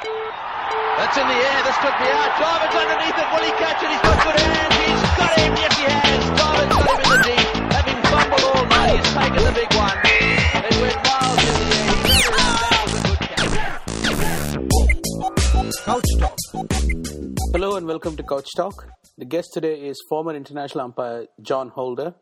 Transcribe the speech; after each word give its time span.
That's 0.00 1.16
in 1.18 1.26
the 1.26 1.34
air. 1.34 1.62
This 1.64 1.76
could 1.78 1.96
be 1.98 2.06
out. 2.06 2.30
Jarvis 2.38 2.70
underneath 2.70 3.18
it. 3.18 3.26
Will 3.34 3.42
he 3.42 3.50
catch 3.58 3.82
it? 3.82 3.90
He's 3.90 3.98
got 3.98 4.22
good 4.22 4.38
hands. 4.38 4.74
He's 4.78 5.02
got 5.18 5.34
him. 5.38 5.56
Yes, 5.58 5.74
he 5.74 5.84
has. 5.90 6.22
Jarvis 6.38 6.70
got 6.70 6.86
him 6.86 7.02
in 7.02 7.10
the 7.10 7.18
deep. 7.26 7.48
Having 7.74 7.98
fumbled 8.06 8.44
all 8.46 8.66
night, 8.66 8.94
he's 8.94 9.10
taken 9.12 9.42
the 9.42 9.52
big 9.58 9.74
one. 9.74 9.98
It 10.68 10.74
went 10.78 11.02
miles 11.02 11.42
in 11.42 11.54
the 11.58 11.66
air. 11.74 11.90
He 12.14 12.22
ran 12.30 12.62
it 12.62 12.78
out. 12.78 12.94
That 13.98 14.14
was 14.14 14.22
a 14.22 14.58
good 14.62 14.78
catch. 15.18 15.82
Couch 15.84 16.10
Talk. 16.20 16.38
Hello 17.52 17.76
and 17.76 17.86
welcome 17.86 18.14
to 18.16 18.22
Couch 18.22 18.50
Talk. 18.56 18.86
The 19.16 19.24
guest 19.24 19.50
today 19.52 19.80
is 19.88 20.00
former 20.08 20.32
international 20.34 20.84
umpire 20.84 21.26
John 21.42 21.70
Holder. 21.70 22.14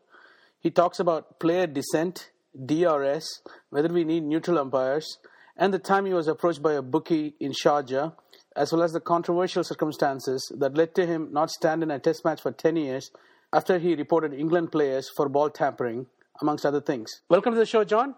He 0.61 0.71
talks 0.71 0.99
about 0.99 1.39
player 1.39 1.67
dissent, 1.67 2.31
DRS, 2.65 3.43
whether 3.69 3.89
we 3.89 4.03
need 4.03 4.23
neutral 4.23 4.57
umpires, 4.57 5.19
and 5.57 5.73
the 5.73 5.79
time 5.79 6.05
he 6.05 6.13
was 6.13 6.27
approached 6.27 6.61
by 6.61 6.73
a 6.73 6.81
bookie 6.81 7.33
in 7.39 7.51
Sharjah, 7.51 8.13
as 8.55 8.71
well 8.71 8.83
as 8.83 8.93
the 8.93 8.99
controversial 8.99 9.63
circumstances 9.63 10.51
that 10.57 10.75
led 10.75 10.95
to 10.95 11.05
him 11.05 11.29
not 11.31 11.49
stand 11.49 11.83
in 11.83 11.91
a 11.91 11.99
test 11.99 12.23
match 12.23 12.41
for 12.41 12.51
10 12.51 12.75
years 12.75 13.11
after 13.51 13.79
he 13.79 13.95
reported 13.95 14.33
England 14.33 14.71
players 14.71 15.09
for 15.09 15.29
ball 15.29 15.49
tampering, 15.49 16.05
amongst 16.41 16.65
other 16.65 16.81
things. 16.81 17.21
Welcome 17.29 17.53
to 17.53 17.59
the 17.59 17.65
show, 17.65 17.83
John. 17.83 18.15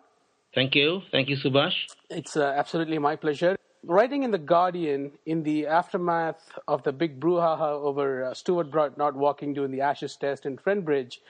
Thank 0.54 0.76
you. 0.76 1.02
Thank 1.12 1.30
you, 1.30 1.38
Subhash. 1.38 1.76
It's 2.10 2.36
uh, 2.36 2.54
absolutely 2.58 2.98
my 2.98 3.16
pleasure. 3.16 3.56
Writing 3.84 4.24
in 4.24 4.32
The 4.32 4.40
Guardian 4.40 5.12
in 5.26 5.44
the 5.44 5.68
aftermath 5.68 6.60
of 6.68 6.84
the 6.84 6.92
big 6.92 7.20
brouhaha 7.20 7.72
over 7.82 8.26
uh, 8.26 8.34
Stuart 8.34 8.72
Broad 8.72 8.98
not 8.98 9.16
walking 9.16 9.54
during 9.54 9.72
the 9.72 9.82
Ashes 9.82 10.18
test 10.20 10.46
in 10.46 10.58
Trent 10.58 10.84
Bridge, 10.84 11.22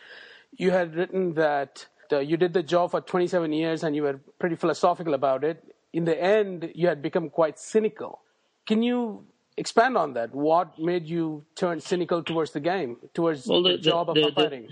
you 0.57 0.71
had 0.71 0.95
written 0.95 1.33
that 1.35 1.85
uh, 2.11 2.19
you 2.19 2.37
did 2.37 2.53
the 2.53 2.63
job 2.63 2.91
for 2.91 3.01
27 3.01 3.53
years 3.53 3.83
and 3.83 3.95
you 3.95 4.03
were 4.03 4.19
pretty 4.39 4.55
philosophical 4.55 5.13
about 5.13 5.43
it. 5.43 5.63
In 5.93 6.05
the 6.05 6.21
end, 6.21 6.71
you 6.75 6.87
had 6.87 7.01
become 7.01 7.29
quite 7.29 7.57
cynical. 7.57 8.21
Can 8.67 8.83
you 8.83 9.25
expand 9.57 9.97
on 9.97 10.13
that? 10.13 10.33
What 10.33 10.77
made 10.79 11.07
you 11.07 11.43
turn 11.55 11.79
cynical 11.79 12.23
towards 12.23 12.51
the 12.51 12.59
game, 12.59 12.97
towards 13.13 13.47
Well, 13.47 13.63
the, 13.63 13.71
the- 13.71 13.77
job 13.79 14.13
the- 14.13 14.21
of 14.21 14.27
umpiring? 14.37 14.67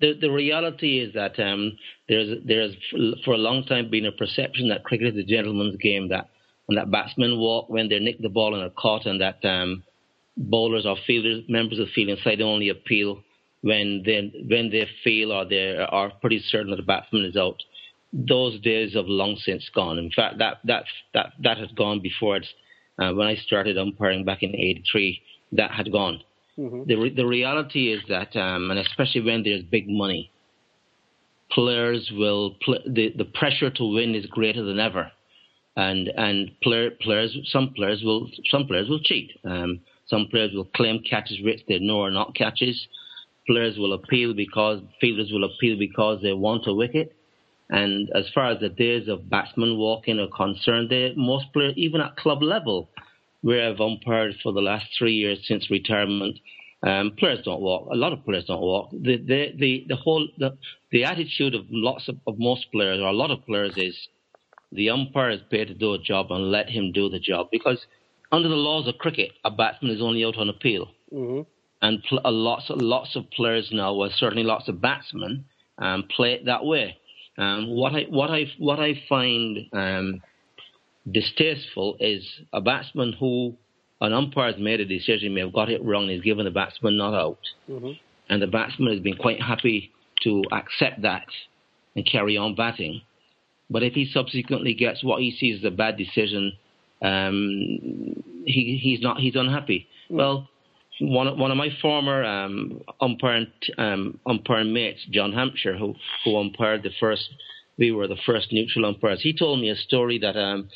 The 0.00 0.12
the 0.12 0.30
reality 0.30 1.00
is 1.00 1.12
that 1.14 1.40
um, 1.40 1.76
there's 2.08 2.38
there's 2.44 2.72
for 3.24 3.34
a 3.34 3.36
long 3.36 3.64
time 3.64 3.90
been 3.90 4.06
a 4.06 4.12
perception 4.12 4.68
that 4.68 4.84
cricket 4.84 5.08
is 5.16 5.24
a 5.24 5.24
gentleman's 5.26 5.76
game 5.78 6.06
that 6.10 6.28
when 6.66 6.76
that 6.76 6.88
batsmen 6.88 7.36
walk 7.40 7.68
when 7.68 7.88
they 7.88 7.98
nick 7.98 8.20
the 8.22 8.28
ball 8.28 8.54
and 8.54 8.62
are 8.62 8.70
caught 8.70 9.06
and 9.06 9.20
that 9.20 9.44
um, 9.44 9.82
bowlers 10.36 10.86
or 10.86 10.96
fielders 11.04 11.42
members 11.48 11.80
of 11.80 11.86
the 11.88 11.92
fielding 11.92 12.16
side 12.22 12.40
only 12.40 12.68
appeal 12.68 13.24
when 13.62 14.04
they 14.06 14.20
when 14.48 14.70
they 14.70 14.86
feel 15.02 15.32
or 15.32 15.44
they 15.44 15.76
are 15.76 16.10
pretty 16.20 16.38
certain 16.48 16.70
that 16.70 16.76
the 16.76 16.82
batsman 16.84 17.24
is 17.24 17.36
out. 17.36 17.60
Those 18.12 18.58
days 18.60 18.94
have 18.94 19.06
long 19.06 19.36
since 19.36 19.68
gone. 19.74 19.98
In 19.98 20.10
fact, 20.10 20.38
that 20.38 20.58
that 20.64 20.84
that 21.14 21.32
that 21.42 21.58
had 21.58 21.74
gone 21.76 22.00
before 22.00 22.36
it. 22.36 22.46
uh, 22.98 23.12
when 23.12 23.26
I 23.28 23.36
started 23.36 23.78
umpiring 23.78 24.24
back 24.24 24.42
in 24.42 24.54
'83. 24.54 25.22
That 25.52 25.70
had 25.70 25.90
gone. 25.92 26.20
The 26.86 26.96
re- 26.96 27.14
the 27.14 27.26
reality 27.26 27.92
is 27.92 28.02
that, 28.08 28.36
um, 28.36 28.70
and 28.70 28.78
especially 28.80 29.22
when 29.22 29.42
there's 29.44 29.62
big 29.62 29.88
money, 29.88 30.30
players 31.50 32.10
will 32.12 32.56
pl- 32.62 32.82
the 32.86 33.12
the 33.16 33.24
pressure 33.24 33.70
to 33.70 33.84
win 33.84 34.14
is 34.14 34.26
greater 34.26 34.62
than 34.62 34.78
ever, 34.80 35.10
and 35.76 36.08
and 36.08 36.50
player, 36.62 36.90
players 36.90 37.36
some 37.46 37.72
players 37.74 38.02
will 38.02 38.28
some 38.50 38.66
players 38.66 38.88
will 38.88 39.00
cheat. 39.00 39.30
Um, 39.44 39.80
some 40.06 40.26
players 40.30 40.52
will 40.54 40.64
claim 40.76 41.00
catches 41.08 41.38
which 41.42 41.60
they 41.68 41.78
know 41.78 42.02
are 42.02 42.10
not 42.10 42.34
catches. 42.34 42.86
Players 43.46 43.78
will 43.78 43.94
appeal 43.94 44.34
because 44.34 44.80
fielders 45.00 45.30
will 45.32 45.44
appeal 45.44 45.78
because 45.78 46.20
they 46.22 46.32
want 46.32 46.66
a 46.66 46.74
wicket. 46.74 47.14
And 47.70 48.08
as 48.14 48.24
far 48.34 48.50
as 48.50 48.60
the 48.60 48.70
days 48.70 49.08
of 49.08 49.28
batsmen 49.28 49.76
walking 49.76 50.18
are 50.18 50.28
concerned, 50.28 50.90
they, 50.90 51.12
most 51.16 51.52
players, 51.52 51.74
even 51.76 52.00
at 52.00 52.16
club 52.16 52.42
level, 52.42 52.88
where 53.42 53.68
I've 53.68 53.80
umpired 53.80 54.36
for 54.42 54.52
the 54.52 54.60
last 54.62 54.86
three 54.98 55.12
years 55.12 55.38
since 55.46 55.70
retirement, 55.70 56.38
um, 56.82 57.12
players 57.18 57.40
don't 57.44 57.60
walk. 57.60 57.88
A 57.92 57.96
lot 57.96 58.12
of 58.12 58.24
players 58.24 58.44
don't 58.46 58.60
walk. 58.60 58.90
The 58.92 59.16
the 59.16 59.52
the, 59.58 59.84
the 59.88 59.96
whole 59.96 60.28
the, 60.38 60.56
the 60.92 61.04
attitude 61.04 61.54
of 61.54 61.66
lots 61.70 62.08
of, 62.08 62.16
of 62.26 62.38
most 62.38 62.70
players 62.72 63.00
or 63.00 63.08
a 63.08 63.12
lot 63.12 63.30
of 63.30 63.44
players 63.46 63.74
is 63.76 63.96
the 64.72 64.90
umpire 64.90 65.30
is 65.30 65.40
paid 65.50 65.68
to 65.68 65.74
do 65.74 65.94
a 65.94 65.98
job 65.98 66.30
and 66.30 66.50
let 66.50 66.68
him 66.68 66.92
do 66.92 67.08
the 67.08 67.18
job 67.18 67.48
because 67.50 67.84
under 68.30 68.48
the 68.48 68.54
laws 68.54 68.86
of 68.86 68.98
cricket, 68.98 69.32
a 69.44 69.50
batsman 69.50 69.90
is 69.90 70.02
only 70.02 70.24
out 70.24 70.36
on 70.36 70.48
appeal. 70.48 70.88
And 71.80 72.02
pl- 72.08 72.20
a 72.24 72.30
lots 72.30 72.66
lots 72.70 73.16
of 73.16 73.30
players 73.30 73.70
now, 73.72 73.94
well, 73.94 74.10
certainly 74.14 74.44
lots 74.44 74.68
of 74.68 74.80
batsmen, 74.80 75.46
um, 75.78 76.04
play 76.14 76.32
it 76.34 76.44
that 76.46 76.64
way. 76.64 76.96
Um, 77.38 77.68
what 77.68 77.94
I 77.94 78.02
what 78.10 78.30
I 78.30 78.46
what 78.58 78.80
I 78.80 79.00
find 79.08 79.58
um, 79.72 80.22
distasteful 81.10 81.96
is 82.00 82.26
a 82.52 82.60
batsman 82.60 83.14
who 83.18 83.54
an 84.00 84.12
umpire 84.12 84.52
has 84.52 84.60
made 84.60 84.80
a 84.80 84.84
decision, 84.84 85.34
may 85.34 85.40
have 85.40 85.52
got 85.52 85.70
it 85.70 85.82
wrong, 85.84 86.08
he's 86.08 86.22
given 86.22 86.44
the 86.44 86.50
batsman 86.50 86.96
not 86.96 87.14
out, 87.14 87.38
and 88.28 88.42
the 88.42 88.46
batsman 88.46 88.92
has 88.92 89.00
been 89.00 89.16
quite 89.16 89.40
happy 89.40 89.90
to 90.24 90.42
accept 90.52 91.02
that 91.02 91.26
and 91.94 92.04
carry 92.10 92.36
on 92.36 92.54
batting. 92.54 93.02
But 93.70 93.82
if 93.82 93.92
he 93.94 94.06
subsequently 94.12 94.74
gets 94.74 95.04
what 95.04 95.20
he 95.20 95.30
sees 95.30 95.58
as 95.60 95.64
a 95.64 95.70
bad 95.70 95.96
decision, 95.96 96.52
um, 97.02 98.22
he 98.44 98.78
he's 98.82 99.00
not 99.00 99.18
he's 99.18 99.36
unhappy. 99.36 99.86
Well, 100.10 100.48
one 101.00 101.28
of, 101.28 101.38
one 101.38 101.50
of 101.50 101.56
my 101.56 101.68
former 101.80 102.24
um, 102.24 102.82
umpire 103.00 103.46
um, 103.76 104.18
umpire 104.26 104.64
mates, 104.64 105.06
John 105.10 105.32
Hampshire, 105.32 105.76
who 105.76 105.94
who 106.24 106.36
umpired 106.36 106.82
the 106.82 106.90
first, 106.98 107.28
we 107.78 107.92
were 107.92 108.08
the 108.08 108.16
first 108.26 108.52
neutral 108.52 108.86
umpires. 108.86 109.22
He 109.22 109.32
told 109.36 109.60
me 109.60 109.70
a 109.70 109.76
story 109.76 110.18
that 110.18 110.36
um, 110.36 110.68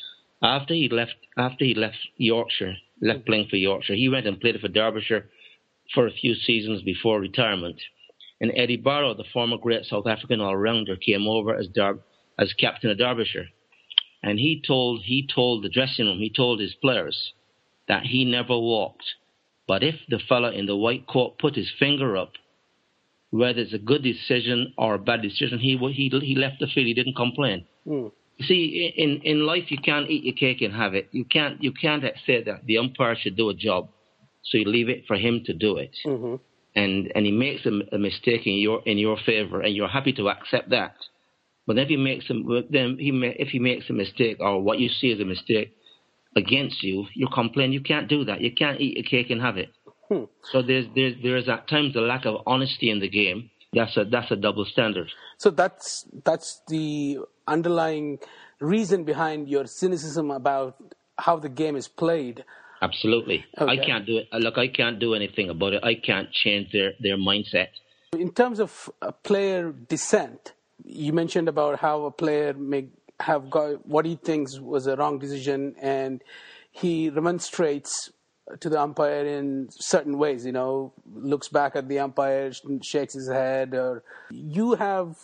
after 0.42 0.74
he 0.74 0.88
left 0.88 1.16
after 1.36 1.64
he 1.64 1.74
left 1.74 1.98
Yorkshire, 2.16 2.74
left 3.00 3.26
playing 3.26 3.48
for 3.48 3.56
Yorkshire, 3.56 3.94
he 3.94 4.08
went 4.08 4.26
and 4.26 4.40
played 4.40 4.60
for 4.60 4.68
Derbyshire 4.68 5.28
for 5.94 6.06
a 6.06 6.12
few 6.12 6.34
seasons 6.34 6.82
before 6.82 7.20
retirement. 7.20 7.80
And 8.40 8.52
Eddie 8.56 8.76
Barlow, 8.76 9.14
the 9.14 9.24
former 9.32 9.56
great 9.56 9.84
South 9.84 10.06
African 10.06 10.40
all-rounder, 10.40 10.96
came 10.96 11.28
over 11.28 11.54
as 11.54 11.68
Derb- 11.68 12.02
as 12.38 12.52
captain 12.54 12.90
of 12.90 12.98
Derbyshire, 12.98 13.46
and 14.22 14.38
he 14.38 14.62
told 14.64 15.02
he 15.04 15.28
told 15.32 15.62
the 15.62 15.68
dressing 15.68 16.06
room, 16.06 16.18
he 16.18 16.30
told 16.30 16.60
his 16.60 16.74
players 16.74 17.32
that 17.88 18.04
he 18.04 18.24
never 18.24 18.56
walked. 18.56 19.04
But 19.66 19.82
if 19.82 19.94
the 20.08 20.18
fella 20.28 20.50
in 20.52 20.66
the 20.66 20.76
white 20.76 21.06
coat 21.06 21.38
put 21.38 21.54
his 21.54 21.70
finger 21.78 22.16
up, 22.16 22.32
whether 23.30 23.60
it's 23.60 23.72
a 23.72 23.78
good 23.78 24.02
decision 24.02 24.74
or 24.76 24.94
a 24.94 24.98
bad 24.98 25.22
decision, 25.22 25.58
he 25.58 25.76
he 25.78 26.08
he 26.22 26.34
left 26.34 26.60
the 26.60 26.66
field. 26.66 26.86
He 26.86 26.94
didn't 26.94 27.16
complain. 27.16 27.64
Hmm. 27.84 28.08
You 28.38 28.46
see, 28.46 28.92
in 28.96 29.20
in 29.22 29.46
life, 29.46 29.70
you 29.70 29.78
can't 29.78 30.10
eat 30.10 30.24
your 30.24 30.34
cake 30.34 30.62
and 30.62 30.74
have 30.74 30.94
it. 30.94 31.08
You 31.12 31.24
can't 31.24 31.62
you 31.62 31.72
can't 31.72 32.04
say 32.26 32.42
that 32.42 32.66
the 32.66 32.78
umpire 32.78 33.16
should 33.16 33.36
do 33.36 33.48
a 33.50 33.54
job, 33.54 33.88
so 34.42 34.58
you 34.58 34.64
leave 34.64 34.88
it 34.88 35.06
for 35.06 35.16
him 35.16 35.42
to 35.46 35.54
do 35.54 35.76
it. 35.76 35.96
Mm-hmm. 36.04 36.36
And 36.74 37.12
and 37.14 37.26
he 37.26 37.32
makes 37.32 37.64
a, 37.64 37.80
a 37.94 37.98
mistake 37.98 38.46
in 38.46 38.54
your 38.54 38.82
in 38.84 38.98
your 38.98 39.16
favor, 39.24 39.60
and 39.60 39.74
you're 39.74 39.88
happy 39.88 40.12
to 40.14 40.28
accept 40.28 40.70
that. 40.70 40.96
But 41.66 41.78
if 41.78 41.88
he 41.88 41.96
makes 41.96 42.28
a 42.30 42.34
then 42.68 42.96
he 42.98 43.10
if 43.38 43.48
he 43.48 43.58
makes 43.58 43.88
a 43.88 43.92
mistake 43.92 44.38
or 44.40 44.60
what 44.60 44.80
you 44.80 44.88
see 44.88 45.12
as 45.12 45.20
a 45.20 45.24
mistake 45.24 45.74
against 46.36 46.82
you, 46.82 47.06
you 47.14 47.28
complain. 47.32 47.72
You 47.72 47.80
can't 47.80 48.08
do 48.08 48.24
that. 48.24 48.40
You 48.40 48.52
can't 48.52 48.80
eat 48.80 48.96
your 48.96 49.04
cake 49.04 49.30
and 49.30 49.40
have 49.40 49.56
it. 49.58 49.70
So 50.52 50.60
there's 50.62 50.86
there's 50.94 51.14
there's 51.22 51.48
at 51.48 51.68
times 51.68 51.96
a 51.96 52.00
lack 52.00 52.26
of 52.26 52.42
honesty 52.46 52.90
in 52.90 53.00
the 53.00 53.08
game. 53.08 53.50
That's 53.72 53.96
a 53.96 54.04
that's 54.04 54.30
a 54.30 54.36
double 54.36 54.66
standard. 54.66 55.08
So 55.38 55.50
that's 55.50 56.06
that's 56.24 56.60
the 56.68 57.18
underlying 57.46 58.18
reason 58.60 59.04
behind 59.04 59.48
your 59.48 59.66
cynicism 59.66 60.30
about 60.30 60.76
how 61.18 61.38
the 61.38 61.48
game 61.48 61.76
is 61.76 61.88
played. 61.88 62.44
Absolutely. 62.82 63.44
I 63.56 63.76
can't 63.76 64.04
do 64.04 64.18
it. 64.18 64.28
Look, 64.32 64.58
I 64.58 64.68
can't 64.68 64.98
do 64.98 65.14
anything 65.14 65.48
about 65.48 65.72
it. 65.72 65.84
I 65.84 65.94
can't 65.94 66.30
change 66.32 66.72
their 66.72 66.92
their 67.00 67.16
mindset. 67.16 67.68
In 68.18 68.32
terms 68.32 68.60
of 68.60 68.90
uh, 69.00 69.12
player 69.12 69.72
dissent, 69.72 70.52
you 70.84 71.12
mentioned 71.12 71.48
about 71.48 71.78
how 71.78 72.04
a 72.04 72.10
player 72.10 72.52
may 72.52 72.88
have 73.22 73.50
got 73.50 73.86
what 73.86 74.04
he 74.04 74.16
thinks 74.16 74.58
was 74.58 74.86
a 74.86 74.96
wrong 74.96 75.18
decision, 75.18 75.74
and 75.80 76.22
he 76.70 77.10
remonstrates 77.10 78.10
to 78.60 78.68
the 78.68 78.80
umpire 78.80 79.24
in 79.24 79.68
certain 79.70 80.18
ways. 80.18 80.44
You 80.44 80.52
know, 80.52 80.92
looks 81.14 81.48
back 81.48 81.76
at 81.76 81.88
the 81.88 81.98
umpire, 82.00 82.52
sh- 82.52 82.62
shakes 82.82 83.14
his 83.14 83.28
head. 83.28 83.74
Or 83.74 84.02
you 84.30 84.74
have 84.74 85.16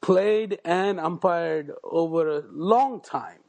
played 0.00 0.58
and 0.64 0.98
umpired 0.98 1.72
over 1.84 2.38
a 2.38 2.42
long 2.50 3.00
time. 3.00 3.40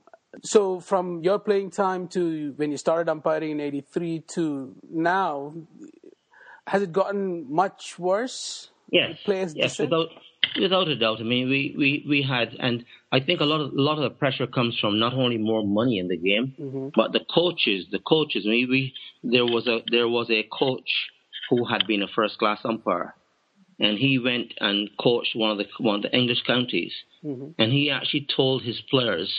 So, 0.43 0.79
from 0.79 1.23
your 1.23 1.39
playing 1.39 1.71
time 1.71 2.07
to 2.09 2.53
when 2.55 2.71
you 2.71 2.77
started 2.77 3.09
umpiring 3.09 3.51
in 3.51 3.59
'83 3.59 4.19
to 4.35 4.75
now, 4.91 5.53
has 6.67 6.83
it 6.83 6.91
gotten 6.91 7.51
much 7.51 7.97
worse? 7.97 8.69
Yes, 8.91 9.17
Players 9.23 9.53
yes, 9.55 9.79
without 9.79 10.09
without 10.59 10.87
a 10.87 10.95
doubt. 10.95 11.19
I 11.19 11.23
mean, 11.23 11.49
we, 11.49 11.75
we, 11.77 12.05
we 12.07 12.21
had, 12.21 12.55
and 12.59 12.85
I 13.11 13.19
think 13.19 13.41
a 13.41 13.45
lot 13.45 13.61
of 13.61 13.73
a 13.73 13.81
lot 13.81 13.97
of 13.97 14.03
the 14.03 14.09
pressure 14.09 14.47
comes 14.47 14.77
from 14.79 14.99
not 14.99 15.13
only 15.13 15.37
more 15.37 15.65
money 15.65 15.99
in 15.99 16.07
the 16.07 16.17
game, 16.17 16.53
mm-hmm. 16.59 16.89
but 16.95 17.11
the 17.11 17.25
coaches. 17.33 17.87
The 17.91 17.99
coaches. 17.99 18.43
I 18.45 18.49
mean, 18.49 18.67
we 18.69 18.93
there 19.23 19.45
was 19.45 19.67
a 19.67 19.79
there 19.91 20.07
was 20.07 20.29
a 20.29 20.47
coach 20.51 20.89
who 21.49 21.65
had 21.65 21.85
been 21.87 22.03
a 22.03 22.07
first 22.07 22.37
class 22.37 22.59
umpire, 22.63 23.15
and 23.79 23.97
he 23.97 24.19
went 24.19 24.53
and 24.59 24.89
coached 24.99 25.35
one 25.35 25.51
of 25.51 25.57
the 25.57 25.65
one 25.79 25.97
of 25.97 26.01
the 26.03 26.15
English 26.15 26.43
counties, 26.45 26.93
mm-hmm. 27.23 27.51
and 27.57 27.71
he 27.71 27.89
actually 27.89 28.27
told 28.35 28.63
his 28.63 28.81
players, 28.89 29.33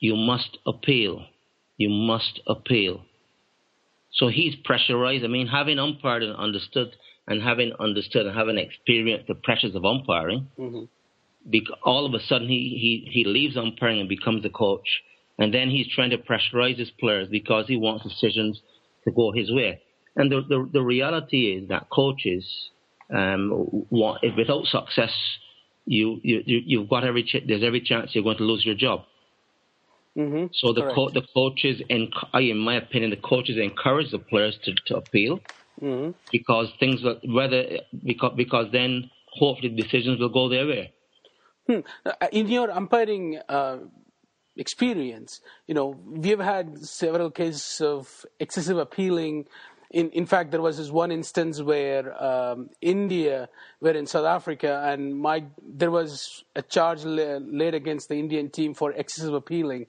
"You 0.00 0.16
must 0.16 0.58
appeal." 0.66 1.26
you 1.80 1.88
must 1.88 2.40
appeal. 2.46 3.00
So 4.12 4.28
he's 4.28 4.54
pressurized. 4.54 5.24
I 5.24 5.28
mean, 5.28 5.46
having 5.46 5.78
umpired 5.78 6.22
and 6.22 6.36
understood, 6.36 6.94
and 7.30 7.40
having 7.40 7.72
understood 7.78 8.26
and 8.26 8.36
having 8.36 8.58
experienced 8.58 9.28
the 9.28 9.34
pressures 9.36 9.74
of 9.76 9.84
umpiring, 9.84 10.48
mm-hmm. 10.58 10.84
because 11.48 11.76
all 11.84 12.04
of 12.04 12.12
a 12.12 12.22
sudden 12.26 12.48
he, 12.48 12.76
he, 12.84 13.08
he 13.10 13.24
leaves 13.24 13.56
umpiring 13.56 14.00
and 14.00 14.08
becomes 14.08 14.44
a 14.44 14.50
coach. 14.50 14.88
And 15.38 15.54
then 15.54 15.70
he's 15.70 15.86
trying 15.88 16.10
to 16.10 16.18
pressurize 16.18 16.76
his 16.76 16.90
players 16.90 17.28
because 17.30 17.66
he 17.68 17.76
wants 17.76 18.02
decisions 18.02 18.60
to 19.04 19.12
go 19.12 19.32
his 19.32 19.50
way. 19.50 19.80
And 20.16 20.30
the, 20.30 20.42
the, 20.46 20.68
the 20.70 20.82
reality 20.82 21.56
is 21.56 21.68
that 21.68 21.88
coaches, 21.88 22.44
um, 23.14 23.86
want, 23.90 24.18
if 24.22 24.36
without 24.36 24.66
success, 24.66 25.12
you, 25.86 26.20
you, 26.22 26.42
you've 26.44 26.90
got 26.90 27.04
every, 27.04 27.22
ch- 27.22 27.44
there's 27.46 27.62
every 27.62 27.80
chance 27.80 28.10
you're 28.12 28.24
going 28.24 28.38
to 28.38 28.44
lose 28.44 28.66
your 28.66 28.74
job. 28.74 29.04
Mm-hmm. 30.18 30.46
So 30.52 30.72
the 30.72 30.92
co- 30.92 31.10
the 31.10 31.22
coaches, 31.32 31.80
and 31.88 32.12
in 32.34 32.58
my 32.58 32.74
opinion, 32.74 33.10
the 33.10 33.16
coaches 33.16 33.56
encourage 33.56 34.10
the 34.10 34.18
players 34.18 34.58
to, 34.64 34.74
to 34.86 34.96
appeal 34.96 35.38
mm-hmm. 35.82 36.10
because 36.30 36.72
things 36.78 37.00
whether 37.24 37.80
because 38.04 38.32
because 38.36 38.66
then 38.72 39.10
hopefully 39.32 39.68
decisions 39.70 40.20
will 40.20 40.28
go 40.28 40.48
their 40.48 40.66
way. 40.66 40.92
Hmm. 41.66 41.80
Uh, 42.04 42.26
in 42.32 42.48
your 42.48 42.70
umpiring 42.70 43.38
uh, 43.48 43.78
experience, 44.56 45.40
you 45.66 45.74
know 45.74 45.98
we've 46.06 46.40
had 46.40 46.78
several 46.78 47.30
cases 47.30 47.80
of 47.80 48.26
excessive 48.38 48.78
appealing. 48.78 49.46
In, 49.92 50.08
in 50.10 50.24
fact, 50.24 50.52
there 50.52 50.62
was 50.62 50.78
this 50.78 50.90
one 50.90 51.10
instance 51.10 51.60
where 51.60 52.22
um, 52.22 52.70
India 52.80 53.48
were 53.80 53.90
in 53.90 54.06
South 54.06 54.24
Africa, 54.24 54.84
and 54.86 55.18
my, 55.18 55.42
there 55.60 55.90
was 55.90 56.44
a 56.54 56.62
charge 56.62 57.02
laid 57.04 57.74
against 57.74 58.08
the 58.08 58.14
Indian 58.14 58.50
team 58.50 58.72
for 58.72 58.92
excessive 58.92 59.34
appealing, 59.34 59.86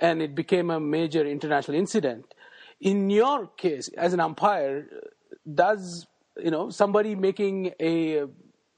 and 0.00 0.20
it 0.20 0.34
became 0.34 0.68
a 0.68 0.78
major 0.78 1.24
international 1.24 1.78
incident. 1.78 2.34
In 2.80 3.08
your 3.08 3.46
case, 3.46 3.88
as 3.96 4.12
an 4.12 4.20
umpire, 4.20 4.86
does 5.54 6.06
you 6.36 6.50
know 6.50 6.70
somebody 6.70 7.14
making 7.14 7.72
a 7.80 8.24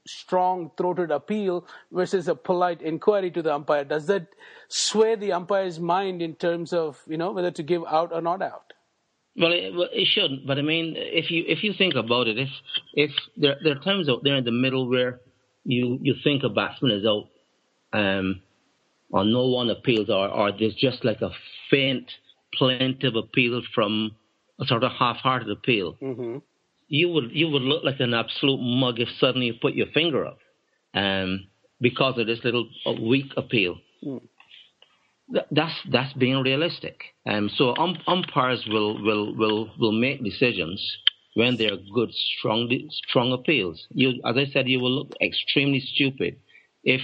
strong 0.07 0.71
throated 0.77 1.11
appeal 1.11 1.65
versus 1.91 2.27
a 2.27 2.35
polite 2.35 2.81
inquiry 2.81 3.29
to 3.29 3.41
the 3.41 3.53
umpire 3.53 3.83
does 3.83 4.07
that 4.07 4.27
sway 4.67 5.15
the 5.15 5.31
umpire's 5.31 5.79
mind 5.79 6.21
in 6.21 6.33
terms 6.35 6.73
of 6.73 6.99
you 7.07 7.17
know 7.17 7.31
whether 7.31 7.51
to 7.51 7.61
give 7.61 7.83
out 7.87 8.11
or 8.11 8.21
not 8.21 8.41
out 8.41 8.73
well, 9.35 9.53
it, 9.53 9.73
well, 9.73 9.87
it 9.91 10.07
shouldn't. 10.07 10.45
But 10.45 10.57
I 10.57 10.61
mean, 10.61 10.95
if 10.97 11.31
you 11.31 11.43
if 11.47 11.63
you 11.63 11.73
think 11.77 11.95
about 11.95 12.27
it, 12.27 12.37
if 12.37 12.49
if 12.93 13.11
there 13.37 13.55
there 13.63 13.77
are 13.77 13.83
times 13.83 14.09
out 14.09 14.23
there 14.23 14.35
in 14.35 14.43
the 14.43 14.51
middle 14.51 14.89
where 14.89 15.21
you 15.63 15.99
you 16.01 16.15
think 16.23 16.43
a 16.43 16.49
batsman 16.49 16.91
is 16.91 17.05
out, 17.05 17.29
um, 17.93 18.41
or 19.09 19.23
no 19.23 19.47
one 19.47 19.69
appeals, 19.69 20.09
or 20.09 20.27
or 20.27 20.51
there's 20.51 20.75
just 20.75 21.05
like 21.05 21.21
a 21.21 21.31
faint 21.69 22.11
plaintive 22.53 23.15
appeal 23.15 23.61
from 23.73 24.11
a 24.59 24.65
sort 24.65 24.83
of 24.83 24.91
half-hearted 24.91 25.49
appeal, 25.49 25.97
mm-hmm. 26.01 26.39
You 26.91 27.09
would 27.09 27.31
you 27.31 27.47
would 27.49 27.61
look 27.61 27.83
like 27.83 27.99
an 27.99 28.13
absolute 28.13 28.59
mug 28.59 28.99
if 28.99 29.09
suddenly 29.19 29.47
you 29.47 29.53
put 29.61 29.73
your 29.73 29.87
finger 29.87 30.25
up, 30.25 30.39
um, 30.93 31.47
because 31.79 32.17
of 32.17 32.27
this 32.27 32.43
little 32.43 32.67
uh, 32.85 32.93
weak 32.93 33.31
appeal. 33.37 33.77
Mm 34.05 34.21
that's 35.51 35.73
that's 35.91 36.13
being 36.13 36.41
realistic. 36.41 37.01
Um, 37.25 37.49
so 37.55 37.75
um, 37.77 37.97
umpires 38.07 38.65
will, 38.67 39.01
will 39.01 39.35
will 39.35 39.71
will 39.79 39.91
make 39.91 40.23
decisions 40.23 40.81
when 41.33 41.57
they 41.57 41.67
are 41.67 41.77
good, 41.93 42.11
strong 42.37 42.69
strong 43.07 43.31
appeals. 43.31 43.85
You, 43.91 44.21
as 44.25 44.35
I 44.37 44.45
said, 44.51 44.67
you 44.67 44.79
will 44.79 44.91
look 44.91 45.13
extremely 45.21 45.79
stupid 45.79 46.37
if, 46.83 47.01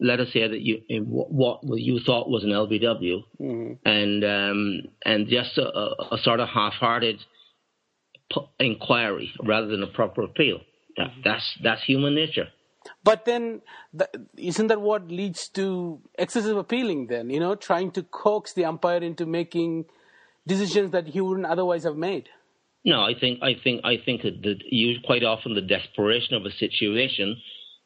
let 0.00 0.20
us 0.20 0.28
say 0.32 0.46
that 0.46 0.60
you 0.60 0.82
what 1.04 1.60
you 1.64 2.00
thought 2.04 2.28
was 2.28 2.44
an 2.44 2.50
LBW, 2.50 3.22
mm-hmm. 3.40 3.72
and 3.88 4.24
um, 4.24 4.82
and 5.04 5.28
just 5.28 5.58
a, 5.58 5.66
a, 6.12 6.18
sort 6.18 6.40
of 6.40 6.48
half-hearted 6.48 7.20
inquiry 8.58 9.32
rather 9.42 9.66
than 9.66 9.82
a 9.82 9.86
proper 9.86 10.22
appeal. 10.22 10.60
That, 10.96 11.08
mm-hmm. 11.08 11.20
That's 11.24 11.58
that's 11.62 11.82
human 11.84 12.14
nature. 12.14 12.48
But 13.04 13.24
then, 13.24 13.62
the, 13.94 14.08
isn't 14.36 14.66
that 14.66 14.80
what 14.80 15.08
leads 15.08 15.48
to 15.50 16.00
excessive 16.18 16.56
appealing? 16.56 17.06
Then 17.06 17.30
you 17.30 17.40
know, 17.40 17.54
trying 17.54 17.92
to 17.92 18.02
coax 18.02 18.52
the 18.52 18.64
umpire 18.64 19.02
into 19.02 19.26
making 19.26 19.86
decisions 20.46 20.92
that 20.92 21.08
he 21.08 21.20
wouldn't 21.20 21.46
otherwise 21.46 21.84
have 21.84 21.96
made. 21.96 22.28
No, 22.84 23.02
I 23.02 23.14
think 23.18 23.40
I 23.42 23.54
think 23.62 23.82
I 23.84 23.96
think 24.04 24.22
that 24.22 24.58
you 24.68 24.96
quite 25.04 25.22
often 25.22 25.54
the 25.54 25.60
desperation 25.60 26.34
of 26.34 26.44
a 26.44 26.50
situation 26.50 27.36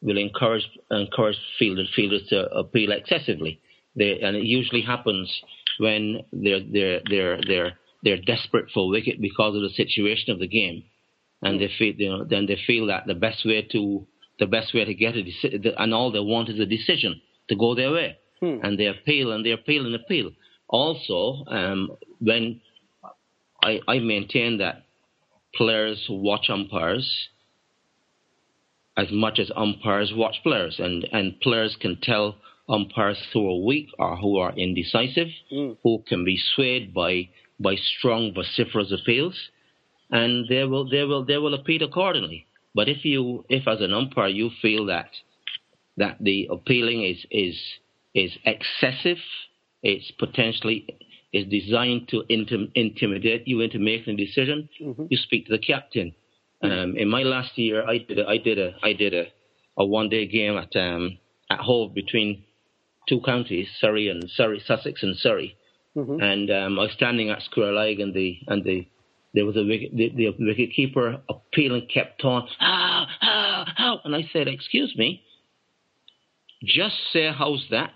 will 0.01 0.17
encourage 0.17 0.67
encourage 0.89 1.37
fielders 1.59 1.91
fielders 1.95 2.27
to 2.29 2.45
appeal 2.51 2.91
excessively. 2.91 3.61
They, 3.95 4.19
and 4.21 4.35
it 4.35 4.43
usually 4.43 4.81
happens 4.81 5.31
when 5.77 6.21
they're 6.31 6.61
they're 6.61 7.01
they're 7.07 7.39
they're 7.47 7.77
they're 8.07 8.35
desperate 8.35 8.69
for 8.73 8.87
wicket 8.87 9.19
because 9.19 9.53
of 9.53 9.61
the 9.61 9.69
situation 9.69 10.31
of 10.31 10.39
the 10.39 10.47
game, 10.47 10.83
and 11.41 11.59
they 11.59 11.69
feel 11.77 11.93
you 11.97 12.09
know 12.09 12.23
then 12.23 12.45
they 12.45 12.57
feel 12.65 12.87
that 12.87 13.05
the 13.05 13.15
best 13.15 13.45
way 13.45 13.61
to 13.73 14.07
the 14.39 14.45
best 14.45 14.73
way 14.73 14.85
to 14.85 14.93
get 14.93 15.17
a 15.17 15.23
decision, 15.23 15.73
and 15.77 15.93
all 15.93 16.09
they 16.11 16.19
want 16.19 16.47
is 16.47 16.59
a 16.59 16.65
decision 16.65 17.21
to 17.49 17.55
go 17.57 17.75
their 17.75 17.91
way. 17.91 18.17
Hmm. 18.39 18.59
And 18.63 18.79
they 18.79 18.85
appeal 18.85 19.31
and 19.31 19.45
they 19.45 19.51
appeal 19.51 19.85
and 19.85 19.95
appeal. 19.95 20.31
Also, 20.69 21.43
um, 21.47 21.97
when 22.19 22.61
I, 23.61 23.79
I 23.87 23.99
maintain 23.99 24.59
that 24.59 24.83
players 25.53 26.05
watch 26.09 26.49
umpires 26.49 27.29
as 28.95 29.07
much 29.11 29.37
as 29.39 29.51
umpires 29.55 30.11
watch 30.15 30.37
players, 30.43 30.79
and, 30.79 31.07
and 31.11 31.39
players 31.41 31.77
can 31.79 31.99
tell 32.01 32.37
umpires 32.69 33.21
who 33.31 33.47
are 33.49 33.65
weak 33.65 33.87
or 33.99 34.17
who 34.17 34.37
are 34.37 34.53
indecisive, 34.57 35.27
mm. 35.51 35.77
who 35.83 36.03
can 36.07 36.25
be 36.25 36.37
swayed 36.55 36.93
by 36.93 37.29
by 37.59 37.75
strong 37.75 38.33
vociferous 38.33 38.91
appeals, 38.91 39.35
and 40.11 40.47
they 40.47 40.63
will 40.63 40.89
they 40.89 41.03
will 41.03 41.25
they 41.25 41.37
will 41.37 41.53
appeal 41.53 41.83
accordingly. 41.83 42.47
But 42.75 42.89
if 42.89 43.03
you, 43.03 43.45
if 43.49 43.67
as 43.67 43.81
an 43.81 43.93
umpire 43.93 44.27
you 44.27 44.51
feel 44.61 44.85
that 44.85 45.09
that 45.97 46.17
the 46.19 46.47
appealing 46.51 47.03
is 47.03 47.25
is 47.31 47.59
is 48.13 48.31
excessive, 48.45 49.17
it's 49.81 50.11
potentially 50.11 50.85
is 51.33 51.45
designed 51.47 52.07
to 52.09 52.23
intim- 52.29 52.71
intimidate 52.73 53.47
you 53.47 53.61
into 53.61 53.79
making 53.79 54.13
a 54.13 54.17
decision, 54.17 54.69
mm-hmm. 54.81 55.05
you 55.09 55.17
speak 55.17 55.45
to 55.45 55.51
the 55.51 55.59
captain. 55.59 56.13
Um, 56.63 56.95
in 56.97 57.09
my 57.09 57.21
last 57.21 57.57
year, 57.57 57.87
I 57.87 57.99
did 57.99 58.17
a, 58.17 58.27
I 58.27 58.37
did 58.37 58.57
a 58.57 58.75
I 58.81 58.93
did 58.93 59.13
a, 59.13 59.25
a 59.77 59.85
one 59.85 60.09
day 60.09 60.25
game 60.25 60.57
at 60.57 60.75
um, 60.75 61.19
at 61.51 61.59
Hove 61.59 61.93
between 61.93 62.43
two 63.07 63.21
counties, 63.21 63.67
Surrey 63.79 64.09
and 64.09 64.29
Surrey, 64.29 64.61
Sussex 64.65 65.03
and 65.03 65.15
Surrey, 65.15 65.55
mm-hmm. 65.97 66.21
and 66.21 66.51
um, 66.51 66.79
I 66.79 66.83
was 66.83 66.91
standing 66.93 67.29
at 67.29 67.41
Square 67.43 67.73
Leg 67.73 67.99
and 67.99 68.13
the 68.13 68.39
and 68.47 68.63
the 68.63 68.87
there 69.33 69.45
was 69.45 69.55
a 69.55 69.63
wicket, 69.63 69.95
the, 69.95 70.09
the 70.15 70.33
wicket 70.39 70.73
keeper 70.73 71.21
appealing, 71.29 71.87
kept 71.93 72.23
on, 72.23 72.47
how, 72.57 73.05
how, 73.19 73.65
how. 73.75 73.99
And 74.03 74.15
I 74.15 74.27
said, 74.33 74.47
excuse 74.47 74.95
me, 74.97 75.21
just 76.63 76.95
say, 77.13 77.31
how's 77.31 77.65
that? 77.69 77.93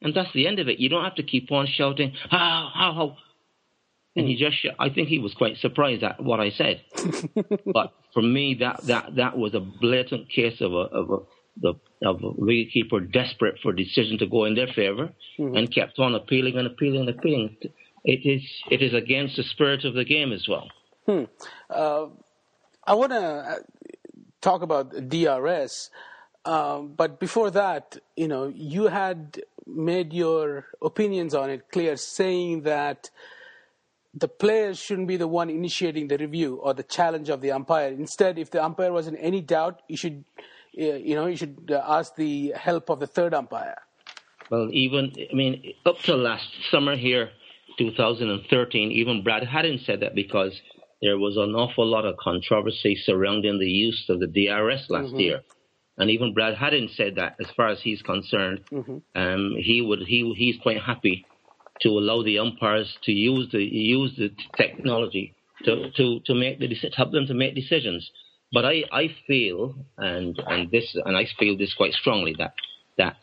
And 0.00 0.12
that's 0.12 0.32
the 0.32 0.48
end 0.48 0.58
of 0.58 0.68
it. 0.68 0.80
You 0.80 0.88
don't 0.88 1.04
have 1.04 1.14
to 1.16 1.22
keep 1.22 1.52
on 1.52 1.68
shouting, 1.68 2.14
how, 2.30 2.70
how, 2.74 2.92
how. 2.94 3.16
And 4.16 4.26
he 4.26 4.36
just, 4.36 4.56
I 4.78 4.90
think 4.90 5.08
he 5.08 5.20
was 5.20 5.32
quite 5.34 5.56
surprised 5.58 6.02
at 6.02 6.22
what 6.22 6.40
I 6.40 6.50
said. 6.50 6.82
but 7.72 7.94
for 8.12 8.22
me, 8.22 8.56
that, 8.60 8.82
that, 8.88 9.14
that 9.16 9.38
was 9.38 9.54
a 9.54 9.60
blatant 9.60 10.30
case 10.30 10.60
of 10.60 10.72
a, 10.72 10.76
of 10.76 11.10
a, 11.10 11.16
the, 11.60 11.74
of 12.04 12.20
wicketkeeper 12.20 13.10
desperate 13.12 13.58
for 13.62 13.72
decision 13.72 14.18
to 14.18 14.26
go 14.26 14.44
in 14.44 14.54
their 14.54 14.68
favor 14.68 15.12
mm-hmm. 15.38 15.56
and 15.56 15.74
kept 15.74 15.98
on 15.98 16.14
appealing 16.14 16.56
and 16.56 16.66
appealing 16.66 17.00
and 17.00 17.08
appealing 17.10 17.56
it 18.04 18.26
is 18.26 18.42
it 18.70 18.82
is 18.82 18.94
against 18.94 19.36
the 19.36 19.44
spirit 19.44 19.84
of 19.84 19.94
the 19.94 20.04
game 20.04 20.32
as 20.32 20.48
well. 20.48 20.68
Hmm. 21.06 21.24
Uh, 21.70 22.06
I 22.84 22.94
want 22.94 23.12
to 23.12 23.20
uh, 23.20 23.54
talk 24.40 24.62
about 24.62 25.08
DRS, 25.08 25.90
um, 26.44 26.94
but 26.96 27.20
before 27.20 27.50
that, 27.52 27.98
you 28.16 28.28
know, 28.28 28.52
you 28.54 28.88
had 28.88 29.40
made 29.66 30.12
your 30.12 30.66
opinions 30.80 31.34
on 31.34 31.50
it 31.50 31.70
clear, 31.70 31.96
saying 31.96 32.62
that 32.62 33.10
the 34.14 34.28
players 34.28 34.78
shouldn't 34.78 35.08
be 35.08 35.16
the 35.16 35.28
one 35.28 35.48
initiating 35.48 36.08
the 36.08 36.18
review 36.18 36.56
or 36.56 36.74
the 36.74 36.82
challenge 36.82 37.28
of 37.28 37.40
the 37.40 37.52
umpire. 37.52 37.88
Instead, 37.88 38.38
if 38.38 38.50
the 38.50 38.62
umpire 38.62 38.92
was 38.92 39.06
in 39.06 39.16
any 39.16 39.40
doubt, 39.40 39.82
you 39.88 39.96
should, 39.96 40.24
you 40.72 41.14
know, 41.14 41.26
you 41.26 41.36
should 41.36 41.70
uh, 41.70 41.82
ask 41.86 42.14
the 42.16 42.52
help 42.56 42.90
of 42.90 43.00
the 43.00 43.06
third 43.06 43.34
umpire. 43.34 43.76
Well, 44.50 44.68
even 44.72 45.12
I 45.30 45.34
mean, 45.34 45.74
up 45.86 45.98
to 46.00 46.14
last 46.14 46.48
summer 46.70 46.96
here 46.96 47.30
2013, 47.78 48.90
even 48.90 49.22
Brad 49.22 49.44
Haddin 49.44 49.80
said 49.84 50.00
that 50.00 50.14
because 50.14 50.60
there 51.00 51.18
was 51.18 51.36
an 51.36 51.54
awful 51.54 51.86
lot 51.86 52.04
of 52.04 52.16
controversy 52.16 52.96
surrounding 52.96 53.58
the 53.58 53.68
use 53.68 54.04
of 54.08 54.20
the 54.20 54.26
DRS 54.26 54.88
last 54.88 55.08
mm-hmm. 55.08 55.18
year. 55.18 55.40
And 55.98 56.10
even 56.10 56.32
Brad 56.32 56.54
Haddin 56.54 56.88
said 56.94 57.16
that, 57.16 57.36
as 57.40 57.50
far 57.56 57.68
as 57.68 57.80
he's 57.80 58.02
concerned, 58.02 58.60
mm-hmm. 58.70 58.98
um, 59.14 59.54
he 59.58 59.82
would 59.82 60.00
he 60.06 60.32
he's 60.36 60.56
quite 60.62 60.80
happy 60.80 61.26
to 61.80 61.88
allow 61.88 62.22
the 62.22 62.38
umpires 62.38 62.96
to 63.04 63.12
use 63.12 63.50
the 63.52 63.62
use 63.62 64.14
the 64.16 64.30
technology 64.56 65.34
to 65.64 65.90
to 65.92 66.20
to 66.20 66.34
make 66.34 66.58
the 66.60 66.74
help 66.96 67.12
them 67.12 67.26
to 67.26 67.34
make 67.34 67.54
decisions. 67.54 68.10
But 68.52 68.66
I, 68.66 68.84
I 68.92 69.14
feel 69.26 69.74
and 69.96 70.38
and 70.46 70.70
this 70.70 70.94
and 71.04 71.16
I 71.16 71.26
feel 71.38 71.56
this 71.56 71.74
quite 71.74 71.94
strongly 71.94 72.34
that 72.38 72.54
that 72.98 73.16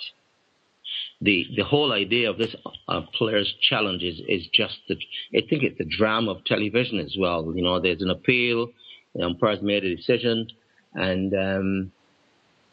the 1.21 1.45
the 1.55 1.63
whole 1.63 1.91
idea 1.91 2.29
of 2.29 2.37
this 2.37 2.55
uh, 2.87 3.01
players' 3.13 3.53
challenge 3.61 4.03
is, 4.03 4.21
is 4.27 4.47
just 4.53 4.77
the 4.87 4.95
I 5.35 5.41
think 5.47 5.63
it's 5.63 5.77
the 5.77 5.85
drama 5.85 6.31
of 6.31 6.45
television 6.45 6.99
as 6.99 7.15
well. 7.19 7.53
You 7.55 7.63
know, 7.63 7.79
there's 7.79 8.01
an 8.01 8.09
appeal, 8.09 8.69
the 9.13 9.23
umpire's 9.23 9.61
made 9.61 9.83
a 9.83 9.95
decision, 9.95 10.47
and 10.93 11.33
um, 11.33 11.91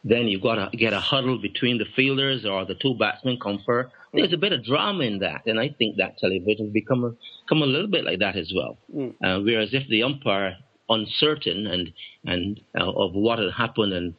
then 0.04 0.28
you've 0.28 0.42
got 0.42 0.70
to 0.70 0.76
get 0.76 0.92
a 0.92 1.00
huddle 1.00 1.38
between 1.38 1.78
the 1.78 1.86
fielders 1.96 2.46
or 2.46 2.64
the 2.64 2.76
two 2.76 2.94
batsmen 2.94 3.38
confer. 3.40 3.90
There's 4.14 4.32
a 4.32 4.38
bit 4.38 4.52
of 4.52 4.64
drama 4.64 5.04
in 5.04 5.18
that, 5.18 5.42
and 5.46 5.58
I 5.58 5.74
think 5.76 5.96
that 5.96 6.18
television's 6.18 6.72
become 6.72 7.04
a, 7.04 7.10
become 7.44 7.62
a 7.62 7.66
little 7.66 7.88
bit 7.88 8.04
like 8.04 8.20
that 8.20 8.36
as 8.36 8.50
well. 8.54 8.78
Mm. 8.94 9.10
Uh, 9.22 9.42
whereas 9.42 9.70
if 9.74 9.86
the 9.88 10.04
umpire 10.04 10.56
uncertain 10.88 11.66
and 11.66 11.92
and 12.24 12.60
uh, 12.78 12.90
of 12.90 13.12
what 13.12 13.38
had 13.38 13.52
happened 13.52 13.92
and 13.92 14.14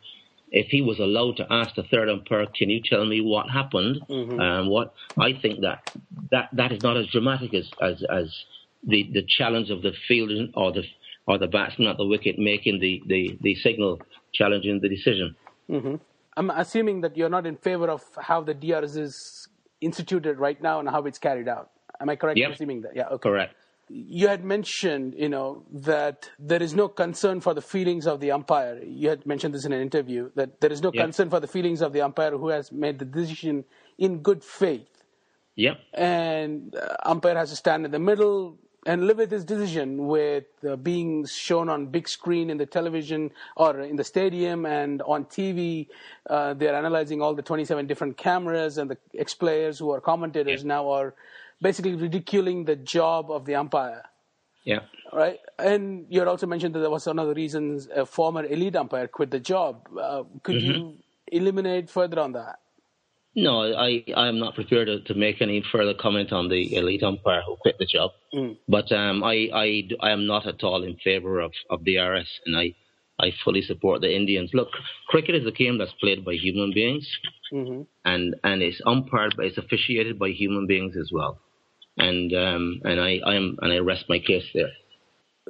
if 0.51 0.67
he 0.67 0.81
was 0.81 1.00
allowed 1.00 1.38
to 1.38 1.47
ask 1.50 1.75
the 1.75 1.83
third 1.83 2.09
umpire, 2.09 2.45
"Can 2.45 2.69
you 2.69 2.81
tell 2.81 3.05
me 3.05 3.21
what 3.21 3.50
happened?" 3.50 4.01
Mm-hmm. 4.09 4.39
Um, 4.39 4.69
what 4.69 4.93
I 5.17 5.33
think 5.33 5.62
that 5.62 5.91
that 6.31 6.50
that 6.53 6.71
is 6.71 6.81
not 6.83 6.97
as 6.97 7.07
dramatic 7.07 7.53
as 7.53 7.69
as, 7.81 8.03
as 8.09 8.33
the 8.83 9.09
the 9.13 9.24
challenge 9.27 9.69
of 9.69 9.81
the 9.81 9.91
fielder 10.07 10.47
or 10.53 10.71
the 10.71 10.83
or 11.27 11.38
the 11.38 11.47
batsman 11.47 11.89
at 11.89 11.97
the 11.97 12.05
wicket 12.05 12.39
making 12.39 12.79
the 12.79 13.01
the, 13.07 13.38
the 13.41 13.55
signal 13.55 14.01
challenging 14.33 14.79
the 14.81 14.89
decision. 14.89 15.36
Mm-hmm. 15.69 15.95
I'm 16.38 16.50
assuming 16.51 17.01
that 17.01 17.17
you're 17.17 17.29
not 17.29 17.45
in 17.45 17.57
favor 17.57 17.89
of 17.89 18.03
how 18.21 18.41
the 18.41 18.53
DRS 18.53 18.95
is 18.95 19.47
instituted 19.81 20.38
right 20.38 20.62
now 20.62 20.79
and 20.79 20.88
how 20.88 21.03
it's 21.05 21.17
carried 21.17 21.47
out. 21.47 21.71
Am 22.00 22.09
I 22.09 22.15
correct 22.15 22.38
yep. 22.38 22.50
in 22.50 22.53
assuming 22.53 22.81
that? 22.81 22.95
Yeah. 22.95 23.07
Okay. 23.07 23.29
Correct 23.29 23.53
you 23.89 24.27
had 24.27 24.44
mentioned, 24.44 25.15
you 25.17 25.29
know, 25.29 25.63
that 25.72 26.29
there 26.39 26.62
is 26.62 26.74
no 26.74 26.88
concern 26.88 27.39
for 27.39 27.53
the 27.53 27.62
feelings 27.62 28.06
of 28.06 28.20
the 28.20 28.32
umpire. 28.32 28.82
You 28.84 29.10
had 29.10 29.25
mentioned 29.25 29.53
this 29.53 29.65
in 29.65 29.72
an 29.72 29.82
interview 29.82 30.29
that 30.36 30.60
there 30.60 30.72
is 30.72 30.82
no 30.82 30.91
concern 30.91 31.29
for 31.29 31.39
the 31.39 31.48
feelings 31.48 31.82
of 31.82 31.94
the 31.94 32.01
umpire 32.01 32.32
who 32.32 32.50
has 32.50 32.72
made 32.72 33.00
the 33.00 33.06
decision 33.06 33.63
in 33.98 34.20
good 34.20 34.44
faith. 34.44 35.03
Yep. 35.56 35.79
And 35.94 36.75
uh, 36.75 36.96
umpire 37.06 37.36
has 37.36 37.50
to 37.50 37.56
stand 37.56 37.86
in 37.86 37.91
the 37.91 38.00
middle 38.00 38.58
and 38.86 39.06
live 39.06 39.17
with 39.17 39.32
his 39.32 39.44
decision 39.44 40.08
with 40.08 40.46
uh, 40.67 40.75
being 40.77 41.25
shown 41.25 41.67
on 41.67 41.88
big 41.88 42.08
screen 42.08 42.50
in 42.50 42.58
the 42.58 42.65
television 42.65 43.32
or 43.58 43.82
in 43.82 43.96
the 43.96 44.03
stadium 44.03 44.65
and 44.65 45.01
on 45.01 45.25
TV. 45.25 45.88
Uh, 46.29 46.53
they're 46.53 46.75
analyzing 46.75 47.22
all 47.22 47.34
the 47.34 47.41
27 47.41 47.86
different 47.88 48.17
cameras 48.17 48.77
and 48.77 48.89
the 48.89 48.98
ex-players 49.17 49.79
who 49.79 49.91
are 49.91 50.00
commentators 50.00 50.62
yep. 50.62 50.67
now 50.67 50.89
are 50.89 51.13
basically 51.61 51.95
ridiculing 51.95 52.65
the 52.65 52.75
job 52.75 53.31
of 53.31 53.45
the 53.45 53.55
umpire. 53.55 54.03
Yeah. 54.63 54.79
Right. 55.13 55.39
And 55.57 56.05
you 56.09 56.19
had 56.19 56.27
also 56.27 56.45
mentioned 56.45 56.75
that 56.75 56.79
there 56.79 56.89
was 56.89 57.07
one 57.07 57.19
of 57.19 57.27
the 57.27 57.33
reasons 57.33 57.87
a 57.95 58.05
former 58.05 58.45
elite 58.45 58.75
umpire 58.75 59.07
quit 59.07 59.31
the 59.31 59.39
job. 59.39 59.87
Uh, 59.97 60.23
could 60.43 60.55
mm-hmm. 60.55 60.71
you 60.71 60.97
eliminate 61.27 61.89
further 61.89 62.19
on 62.19 62.33
that? 62.33 62.59
No, 63.33 63.61
I, 63.61 64.03
I 64.15 64.27
am 64.27 64.39
not 64.39 64.55
prepared 64.55 64.87
to, 64.87 64.99
to 65.01 65.13
make 65.13 65.41
any 65.41 65.63
further 65.71 65.93
comment 65.93 66.33
on 66.33 66.49
the 66.49 66.75
elite 66.75 67.03
umpire 67.03 67.43
who 67.45 67.55
quit 67.55 67.77
the 67.77 67.85
job. 67.85 68.11
Mm. 68.33 68.57
But 68.67 68.91
um, 68.91 69.23
I, 69.23 69.47
I, 69.53 69.83
I 70.01 70.11
am 70.11 70.25
not 70.25 70.47
at 70.47 70.63
all 70.63 70.83
in 70.83 70.97
favour 71.03 71.39
of, 71.39 71.53
of 71.69 71.83
the 71.83 71.97
RS, 71.97 72.27
and 72.47 72.57
I, 72.57 72.73
I 73.19 73.31
fully 73.45 73.61
support 73.61 74.01
the 74.01 74.13
Indians. 74.13 74.49
Look, 74.53 74.69
cricket 75.07 75.35
is 75.35 75.45
a 75.45 75.51
game 75.51 75.77
that's 75.77 75.93
played 76.01 76.25
by 76.25 76.33
human 76.33 76.71
beings, 76.73 77.07
mm-hmm. 77.53 77.83
and, 78.05 78.35
and 78.43 78.63
it's 78.63 78.81
umpired, 78.87 79.35
but 79.37 79.45
it's 79.45 79.59
officiated 79.59 80.17
by 80.17 80.29
human 80.29 80.65
beings 80.65 80.97
as 80.97 81.11
well 81.13 81.39
and 81.98 82.34
um, 82.34 82.82
and 82.84 83.00
I, 83.00 83.20
I 83.25 83.36
am 83.36 83.58
and 83.62 83.74
I 83.74 83.77
rest 83.80 84.06
my 84.10 84.20
case 84.20 84.46
there. 84.54 84.72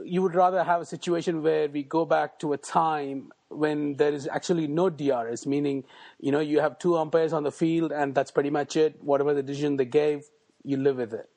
You 0.03 0.21
would 0.21 0.35
rather 0.35 0.63
have 0.63 0.81
a 0.81 0.85
situation 0.85 1.41
where 1.41 1.67
we 1.67 1.83
go 1.83 2.05
back 2.05 2.39
to 2.39 2.53
a 2.53 2.57
time 2.57 3.31
when 3.49 3.95
there 3.95 4.13
is 4.13 4.27
actually 4.27 4.67
no 4.67 4.89
DRS, 4.89 5.45
meaning 5.45 5.83
you 6.19 6.31
know 6.31 6.39
you 6.39 6.59
have 6.59 6.79
two 6.79 6.97
umpires 6.97 7.33
on 7.33 7.43
the 7.43 7.51
field 7.51 7.91
and 7.91 8.13
that's 8.15 8.31
pretty 8.31 8.49
much 8.49 8.75
it. 8.75 9.01
Whatever 9.03 9.33
the 9.33 9.43
decision 9.43 9.77
they 9.77 9.85
gave, 9.85 10.25
you 10.63 10.77
live 10.77 10.97
with 10.97 11.13
it. 11.13 11.29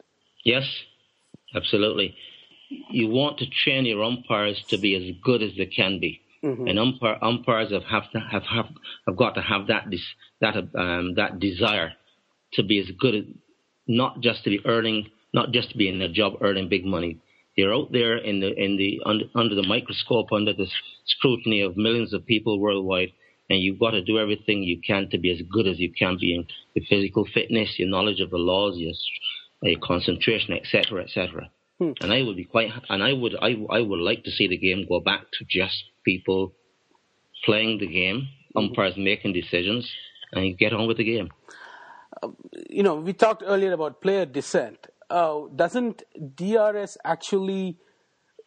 Yes, 0.44 0.64
absolutely. 1.54 2.14
You 2.90 3.08
want 3.08 3.38
to 3.38 3.46
train 3.46 3.84
your 3.84 4.04
umpires 4.04 4.62
to 4.68 4.78
be 4.78 4.94
as 4.94 5.16
good 5.22 5.42
as 5.42 5.50
they 5.56 5.66
can 5.66 5.98
be. 5.98 6.20
Mm-hmm. 6.44 6.68
And 6.68 6.78
umpire, 6.78 7.18
umpires 7.20 7.72
have 7.72 7.84
have, 7.84 8.10
to, 8.12 8.20
have 8.20 8.44
have 8.44 8.68
have 9.06 9.16
got 9.16 9.34
to 9.34 9.42
have 9.42 9.66
that 9.66 9.92
that 10.40 10.56
um, 10.74 11.14
that 11.16 11.38
desire 11.38 11.92
to 12.54 12.62
be 12.62 12.78
as 12.78 12.90
good 12.98 13.34
not 13.90 14.20
just 14.20 14.44
to 14.44 14.50
be 14.50 14.60
earning, 14.64 15.10
not 15.34 15.50
just 15.50 15.70
to 15.70 15.76
be 15.76 15.88
in 15.88 16.00
a 16.00 16.08
job 16.08 16.34
earning 16.40 16.68
big 16.68 16.84
money. 16.84 17.18
They're 17.56 17.74
out 17.74 17.90
there 17.92 18.16
in 18.16 18.40
the 18.40 18.54
in 18.54 18.76
the 18.76 19.00
under, 19.04 19.24
under 19.34 19.54
the 19.54 19.66
microscope, 19.66 20.32
under 20.32 20.52
the 20.52 20.68
scrutiny 21.04 21.60
of 21.60 21.76
millions 21.76 22.14
of 22.14 22.24
people 22.24 22.60
worldwide, 22.60 23.12
and 23.50 23.60
you've 23.60 23.80
got 23.80 23.90
to 23.90 24.02
do 24.02 24.18
everything 24.18 24.62
you 24.62 24.80
can 24.80 25.10
to 25.10 25.18
be 25.18 25.32
as 25.32 25.42
good 25.52 25.66
as 25.66 25.78
you 25.80 25.92
can 25.92 26.16
be 26.20 26.34
in 26.36 26.46
your 26.74 26.84
physical 26.88 27.26
fitness, 27.34 27.78
your 27.78 27.88
knowledge 27.88 28.20
of 28.20 28.30
the 28.30 28.38
laws, 28.38 28.76
your, 28.78 28.92
your 29.62 29.80
concentration, 29.80 30.54
etc., 30.54 31.02
etc. 31.02 31.50
Hmm. 31.78 31.92
And 32.00 32.12
I 32.12 32.22
would 32.22 32.36
be 32.36 32.44
quite, 32.44 32.70
and 32.88 33.02
I 33.02 33.12
would, 33.12 33.34
I, 33.42 33.56
I 33.68 33.80
would 33.80 33.98
like 33.98 34.22
to 34.24 34.30
see 34.30 34.46
the 34.46 34.56
game 34.56 34.86
go 34.88 35.00
back 35.00 35.22
to 35.38 35.44
just 35.48 35.82
people 36.04 36.54
playing 37.44 37.80
the 37.80 37.88
game, 37.88 38.28
umpires 38.54 38.94
making 38.96 39.32
decisions, 39.32 39.90
and 40.32 40.46
you 40.46 40.56
get 40.56 40.72
on 40.72 40.86
with 40.86 40.98
the 40.98 41.04
game 41.04 41.30
you 42.68 42.82
know, 42.82 42.96
we 42.96 43.12
talked 43.12 43.42
earlier 43.46 43.72
about 43.72 44.00
player 44.00 44.26
dissent. 44.26 44.86
Uh, 45.08 45.42
doesn't 45.54 46.02
DRS 46.36 46.96
actually 47.04 47.78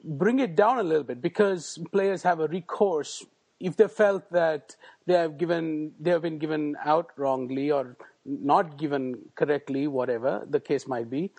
bring 0.04 0.40
it 0.40 0.56
down 0.56 0.80
a 0.80 0.84
little 0.84 1.04
bit? 1.04 1.22
Because 1.22 1.80
players 1.92 2.24
have 2.24 2.40
a 2.40 2.48
recourse. 2.48 3.26
If 3.60 3.78
they 3.78 3.88
felt 3.88 4.30
that 4.32 4.76
they 5.06 5.14
have 5.14 5.38
given 5.38 5.94
they 6.00 6.12
have 6.12 6.22
been 6.22 6.38
given 6.38 6.76
out 6.84 7.12
wrongly 7.18 7.72
or 7.72 7.98
not 8.26 8.78
given 8.78 9.16
correctly, 9.36 9.88
whatever 9.88 10.46
the 10.50 10.60
case 10.60 10.88
might 10.88 11.10
be, 11.10 11.32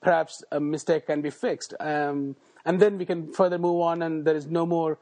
perhaps 0.00 0.42
a 0.52 0.60
mistake 0.60 1.06
can 1.06 1.20
be 1.20 1.30
fixed, 1.30 1.74
um, 1.80 2.36
and 2.64 2.80
then 2.80 2.98
we 2.98 3.04
can 3.04 3.32
further 3.32 3.58
move 3.58 3.80
on, 3.80 4.02
and 4.02 4.24
there 4.24 4.34
is 4.34 4.46
no 4.46 4.66
more 4.66 4.98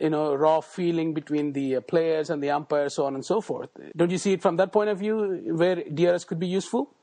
you 0.00 0.10
know, 0.10 0.34
raw 0.34 0.60
feeling 0.60 1.14
between 1.14 1.52
the 1.52 1.76
uh, 1.76 1.80
players 1.80 2.30
and 2.30 2.42
the 2.42 2.50
umpires, 2.50 2.94
so 2.94 3.04
on 3.06 3.14
and 3.14 3.24
so 3.24 3.40
forth. 3.40 3.70
Don't 3.96 4.10
you 4.10 4.18
see 4.18 4.32
it 4.32 4.42
from 4.42 4.56
that 4.56 4.72
point 4.72 4.90
of 4.90 4.98
view, 4.98 5.54
where 5.54 5.76
DRS 5.76 6.24
could 6.24 6.38
be 6.38 6.46
useful? 6.46 6.94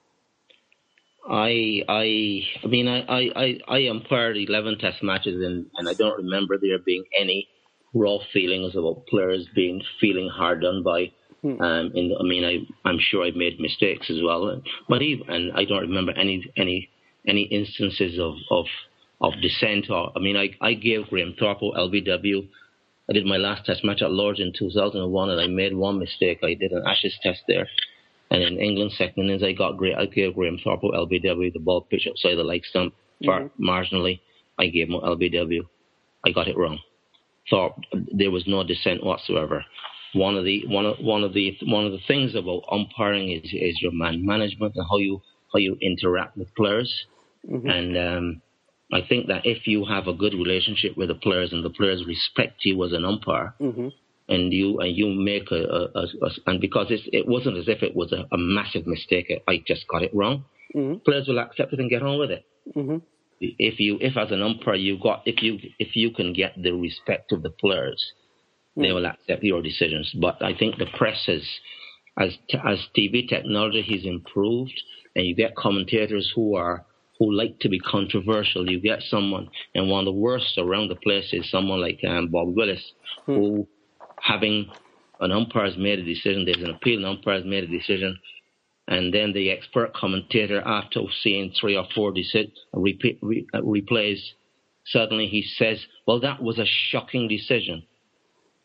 I 1.29 1.83
I 1.87 2.41
I 2.63 2.67
mean 2.67 2.87
I 2.87 3.29
I 3.35 3.59
I 3.67 3.77
umpired 3.87 4.37
eleven 4.37 4.77
Test 4.79 5.03
matches 5.03 5.43
and 5.43 5.67
and 5.75 5.87
I 5.87 5.93
don't 5.93 6.17
remember 6.17 6.57
there 6.57 6.79
being 6.79 7.03
any 7.17 7.47
raw 7.93 8.17
feelings 8.33 8.75
about 8.75 9.05
players 9.07 9.47
being 9.53 9.81
feeling 9.99 10.29
hard 10.29 10.61
done 10.61 10.83
by. 10.83 11.11
Hmm. 11.41 11.61
Um, 11.61 11.91
in, 11.95 12.13
I 12.19 12.23
mean, 12.23 12.43
I 12.43 12.89
I'm 12.89 12.99
sure 12.99 13.25
I've 13.25 13.35
made 13.35 13.59
mistakes 13.59 14.09
as 14.09 14.17
well, 14.21 14.61
but 14.89 15.01
even 15.01 15.29
and 15.29 15.51
I 15.53 15.65
don't 15.65 15.81
remember 15.81 16.11
any 16.13 16.51
any 16.57 16.89
any 17.27 17.43
instances 17.43 18.19
of 18.19 18.35
of 18.49 18.65
of 19.21 19.33
dissent 19.41 19.89
or 19.89 20.11
I 20.15 20.19
mean 20.19 20.35
I 20.35 20.49
I 20.61 20.73
gave 20.73 21.09
Graham 21.09 21.35
Thorpe 21.39 21.61
LBW 21.61 22.47
I 23.09 23.13
did 23.13 23.25
my 23.25 23.37
last 23.37 23.65
test 23.65 23.83
match 23.83 24.01
at 24.01 24.11
Lords 24.11 24.39
in 24.39 24.53
2001 24.57 25.29
and 25.29 25.41
I 25.41 25.47
made 25.47 25.75
one 25.75 25.97
mistake. 25.97 26.39
I 26.43 26.53
did 26.53 26.71
an 26.71 26.83
Ashes 26.85 27.17
test 27.23 27.41
there. 27.47 27.67
And 28.31 28.43
in 28.43 28.59
England 28.59 28.91
second 28.91 29.23
innings, 29.23 29.41
I 29.41 29.53
got 29.53 29.77
great. 29.77 29.95
I 29.95 30.05
gave 30.05 30.35
Graham 30.35 30.59
Thorpe 30.63 30.83
LBW 30.83 31.51
the 31.51 31.59
ball 31.59 31.81
pitch 31.81 32.07
outside 32.07 32.35
the 32.35 32.43
leg 32.43 32.63
stump 32.65 32.93
mm-hmm. 33.23 33.63
marginally. 33.63 34.19
I 34.59 34.67
gave 34.67 34.89
him 34.89 34.99
LBW. 35.01 35.61
I 36.25 36.31
got 36.31 36.47
it 36.47 36.57
wrong. 36.57 36.77
Thorpe, 37.49 37.77
there 38.13 38.29
was 38.29 38.43
no 38.45 38.63
dissent 38.63 39.03
whatsoever. 39.03 39.65
One 40.13 40.35
of 40.37 40.43
the 40.43 40.65
one 40.67 40.85
of 40.85 40.97
one 40.99 41.23
of 41.23 41.33
the 41.33 41.57
one 41.65 41.85
of 41.85 41.91
the 41.91 42.01
things 42.07 42.35
about 42.35 42.63
umpiring 42.71 43.31
is 43.31 43.43
is 43.53 43.81
your 43.81 43.91
man 43.91 44.25
management 44.25 44.75
and 44.75 44.85
how 44.89 44.97
you 44.97 45.21
how 45.51 45.59
you 45.59 45.77
interact 45.81 46.37
with 46.37 46.53
players. 46.55 47.05
Mm-hmm. 47.49 47.69
And 47.69 47.97
um, 47.97 48.41
I 48.91 49.01
think 49.07 49.27
that 49.27 49.45
if 49.45 49.67
you 49.67 49.85
have 49.85 50.07
a 50.07 50.13
good 50.13 50.33
relationship 50.33 50.97
with 50.97 51.09
the 51.09 51.15
players 51.15 51.53
and 51.53 51.63
the 51.63 51.69
players 51.69 52.05
respect 52.07 52.65
you 52.65 52.83
as 52.83 52.91
an 52.91 53.05
umpire, 53.05 53.53
mm-hmm. 53.61 53.89
and 54.27 54.51
you 54.51 54.79
and 54.79 54.95
you 54.95 55.09
make 55.09 55.51
a, 55.51 55.63
a, 55.63 55.87
a, 55.95 56.03
a 56.23 56.29
and 56.47 56.59
because 56.59 56.87
it 56.89 57.27
wasn't 57.27 57.57
as 57.57 57.67
if 57.67 57.83
it 57.83 57.95
was 57.95 58.11
a, 58.11 58.37
massive 58.37 58.87
mistake, 58.87 59.31
I 59.47 59.63
just 59.65 59.87
got 59.87 60.01
it 60.01 60.13
wrong. 60.13 60.45
Mm-hmm. 60.75 60.99
Players 60.99 61.27
will 61.27 61.39
accept 61.39 61.73
it 61.73 61.79
and 61.79 61.89
get 61.89 62.01
on 62.01 62.17
with 62.17 62.31
it. 62.31 62.45
Mm-hmm. 62.75 62.97
If 63.39 63.79
you 63.79 63.97
if 64.01 64.17
as 64.17 64.31
an 64.31 64.41
umpire 64.41 64.75
you 64.75 64.97
got 65.01 65.21
if 65.25 65.43
you 65.43 65.59
if 65.77 65.95
you 65.95 66.11
can 66.11 66.33
get 66.33 66.61
the 66.61 66.71
respect 66.71 67.31
of 67.31 67.43
the 67.43 67.51
players, 67.51 68.03
they 68.75 68.87
mm. 68.87 68.95
will 68.95 69.05
accept 69.05 69.43
your 69.43 69.61
decisions. 69.61 70.11
But 70.19 70.43
I 70.43 70.53
think 70.57 70.77
the 70.77 70.87
press 70.97 71.23
has 71.27 71.43
as 72.19 72.37
as 72.65 72.79
TV 72.97 73.29
technology 73.29 73.81
has 73.81 74.03
improved, 74.03 74.81
and 75.15 75.25
you 75.25 75.35
get 75.35 75.55
commentators 75.55 76.31
who 76.35 76.55
are 76.55 76.85
who 77.19 77.31
like 77.31 77.59
to 77.59 77.69
be 77.69 77.79
controversial. 77.79 78.69
You 78.69 78.79
get 78.79 79.01
someone, 79.03 79.49
and 79.75 79.89
one 79.89 79.99
of 79.99 80.05
the 80.05 80.19
worst 80.19 80.57
around 80.57 80.89
the 80.89 80.95
place 80.95 81.29
is 81.33 81.49
someone 81.51 81.81
like 81.81 81.99
um, 82.07 82.29
Bob 82.29 82.55
Willis, 82.55 82.93
hmm. 83.25 83.35
who, 83.35 83.67
having 84.21 84.71
an 85.19 85.31
umpire's 85.31 85.77
made 85.77 85.99
a 85.99 86.03
decision, 86.03 86.45
there's 86.45 86.63
an 86.63 86.69
appeal, 86.69 86.99
an 86.99 87.05
umpire's 87.05 87.45
made 87.45 87.65
a 87.65 87.67
decision, 87.67 88.17
and 88.87 89.13
then 89.13 89.33
the 89.33 89.51
expert 89.51 89.93
commentator, 89.93 90.61
after 90.65 91.01
seeing 91.21 91.51
three 91.59 91.77
or 91.77 91.85
four 91.93 92.13
deci- 92.13 92.51
repeat, 92.73 93.19
re- 93.21 93.45
uh, 93.53 93.59
replays, 93.59 94.19
suddenly 94.85 95.27
he 95.27 95.43
says, 95.43 95.85
"Well, 96.07 96.21
that 96.21 96.41
was 96.41 96.57
a 96.57 96.65
shocking 96.65 97.27
decision." 97.27 97.83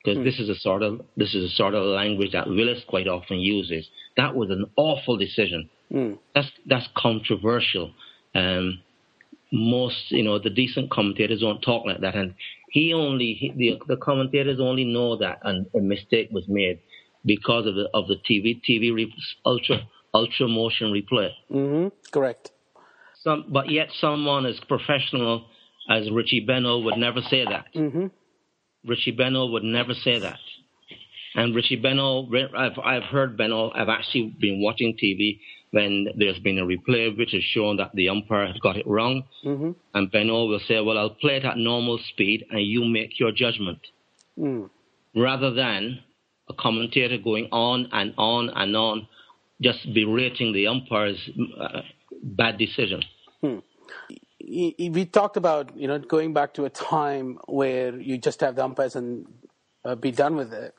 because 0.05 0.23
this 0.23 0.39
is 0.39 0.49
a 0.49 0.55
sort 0.55 0.83
of 0.83 1.01
this 1.17 1.35
is 1.35 1.53
a 1.53 1.55
sort 1.55 1.75
of 1.75 1.83
language 1.85 2.33
that 2.33 2.47
Willis 2.47 2.83
quite 2.87 3.09
often 3.09 3.41
uses. 3.41 3.89
That 4.17 4.35
was 4.35 4.51
an 4.51 4.67
awful 4.77 5.17
decision. 5.17 5.71
That's 6.35 6.51
that's 6.67 6.89
controversial. 6.97 7.93
Um, 8.35 8.81
most, 9.53 10.11
you 10.11 10.23
know, 10.23 10.39
the 10.39 10.51
decent 10.51 10.91
commentators 10.91 11.41
don't 11.41 11.61
talk 11.61 11.87
like 11.87 12.01
that, 12.01 12.17
and 12.17 12.35
he 12.69 12.93
only 12.93 13.35
he, 13.35 13.53
the 13.57 13.95
the 13.95 13.97
commentators 13.97 14.59
only 14.61 14.85
know 14.85 15.17
that 15.17 15.39
and 15.43 15.67
a 15.75 15.81
mistake 15.81 16.31
was 16.33 16.45
made 16.49 16.81
because 17.25 17.67
of 17.67 17.75
the 17.75 17.89
of 17.95 18.09
the 18.09 18.17
TV 18.17 18.61
TV 18.69 18.93
re, 18.93 19.15
ultra 19.47 19.87
ultra 20.13 20.49
motion 20.49 20.93
replay. 20.93 21.31
Mm-hmm. 21.53 21.89
Correct. 22.11 22.51
Some, 23.23 23.47
but 23.49 23.71
yet 23.71 23.89
someone 24.01 24.45
as 24.45 24.61
professional 24.69 25.47
as 25.89 26.11
Richie 26.11 26.45
Benaud 26.47 26.85
would 26.85 26.97
never 26.97 27.21
say 27.21 27.45
that. 27.45 27.67
Mm-hmm. 27.75 28.07
Richie 28.87 29.17
Benaud 29.17 29.53
would 29.53 29.65
never 29.65 29.95
say 29.95 30.19
that. 30.19 30.39
And 31.35 31.55
Richie 31.55 31.81
Benaud, 31.81 32.29
I've, 32.57 32.79
I've 32.79 33.03
heard 33.05 33.37
Benaud, 33.37 33.73
I've 33.75 33.89
actually 33.89 34.35
been 34.39 34.63
watching 34.63 34.97
TV 35.03 35.41
when 35.75 36.07
there's 36.17 36.39
been 36.39 36.59
a 36.59 36.67
replay 36.73 37.05
which 37.19 37.33
has 37.33 37.43
shown 37.43 37.77
that 37.79 37.91
the 37.95 38.09
umpire 38.09 38.47
has 38.47 38.59
got 38.67 38.77
it 38.77 38.87
wrong. 38.87 39.25
hmm 39.43 39.73
And 39.95 40.11
Benaud 40.13 40.49
will 40.51 40.61
say, 40.69 40.81
well, 40.81 40.99
I'll 40.99 41.19
play 41.25 41.37
it 41.41 41.45
at 41.45 41.57
normal 41.57 41.99
speed 42.11 42.47
and 42.51 42.61
you 42.75 42.85
make 42.85 43.19
your 43.19 43.33
judgment. 43.33 43.81
Mm. 44.39 44.71
Rather 45.17 45.51
than 45.53 45.99
a 46.49 46.55
commentator 46.55 47.19
going 47.19 47.49
on 47.51 47.89
and 47.93 48.15
on 48.17 48.51
and 48.55 48.77
on, 48.77 49.09
just 49.61 49.81
berating 49.93 50.53
the 50.53 50.67
umpire's 50.69 51.21
uh, 51.61 51.81
bad 52.23 52.59
decision. 52.59 53.03
y- 53.43 54.75
we 54.97 55.05
talked 55.19 55.37
about 55.37 55.77
you 55.77 55.89
know 55.89 55.99
going 55.99 56.33
back 56.35 56.55
to 56.55 56.65
a 56.65 56.71
time 56.71 57.39
where 57.47 57.99
you 58.09 58.19
just 58.19 58.41
have 58.41 58.55
the 58.57 58.65
umpires 58.65 58.95
and 58.97 59.27
uh, 59.85 59.95
be 59.95 60.11
done 60.11 60.37
with 60.37 60.53
it, 60.53 60.73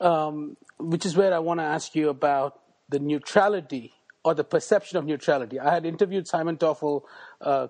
um, 0.00 0.56
which 0.78 1.04
is 1.06 1.16
where 1.16 1.32
I 1.34 1.38
want 1.38 1.60
to 1.60 1.64
ask 1.64 1.94
you 1.94 2.08
about 2.08 2.60
the 2.88 2.98
neutrality 2.98 3.92
or 4.24 4.34
the 4.34 4.44
perception 4.44 4.98
of 4.98 5.04
neutrality. 5.04 5.58
I 5.58 5.74
had 5.74 5.84
interviewed 5.84 6.28
Simon 6.28 6.56
Taufel 6.56 7.02
uh, 7.40 7.68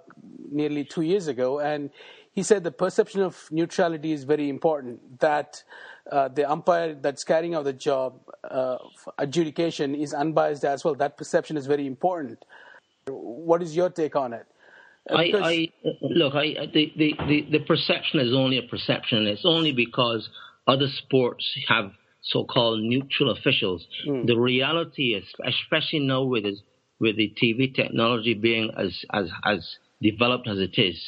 nearly 0.51 0.85
two 0.85 1.03
years 1.03 1.29
ago, 1.29 1.61
and 1.61 1.91
he 2.33 2.43
said 2.43 2.65
the 2.65 2.71
perception 2.73 3.23
of 3.23 3.49
neutrality 3.51 4.13
is 4.13 4.25
very 4.25 4.49
important. 4.49 5.21
That 5.21 5.63
uh, 6.11 6.29
the 6.29 6.51
umpire 6.51 6.95
that's 6.95 7.25
carrying 7.25 7.55
out 7.55 7.65
the 7.65 7.73
job, 7.73 8.21
uh, 8.45 8.79
adjudication, 9.19 9.95
is 9.95 10.13
unbiased 10.13 10.65
as 10.65 10.85
well. 10.85 10.95
That 10.95 11.17
perception 11.17 11.57
is 11.57 11.67
very 11.67 11.87
important. 11.87 12.45
What 13.07 13.63
is 13.63 13.75
your 13.75 13.91
take 13.91 14.17
on 14.17 14.33
it? 14.33 14.47
I, 15.11 15.33
I 15.35 15.69
look. 16.01 16.35
I 16.35 16.55
the, 16.73 16.93
the, 16.97 17.47
the 17.51 17.59
perception 17.67 18.21
is 18.21 18.33
only 18.33 18.59
a 18.59 18.63
perception. 18.63 19.27
It's 19.27 19.45
only 19.45 19.73
because 19.73 20.29
other 20.69 20.87
sports 20.87 21.45
have 21.69 21.93
so-called 22.23 22.81
neutral 22.81 23.31
officials. 23.31 23.87
Hmm. 24.05 24.27
The 24.27 24.39
reality 24.39 25.15
is, 25.15 25.25
especially 25.45 26.01
now 26.01 26.23
with 26.23 26.45
this, 26.45 26.61
with 27.01 27.17
the 27.17 27.33
TV 27.43 27.75
technology 27.75 28.35
being 28.35 28.71
as 28.77 29.05
as 29.13 29.31
as 29.45 29.77
developed 30.01 30.49
as 30.49 30.59
it 30.59 30.81
is, 30.81 31.01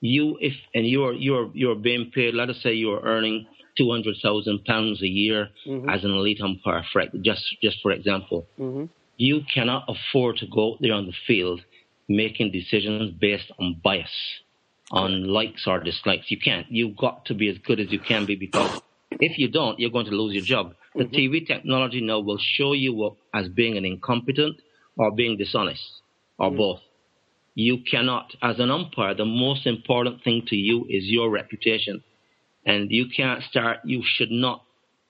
you 0.00 0.36
if 0.40 0.54
and 0.74 0.86
you're 0.86 1.14
you're 1.14 1.50
you're 1.54 1.76
being 1.76 2.10
paid. 2.14 2.34
Let 2.34 2.50
us 2.50 2.60
say 2.62 2.74
you're 2.74 3.00
earning 3.00 3.46
two 3.76 3.90
hundred 3.90 4.16
thousand 4.22 4.64
pounds 4.64 5.02
a 5.02 5.06
year 5.06 5.48
mm-hmm. 5.66 5.88
as 5.88 6.04
an 6.04 6.10
elite 6.10 6.40
umpire. 6.42 6.84
For 6.92 7.04
just 7.22 7.44
just 7.62 7.78
for 7.82 7.92
example, 7.92 8.46
mm-hmm. 8.58 8.84
you 9.16 9.40
cannot 9.52 9.84
afford 9.88 10.36
to 10.38 10.46
go 10.46 10.72
out 10.72 10.78
there 10.80 10.92
on 10.92 11.06
the 11.06 11.14
field 11.26 11.62
making 12.08 12.50
decisions 12.50 13.12
based 13.12 13.52
on 13.60 13.80
bias, 13.82 14.10
on 14.90 15.28
likes 15.28 15.64
or 15.66 15.78
dislikes. 15.78 16.30
You 16.30 16.38
can't. 16.38 16.66
You've 16.68 16.96
got 16.96 17.24
to 17.26 17.34
be 17.34 17.48
as 17.48 17.56
good 17.58 17.78
as 17.78 17.92
you 17.92 18.00
can 18.00 18.26
be 18.26 18.34
because 18.34 18.80
if 19.12 19.38
you 19.38 19.48
don't, 19.48 19.78
you're 19.78 19.90
going 19.90 20.06
to 20.06 20.12
lose 20.12 20.34
your 20.34 20.44
job. 20.44 20.74
The 20.94 21.04
TV 21.04 21.46
technology 21.46 22.00
now 22.00 22.20
will 22.20 22.38
show 22.38 22.72
you 22.72 23.04
up 23.04 23.16
as 23.34 23.48
being 23.48 23.76
an 23.76 23.84
incompetent 23.84 24.56
or 24.96 25.10
being 25.10 25.36
dishonest 25.36 25.82
or 26.38 26.50
both. 26.50 26.80
You 27.54 27.78
cannot, 27.90 28.34
as 28.42 28.58
an 28.58 28.70
umpire, 28.70 29.14
the 29.14 29.24
most 29.24 29.66
important 29.66 30.22
thing 30.22 30.44
to 30.48 30.56
you 30.56 30.86
is 30.88 31.04
your 31.04 31.30
reputation. 31.30 32.02
And 32.64 32.90
you 32.90 33.06
can't 33.14 33.42
start, 33.42 33.78
you 33.84 34.02
should 34.04 34.30
not 34.30 34.62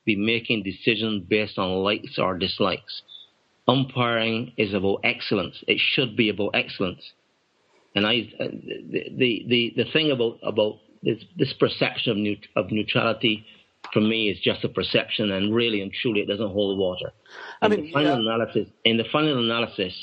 be 0.05 0.17
making 0.17 0.63
decisions 0.63 1.25
based 1.29 1.59
on 1.59 1.83
likes 1.85 2.19
or 2.19 2.39
dislikes 2.39 3.03
umpiring 3.71 4.53
is 4.57 4.75
about 4.75 5.01
excellence. 5.05 5.63
It 5.67 5.79
should 5.79 6.17
be 6.17 6.29
about 6.29 6.51
excellence. 6.55 7.13
And 7.95 8.07
I, 8.07 8.29
uh, 8.39 8.45
the, 8.51 9.05
the, 9.17 9.45
the, 9.49 9.73
the 9.77 9.93
thing 9.93 10.11
about, 10.11 10.39
about 10.43 10.79
this, 11.03 11.19
this 11.37 11.53
perception 11.53 12.13
of, 12.13 12.19
neut- 12.19 12.49
of 12.57 12.71
neutrality 12.71 13.45
for 13.93 14.01
me 14.01 14.29
is 14.31 14.39
just 14.41 14.65
a 14.65 14.69
perception 14.69 15.31
and 15.33 15.55
really 15.55 15.81
and 15.81 15.93
truly 15.93 16.21
it 16.21 16.27
doesn't 16.27 16.51
hold 16.51 16.79
water. 16.79 17.13
I 17.63 17.67
In 17.67 17.73
mean, 17.73 17.83
the 17.87 17.93
final 17.93 18.25
yeah. 18.25 18.33
analysis, 18.35 18.69
in 18.85 18.97
the 18.97 19.05
final 19.13 19.39
analysis, 19.39 19.95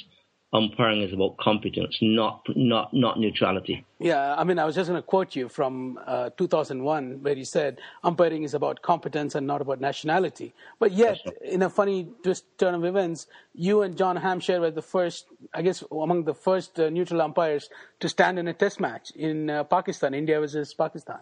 umpiring 0.53 1.01
is 1.01 1.11
about 1.11 1.37
competence, 1.37 1.97
not, 2.01 2.41
not, 2.55 2.93
not 2.93 3.19
neutrality. 3.19 3.85
Yeah, 3.99 4.33
I 4.35 4.43
mean, 4.45 4.59
I 4.59 4.65
was 4.65 4.75
just 4.75 4.89
going 4.89 5.01
to 5.01 5.05
quote 5.05 5.35
you 5.35 5.49
from 5.49 5.99
uh, 6.05 6.29
2001, 6.37 7.21
where 7.21 7.35
you 7.35 7.43
said 7.43 7.79
umpiring 8.03 8.43
is 8.43 8.53
about 8.53 8.81
competence 8.81 9.35
and 9.35 9.45
not 9.45 9.59
about 9.59 9.81
nationality. 9.81 10.53
But 10.79 10.93
yet, 10.93 11.19
in 11.43 11.63
a 11.63 11.69
funny 11.69 12.07
twist 12.23 12.45
turn 12.57 12.75
of 12.75 12.85
events, 12.85 13.27
you 13.53 13.81
and 13.81 13.97
John 13.97 14.15
Hampshire 14.15 14.61
were 14.61 14.71
the 14.71 14.81
first, 14.81 15.25
I 15.53 15.61
guess, 15.61 15.83
among 15.91 16.23
the 16.23 16.33
first 16.33 16.79
uh, 16.79 16.89
neutral 16.89 17.21
umpires 17.21 17.69
to 17.99 18.07
stand 18.07 18.39
in 18.39 18.47
a 18.47 18.53
test 18.53 18.79
match 18.79 19.11
in 19.11 19.49
uh, 19.49 19.63
Pakistan, 19.65 20.13
India 20.13 20.39
versus 20.39 20.73
Pakistan. 20.73 21.19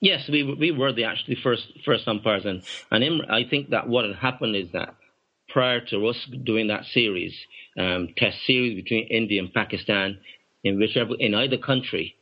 Yes, 0.00 0.28
we 0.28 0.42
we 0.42 0.70
were 0.70 0.92
the 0.92 1.04
actually 1.04 1.36
first 1.42 1.66
first 1.84 2.08
umpires, 2.08 2.46
and 2.46 2.62
and 2.90 3.04
in, 3.04 3.20
I 3.30 3.44
think 3.44 3.70
that 3.70 3.88
what 3.88 4.06
had 4.06 4.16
happened 4.16 4.56
is 4.56 4.68
that 4.72 4.94
prior 5.48 5.80
to 5.86 6.06
us 6.06 6.16
doing 6.44 6.68
that 6.68 6.84
series, 6.86 7.34
um, 7.78 8.08
test 8.16 8.38
series 8.46 8.82
between 8.82 9.06
India 9.08 9.42
and 9.42 9.52
Pakistan, 9.52 10.18
in 10.64 10.78
whichever 10.78 11.14
in 11.18 11.34
either 11.34 11.58
country, 11.58 12.14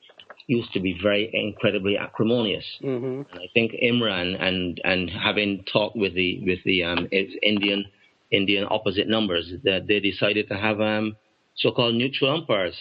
used 0.48 0.72
to 0.72 0.80
be 0.80 0.98
very 1.00 1.30
incredibly 1.32 1.96
acrimonious. 1.96 2.64
Mm-hmm. 2.82 3.30
And 3.30 3.40
I 3.40 3.46
think 3.54 3.72
Imran 3.80 4.42
and 4.42 4.80
and 4.82 5.08
having 5.08 5.64
talked 5.72 5.94
with 5.94 6.14
the 6.14 6.42
with 6.44 6.58
the 6.64 6.82
um, 6.82 7.08
Indian 7.42 7.84
Indian 8.32 8.66
opposite 8.68 9.08
numbers, 9.08 9.52
that 9.62 9.86
they 9.86 10.00
decided 10.00 10.48
to 10.48 10.56
have 10.56 10.80
um, 10.80 11.16
so-called 11.56 11.94
neutral 11.94 12.34
umpires. 12.34 12.76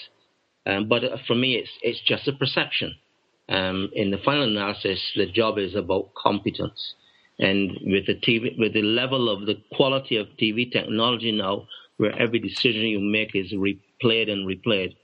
Um, 0.65 0.87
but 0.87 1.03
for 1.27 1.35
me, 1.35 1.55
it's 1.55 1.69
it's 1.83 2.01
just 2.01 2.27
a 2.27 2.33
perception. 2.33 2.95
Um, 3.49 3.89
in 3.93 4.11
the 4.11 4.17
final 4.17 4.43
analysis, 4.43 4.99
the 5.15 5.25
job 5.25 5.57
is 5.57 5.75
about 5.75 6.13
competence. 6.15 6.95
And 7.39 7.71
with 7.83 8.07
the 8.07 8.15
TV, 8.15 8.57
with 8.57 8.73
the 8.73 8.81
level 8.81 9.29
of 9.29 9.45
the 9.45 9.55
quality 9.73 10.17
of 10.17 10.27
TV 10.39 10.71
technology 10.71 11.31
now, 11.31 11.67
where 11.97 12.17
every 12.19 12.39
decision 12.39 12.81
you 12.81 12.99
make 12.99 13.35
is 13.35 13.53
replayed 13.53 14.29
and 14.29 14.47
replayed, 14.47 14.95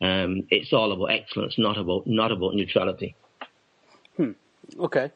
um, 0.00 0.46
it's 0.50 0.72
all 0.72 0.92
about 0.92 1.06
excellence, 1.06 1.56
not 1.58 1.78
about 1.78 2.06
not 2.06 2.32
about 2.32 2.54
neutrality. 2.54 3.14
Hmm. 4.16 4.32
Okay. 4.78 5.12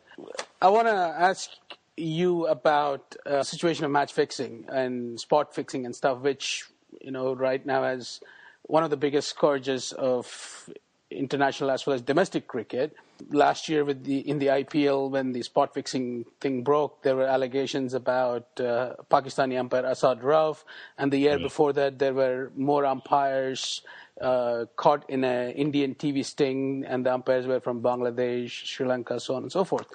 I 0.60 0.68
want 0.68 0.88
to 0.88 0.92
ask 0.92 1.50
you 1.96 2.46
about 2.46 3.16
uh, 3.26 3.42
situation 3.42 3.84
of 3.84 3.90
match 3.90 4.12
fixing 4.12 4.66
and 4.68 5.18
spot 5.18 5.54
fixing 5.54 5.84
and 5.84 5.96
stuff, 5.96 6.20
which 6.20 6.64
you 7.00 7.10
know 7.10 7.34
right 7.34 7.64
now 7.64 7.82
as 7.82 8.20
one 8.62 8.84
of 8.84 8.90
the 8.90 8.96
biggest 8.96 9.28
scourges 9.28 9.92
of 9.92 10.68
international 11.10 11.70
as 11.70 11.86
well 11.86 11.94
as 11.94 12.02
domestic 12.02 12.46
cricket. 12.46 12.94
Last 13.30 13.68
year, 13.68 13.84
with 13.84 14.04
the 14.04 14.18
in 14.28 14.38
the 14.38 14.46
IPL, 14.46 15.10
when 15.10 15.32
the 15.32 15.42
spot 15.42 15.74
fixing 15.74 16.24
thing 16.40 16.62
broke, 16.62 17.02
there 17.02 17.16
were 17.16 17.24
allegations 17.24 17.94
about 17.94 18.46
uh, 18.60 18.94
Pakistani 19.10 19.58
umpire 19.58 19.86
Asad 19.86 20.20
Rauf, 20.20 20.64
and 20.98 21.12
the 21.12 21.18
year 21.18 21.38
before 21.38 21.72
that, 21.72 21.98
there 21.98 22.14
were 22.14 22.52
more 22.56 22.84
umpires 22.84 23.82
uh, 24.20 24.66
caught 24.76 25.08
in 25.08 25.24
an 25.24 25.52
Indian 25.52 25.94
TV 25.94 26.24
sting, 26.24 26.84
and 26.86 27.04
the 27.04 27.12
umpires 27.12 27.46
were 27.46 27.60
from 27.60 27.80
Bangladesh, 27.82 28.50
Sri 28.50 28.86
Lanka, 28.86 29.18
so 29.18 29.34
on 29.34 29.42
and 29.44 29.52
so 29.52 29.64
forth. 29.64 29.86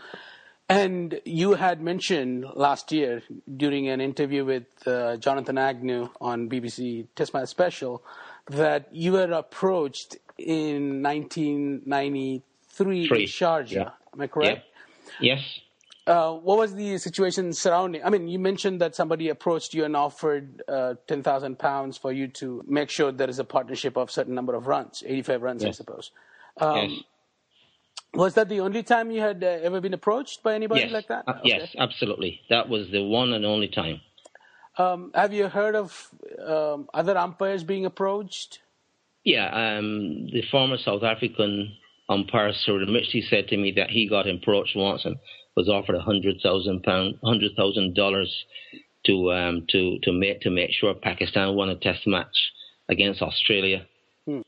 And 0.70 1.20
you 1.26 1.54
had 1.54 1.82
mentioned 1.82 2.46
last 2.56 2.92
year 2.92 3.22
during 3.58 3.90
an 3.90 4.00
interview 4.00 4.46
with 4.46 4.66
uh, 4.88 5.18
Jonathan 5.18 5.58
Agnew 5.58 6.10
on 6.22 6.50
BBC 6.50 7.08
Test 7.16 7.34
Match 7.34 7.50
Special 7.50 8.02
that 8.50 8.88
you 8.94 9.12
were 9.12 9.32
approached 9.32 10.18
in 10.38 11.02
1993 11.04 13.08
Three. 13.08 13.22
in 13.24 13.28
Sharjah. 13.28 13.72
Yeah. 13.72 13.90
Am 14.14 14.22
I 14.22 14.28
correct? 14.28 14.66
Yes. 15.20 15.42
Uh, 16.06 16.34
what 16.34 16.58
was 16.58 16.76
the 16.76 16.98
situation 16.98 17.54
surrounding? 17.54 18.04
I 18.04 18.10
mean, 18.10 18.28
you 18.28 18.38
mentioned 18.38 18.82
that 18.82 18.94
somebody 18.94 19.30
approached 19.30 19.74
you 19.74 19.86
and 19.86 19.96
offered 19.96 20.62
uh, 20.68 20.96
ten 21.08 21.24
thousand 21.24 21.60
pounds 21.60 21.98
for 21.98 22.12
you 22.12 22.28
to 22.40 22.62
make 22.68 22.90
sure 22.90 23.12
there 23.12 23.30
is 23.30 23.40
a 23.40 23.46
partnership 23.46 23.96
of 23.96 24.12
certain 24.12 24.36
number 24.36 24.54
of 24.54 24.68
runs, 24.68 25.02
eighty-five 25.06 25.42
runs, 25.42 25.64
I 25.64 25.72
suppose. 25.72 26.12
Um, 26.58 26.90
yes. 26.90 27.00
Was 28.16 28.34
that 28.36 28.50
the 28.50 28.60
only 28.60 28.84
time 28.84 29.12
you 29.12 29.22
had 29.22 29.44
uh, 29.44 29.48
ever 29.48 29.80
been 29.82 29.94
approached 29.94 30.44
by 30.44 30.54
anybody 30.56 30.82
Yes. 30.82 30.92
like 30.92 31.08
that? 31.08 31.24
Uh, 31.26 31.40
Yes, 31.44 31.74
absolutely. 31.80 32.42
That 32.50 32.68
was 32.70 32.90
the 32.92 33.02
one 33.04 33.34
and 33.34 33.46
only 33.46 33.70
time. 33.70 34.02
Um, 34.78 35.12
have 35.16 35.34
you 35.34 35.48
heard 35.48 35.76
of 35.76 36.10
um, 36.46 36.90
other 36.94 37.18
umpires 37.18 37.64
being 37.64 37.86
approached? 37.86 38.60
Yeah, 39.24 39.48
um, 39.48 40.28
the 40.32 40.44
former 40.52 40.78
South 40.78 41.04
African 41.04 41.76
umpire 42.10 42.52
Cyril 42.54 42.88
Mitchley 42.88 43.22
said 43.30 43.48
to 43.48 43.58
me 43.58 43.72
that 43.78 43.90
he 43.90 44.08
got 44.08 44.28
approached 44.28 44.76
once, 44.76 45.06
and 45.06 45.16
was 45.56 45.70
offered 45.70 45.96
a 45.96 46.02
hundred 46.02 46.42
thousand 46.42 46.84
pound, 46.84 47.16
hundred 47.24 47.52
thousand 47.56 47.96
dollars 47.96 48.46
to 49.06 49.32
um, 49.32 49.66
to 49.70 50.00
to 50.04 50.12
make 50.12 50.42
to 50.42 50.50
make 50.50 50.72
sure 50.72 50.94
Pakistan 50.94 51.56
won 51.56 51.70
a 51.70 51.76
Test 51.76 52.06
match 52.08 52.36
against 52.90 53.22
Australia. 53.22 53.86
Hmm. 54.26 54.42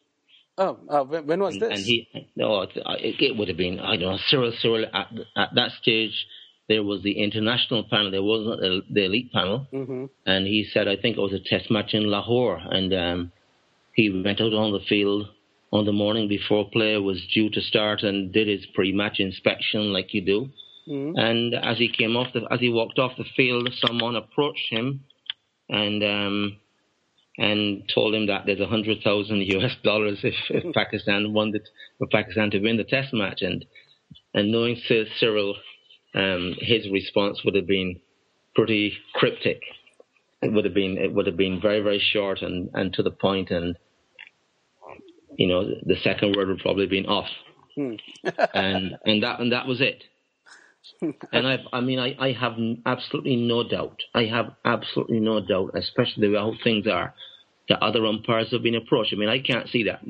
Oh, 0.58 0.78
uh, 0.90 1.04
when, 1.04 1.28
when, 1.28 1.40
was 1.42 1.58
this? 1.58 1.70
And 1.70 1.80
he, 1.80 2.08
no, 2.36 2.62
it, 2.62 2.72
it, 2.76 3.38
would 3.38 3.48
have 3.50 3.58
been 3.58 3.80
I 3.80 3.98
don't 3.98 4.14
know 4.14 4.20
Cyril 4.28 4.54
Cyril 4.60 4.86
at 4.94 5.08
at 5.38 5.50
that 5.56 5.72
stage. 5.82 6.26
There 6.68 6.84
was 6.84 7.04
the 7.04 7.22
international 7.24 7.84
panel. 7.90 8.10
There 8.10 8.24
wasn't 8.24 8.60
the, 8.60 8.82
the 8.90 9.06
elite 9.06 9.32
panel, 9.32 9.68
mm-hmm. 9.72 10.06
and 10.26 10.48
he 10.48 10.68
said 10.74 10.88
I 10.88 10.96
think 10.96 11.18
it 11.18 11.22
was 11.22 11.34
a 11.34 11.40
Test 11.40 11.70
match 11.70 11.94
in 11.94 12.10
Lahore, 12.10 12.58
and 12.58 12.94
um, 12.94 13.32
he 13.96 14.10
went 14.10 14.42
out 14.42 14.54
on 14.54 14.74
the 14.74 14.86
field 14.88 15.30
on 15.72 15.86
the 15.86 15.92
morning 15.92 16.28
before 16.28 16.70
play 16.70 16.98
was 16.98 17.26
due 17.34 17.50
to 17.50 17.62
start 17.62 18.04
and 18.04 18.32
did 18.32 18.48
his 18.48 18.66
pre-match 18.74 19.20
inspection 19.20 19.92
like 19.92 20.14
you 20.14 20.22
do. 20.22 20.50
Mm-hmm. 20.88 21.18
And 21.18 21.56
as 21.56 21.78
he 21.78 21.90
came 21.90 22.16
off 22.16 22.34
the, 22.34 22.46
as 22.52 22.60
he 22.60 22.70
walked 22.70 23.00
off 23.00 23.18
the 23.18 23.26
field, 23.36 23.70
someone 23.86 24.16
approached 24.16 24.68
him 24.70 25.02
and 25.70 26.04
um, 26.04 26.58
and 27.38 27.90
told 27.94 28.14
him 28.14 28.28
that 28.28 28.44
there's 28.46 28.60
a 28.60 28.68
hundred 28.68 29.02
thousand 29.04 29.42
US 29.56 29.76
dollars 29.84 30.20
if, 30.24 30.36
if 30.50 30.74
Pakistan 30.74 31.34
won 31.34 31.52
the, 31.52 31.62
for 31.98 32.08
Pakistan 32.08 32.52
to 32.52 32.60
win 32.60 32.78
the 32.78 32.84
Test 32.84 33.14
match. 33.14 33.42
And 33.42 33.66
and 34.34 34.52
knowing 34.52 34.80
Cyril, 35.20 35.56
um, 36.14 36.56
his 36.60 36.90
response 36.92 37.42
would 37.44 37.56
have 37.56 37.68
been 37.68 38.00
pretty 38.56 38.94
cryptic. 39.14 39.62
It 40.42 40.52
would 40.54 40.66
have 40.66 40.74
been 40.74 40.98
it 40.98 41.14
would 41.14 41.26
have 41.28 41.38
been 41.38 41.60
very 41.60 41.80
very 41.80 42.00
short 42.00 42.42
and, 42.42 42.70
and 42.74 42.94
to 42.94 43.02
the 43.02 43.12
point 43.12 43.50
and 43.50 43.78
you 45.38 45.48
know, 45.48 45.64
the 45.64 45.96
second 46.04 46.36
word 46.36 46.48
would 46.48 46.60
probably 46.60 46.88
been 46.88 47.06
off. 47.06 47.30
Hmm. 47.76 47.96
and 48.54 48.98
and 49.06 49.24
that 49.24 49.40
and 49.40 49.52
that 49.52 49.68
was 49.68 49.82
it. 49.82 50.04
and 51.02 51.48
I, 51.48 51.58
I 51.74 51.82
mean, 51.82 52.00
I, 52.00 52.16
I 52.20 52.32
have 52.34 52.54
absolutely 52.86 53.36
no 53.36 53.68
doubt. 53.68 54.02
I 54.14 54.26
have 54.26 54.54
absolutely 54.64 55.20
no 55.20 55.46
doubt, 55.46 55.72
especially 55.76 56.28
the 56.28 56.34
way 56.34 56.40
how 56.40 56.54
things 56.64 56.88
are, 56.88 57.14
that 57.70 57.82
other 57.82 58.06
umpires 58.06 58.52
have 58.52 58.62
been 58.62 58.76
approached. 58.76 59.12
I 59.14 59.18
mean, 59.18 59.30
I 59.30 59.40
can't 59.40 59.68
see 59.70 59.84
that. 59.86 60.02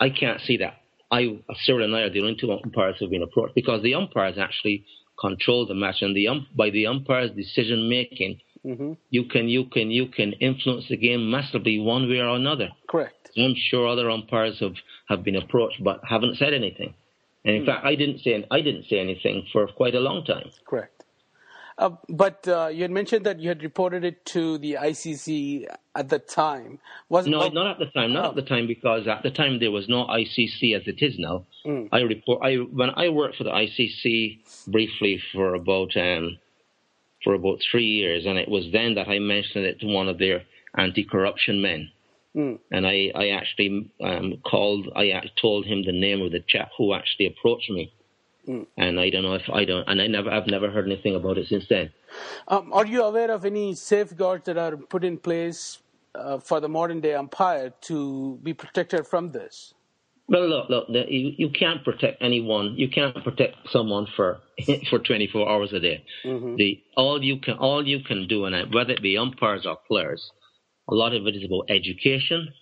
I 0.00 0.10
can't 0.10 0.40
see 0.40 0.56
that. 0.58 0.74
I, 1.10 1.40
Cyril 1.64 1.84
and 1.84 1.94
I 1.94 2.02
are 2.02 2.10
the 2.10 2.20
only 2.20 2.36
two 2.36 2.52
umpires 2.52 2.96
who 2.98 3.06
have 3.06 3.10
been 3.10 3.22
approached 3.22 3.54
because 3.54 3.82
the 3.82 3.94
umpires 3.94 4.38
actually 4.38 4.84
control 5.20 5.66
the 5.66 5.74
match, 5.74 6.02
and 6.02 6.16
the 6.16 6.28
um, 6.28 6.46
by 6.56 6.70
the 6.70 6.86
umpires' 6.86 7.30
decision 7.32 7.88
making, 7.88 8.40
mm-hmm. 8.64 8.92
you 9.10 9.24
can 9.24 9.48
you 9.48 9.64
can 9.66 9.90
you 9.90 10.06
can 10.06 10.32
influence 10.34 10.86
the 10.88 10.96
game 10.96 11.30
massively 11.30 11.78
one 11.78 12.08
way 12.08 12.18
or 12.20 12.36
another. 12.36 12.68
Correct. 12.88 13.30
I'm 13.36 13.54
sure 13.54 13.86
other 13.86 14.10
umpires 14.10 14.58
have, 14.60 14.74
have 15.08 15.22
been 15.22 15.36
approached 15.36 15.82
but 15.82 16.00
haven't 16.08 16.36
said 16.36 16.52
anything. 16.52 16.94
And 17.44 17.56
in 17.56 17.62
mm. 17.62 17.66
fact, 17.66 17.84
I 17.84 17.94
didn't 17.94 18.20
say 18.20 18.44
I 18.50 18.60
didn't 18.60 18.86
say 18.88 18.98
anything 18.98 19.46
for 19.52 19.66
quite 19.68 19.94
a 19.94 20.00
long 20.00 20.24
time. 20.24 20.50
Correct. 20.68 21.04
Uh, 21.80 21.96
but 22.10 22.46
uh, 22.46 22.68
you 22.70 22.82
had 22.82 22.90
mentioned 22.90 23.24
that 23.24 23.40
you 23.40 23.48
had 23.48 23.62
reported 23.62 24.04
it 24.04 24.22
to 24.26 24.58
the 24.58 24.74
ICC 24.74 25.64
at 25.94 26.10
the 26.10 26.18
time. 26.18 26.78
Was 27.08 27.26
no, 27.26 27.48
not 27.48 27.66
at 27.68 27.78
the 27.78 27.86
time. 27.86 28.12
Not 28.12 28.24
oh. 28.26 28.28
at 28.30 28.34
the 28.34 28.42
time 28.42 28.66
because 28.66 29.08
at 29.08 29.22
the 29.22 29.30
time 29.30 29.58
there 29.60 29.70
was 29.70 29.88
no 29.88 30.04
ICC 30.04 30.76
as 30.76 30.86
it 30.86 31.00
is 31.00 31.18
now. 31.18 31.46
Mm. 31.64 31.88
I 31.90 32.00
report. 32.00 32.40
I 32.42 32.56
when 32.56 32.90
I 32.90 33.08
worked 33.08 33.36
for 33.36 33.44
the 33.44 33.50
ICC 33.50 34.66
briefly 34.66 35.22
for 35.32 35.54
about 35.54 35.96
um, 35.96 36.36
for 37.22 37.34
about 37.34 37.58
three 37.70 37.86
years, 37.86 38.26
and 38.26 38.38
it 38.38 38.48
was 38.48 38.64
then 38.72 38.94
that 38.94 39.08
I 39.08 39.18
mentioned 39.18 39.64
it 39.64 39.80
to 39.80 39.86
one 39.86 40.08
of 40.08 40.18
their 40.18 40.42
anti-corruption 40.76 41.60
men. 41.60 41.90
Mm. 42.34 42.58
And 42.70 42.86
I, 42.86 43.10
I 43.14 43.30
actually 43.30 43.90
um, 44.02 44.38
called, 44.44 44.88
I 44.94 45.20
told 45.40 45.66
him 45.66 45.82
the 45.82 45.92
name 45.92 46.22
of 46.22 46.32
the 46.32 46.40
chap 46.40 46.70
who 46.78 46.94
actually 46.94 47.26
approached 47.26 47.70
me. 47.70 47.92
Mm. 48.48 48.66
And 48.78 49.00
I 49.00 49.10
don't 49.10 49.22
know 49.22 49.34
if 49.34 49.50
I 49.52 49.64
don't, 49.64 49.86
and 49.88 50.00
I 50.00 50.06
never, 50.06 50.30
I've 50.30 50.46
never 50.46 50.70
heard 50.70 50.86
anything 50.86 51.16
about 51.16 51.38
it 51.38 51.48
since 51.48 51.66
then. 51.68 51.92
Um, 52.48 52.72
are 52.72 52.86
you 52.86 53.02
aware 53.02 53.30
of 53.30 53.44
any 53.44 53.74
safeguards 53.74 54.44
that 54.46 54.56
are 54.56 54.76
put 54.76 55.04
in 55.04 55.18
place 55.18 55.78
uh, 56.14 56.38
for 56.38 56.60
the 56.60 56.68
modern 56.68 57.00
day 57.00 57.14
umpire 57.14 57.72
to 57.82 58.38
be 58.42 58.54
protected 58.54 59.06
from 59.06 59.30
this? 59.30 59.74
Well, 60.30 60.48
look, 60.48 60.70
look, 60.70 60.86
the, 60.86 61.04
you, 61.08 61.32
you 61.36 61.50
can't 61.50 61.84
protect 61.84 62.22
anyone. 62.22 62.74
You 62.76 62.88
can't 62.88 63.22
protect 63.24 63.56
someone 63.70 64.06
for 64.14 64.38
for 64.90 65.00
24 65.00 65.50
hours 65.50 65.72
a 65.72 65.80
day. 65.80 66.04
Mm-hmm. 66.24 66.54
The 66.54 66.80
all 66.96 67.22
you 67.22 67.40
can 67.40 67.54
all 67.54 67.86
you 67.86 67.98
can 68.04 68.28
do, 68.28 68.44
and 68.44 68.72
whether 68.72 68.92
it 68.92 69.02
be 69.02 69.18
umpires 69.18 69.66
or 69.66 69.76
players, 69.88 70.30
a 70.88 70.94
lot 70.94 71.14
of 71.14 71.26
it 71.26 71.34
is 71.34 71.44
about 71.44 71.64
education. 71.68 72.52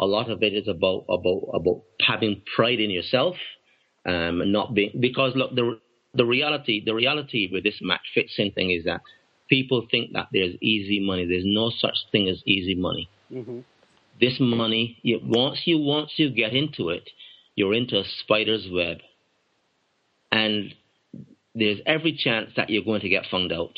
A 0.00 0.06
lot 0.06 0.30
of 0.30 0.42
it 0.42 0.54
is 0.54 0.68
about 0.68 1.04
about 1.10 1.50
about 1.52 1.82
having 2.00 2.42
pride 2.56 2.80
in 2.80 2.90
yourself, 2.90 3.36
um, 4.06 4.40
and 4.40 4.50
not 4.50 4.72
being 4.74 4.92
because 4.98 5.34
look 5.36 5.54
the 5.54 5.78
the 6.14 6.24
reality 6.24 6.82
the 6.82 6.94
reality 6.94 7.50
with 7.52 7.62
this 7.62 7.78
match 7.82 8.06
fixing 8.14 8.52
thing 8.52 8.70
is 8.70 8.84
that 8.84 9.02
people 9.50 9.86
think 9.90 10.12
that 10.14 10.28
there's 10.32 10.54
easy 10.62 11.00
money. 11.00 11.26
There's 11.26 11.44
no 11.44 11.70
such 11.76 11.96
thing 12.10 12.28
as 12.28 12.42
easy 12.46 12.74
money. 12.74 13.10
Mm-hmm. 13.30 13.60
This 14.20 14.36
money, 14.40 14.98
you, 15.02 15.20
once 15.22 15.62
you 15.64 15.78
once 15.78 16.12
you 16.16 16.30
get 16.30 16.54
into 16.54 16.88
it, 16.88 17.08
you're 17.58 17.74
into 17.74 17.98
a 17.98 18.04
spider's 18.20 18.68
web, 18.70 18.98
and 20.30 20.72
there's 21.56 21.80
every 21.86 22.12
chance 22.12 22.50
that 22.56 22.70
you're 22.70 22.84
going 22.84 23.00
to 23.00 23.08
get 23.08 23.24
found 23.28 23.52
out. 23.52 23.76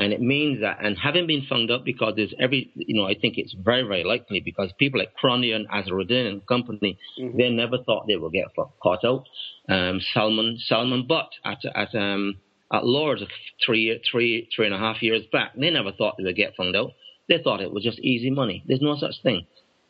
And 0.00 0.12
it 0.12 0.20
means 0.20 0.60
that, 0.60 0.78
and 0.80 0.96
having 0.96 1.26
been 1.26 1.44
found 1.48 1.68
out 1.72 1.84
because 1.84 2.12
there's 2.14 2.32
every, 2.38 2.70
you 2.76 2.94
know, 2.94 3.08
I 3.08 3.16
think 3.20 3.34
it's 3.36 3.52
very, 3.52 3.82
very 3.82 4.04
likely 4.04 4.38
because 4.38 4.70
people 4.78 5.00
like 5.00 5.12
Cronje 5.20 5.52
and 5.52 5.68
Azharuddin 5.68 6.28
and 6.28 6.46
company, 6.46 6.96
mm-hmm. 7.20 7.36
they 7.36 7.50
never 7.50 7.78
thought 7.78 8.06
they 8.06 8.14
would 8.14 8.32
get 8.32 8.46
caught 8.80 9.04
out. 9.04 9.24
Um, 9.68 10.00
Salman, 10.14 10.58
Salman 10.60 11.08
Butt 11.08 11.30
at, 11.44 11.58
at, 11.74 11.92
um, 11.96 12.36
at 12.72 12.86
Lords 12.86 13.24
three, 13.66 14.00
three, 14.08 14.48
three 14.54 14.66
and 14.66 14.74
a 14.74 14.78
half 14.78 15.02
years 15.02 15.24
back, 15.32 15.54
they 15.56 15.70
never 15.70 15.90
thought 15.90 16.14
they 16.16 16.22
would 16.22 16.36
get 16.36 16.54
found 16.54 16.76
out. 16.76 16.92
They 17.28 17.42
thought 17.42 17.60
it 17.60 17.72
was 17.72 17.82
just 17.82 17.98
easy 17.98 18.30
money. 18.30 18.62
There's 18.68 18.80
no 18.80 18.96
such 18.96 19.16
thing. 19.24 19.48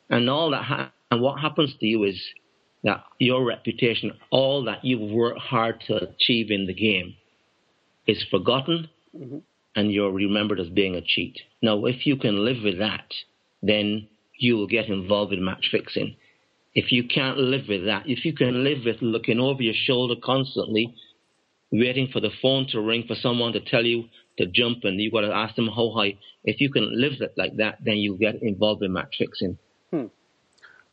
And 0.09 0.31
all 0.31 0.51
that, 0.53 0.64
ha- 0.64 0.93
and 1.11 1.21
what 1.21 1.38
happens 1.38 1.75
to 1.79 1.87
you 1.87 2.05
is 2.05 2.19
that 2.85 3.05
your 3.19 3.45
reputation, 3.45 4.12
all 4.31 4.64
that 4.64 4.85
you've 4.85 5.11
worked 5.11 5.41
hard 5.41 5.83
to 5.88 5.97
achieve 5.97 6.51
in 6.51 6.67
the 6.67 6.75
game, 6.75 7.14
is 8.07 8.25
forgotten. 8.31 8.88
Mm-hmm 9.17 9.38
and 9.79 9.93
you're 9.93 10.11
remembered 10.11 10.59
as 10.59 10.69
being 10.69 10.97
a 10.97 11.01
cheat. 11.01 11.38
Now, 11.62 11.85
if 11.85 12.05
you 12.05 12.17
can 12.17 12.45
live 12.45 12.64
with 12.64 12.79
that, 12.79 13.14
then 13.62 14.09
you 14.37 14.57
will 14.57 14.67
get 14.67 14.88
involved 14.88 15.33
in 15.33 15.45
match 15.45 15.69
fixing. 15.71 16.17
If 16.75 16.91
you 16.91 17.07
can't 17.07 17.38
live 17.38 17.67
with 17.69 17.85
that, 17.85 18.03
if 18.07 18.25
you 18.25 18.33
can 18.33 18.64
live 18.64 18.79
with 18.85 18.97
looking 19.01 19.38
over 19.38 19.62
your 19.62 19.75
shoulder 19.87 20.14
constantly, 20.21 20.95
waiting 21.71 22.09
for 22.12 22.19
the 22.21 22.31
phone 22.43 22.67
to 22.71 22.81
ring 22.81 23.05
for 23.07 23.14
someone 23.14 23.53
to 23.53 23.61
tell 23.61 23.85
you 23.85 24.05
to 24.38 24.47
jump 24.47 24.79
and 24.83 25.01
you've 25.01 25.12
got 25.12 25.21
to 25.21 25.33
ask 25.33 25.55
them 25.55 25.69
how 25.69 25.93
high, 25.97 26.19
if 26.43 26.61
you 26.61 26.73
can 26.73 27.01
live 27.01 27.12
with 27.21 27.31
like 27.37 27.57
that, 27.59 27.79
then 27.85 27.99
you 27.99 28.17
get 28.17 28.43
involved 28.43 28.83
in 28.83 28.93
match 28.93 29.14
fixing. 29.17 29.59
Hmm. 29.93 30.07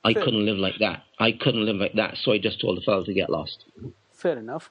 I 0.06 0.13
Fair. 0.13 0.24
couldn't 0.24 0.46
live 0.46 0.58
like 0.58 0.78
that. 0.80 1.04
I 1.20 1.32
couldn't 1.32 1.65
live 1.65 1.78
like 1.78 1.94
that, 1.94 2.18
so 2.18 2.32
I 2.32 2.38
just 2.38 2.62
told 2.62 2.78
the 2.78 2.82
fellow 2.82 3.04
to 3.04 3.13
get 3.13 3.30
lost. 3.30 3.65
Fair 4.13 4.38
enough. 4.38 4.70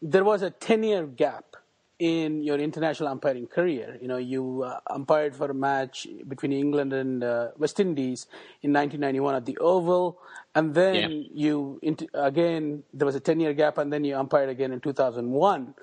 There 0.00 0.22
was 0.24 0.42
a 0.42 0.50
10 0.50 0.84
year 0.84 1.04
gap 1.04 1.56
in 1.98 2.42
your 2.44 2.58
international 2.58 3.08
umpiring 3.08 3.48
career. 3.48 3.98
You 4.00 4.06
know, 4.06 4.18
you 4.18 4.62
uh, 4.62 4.78
umpired 4.88 5.34
for 5.34 5.50
a 5.50 5.54
match 5.54 6.06
between 6.28 6.52
England 6.52 6.92
and 6.92 7.24
uh, 7.24 7.48
West 7.58 7.80
Indies 7.80 8.26
in 8.62 8.72
1991 8.72 9.34
at 9.34 9.46
the 9.46 9.58
Oval, 9.58 10.18
and 10.54 10.74
then 10.74 11.10
yeah. 11.10 11.28
you 11.32 11.80
again 12.14 12.84
there 12.94 13.06
was 13.06 13.16
a 13.16 13.20
10-year 13.20 13.54
gap, 13.54 13.78
and 13.78 13.92
then 13.92 14.04
you 14.04 14.16
umpired 14.16 14.48
again 14.48 14.72
in 14.72 14.80
2001. 14.80 15.74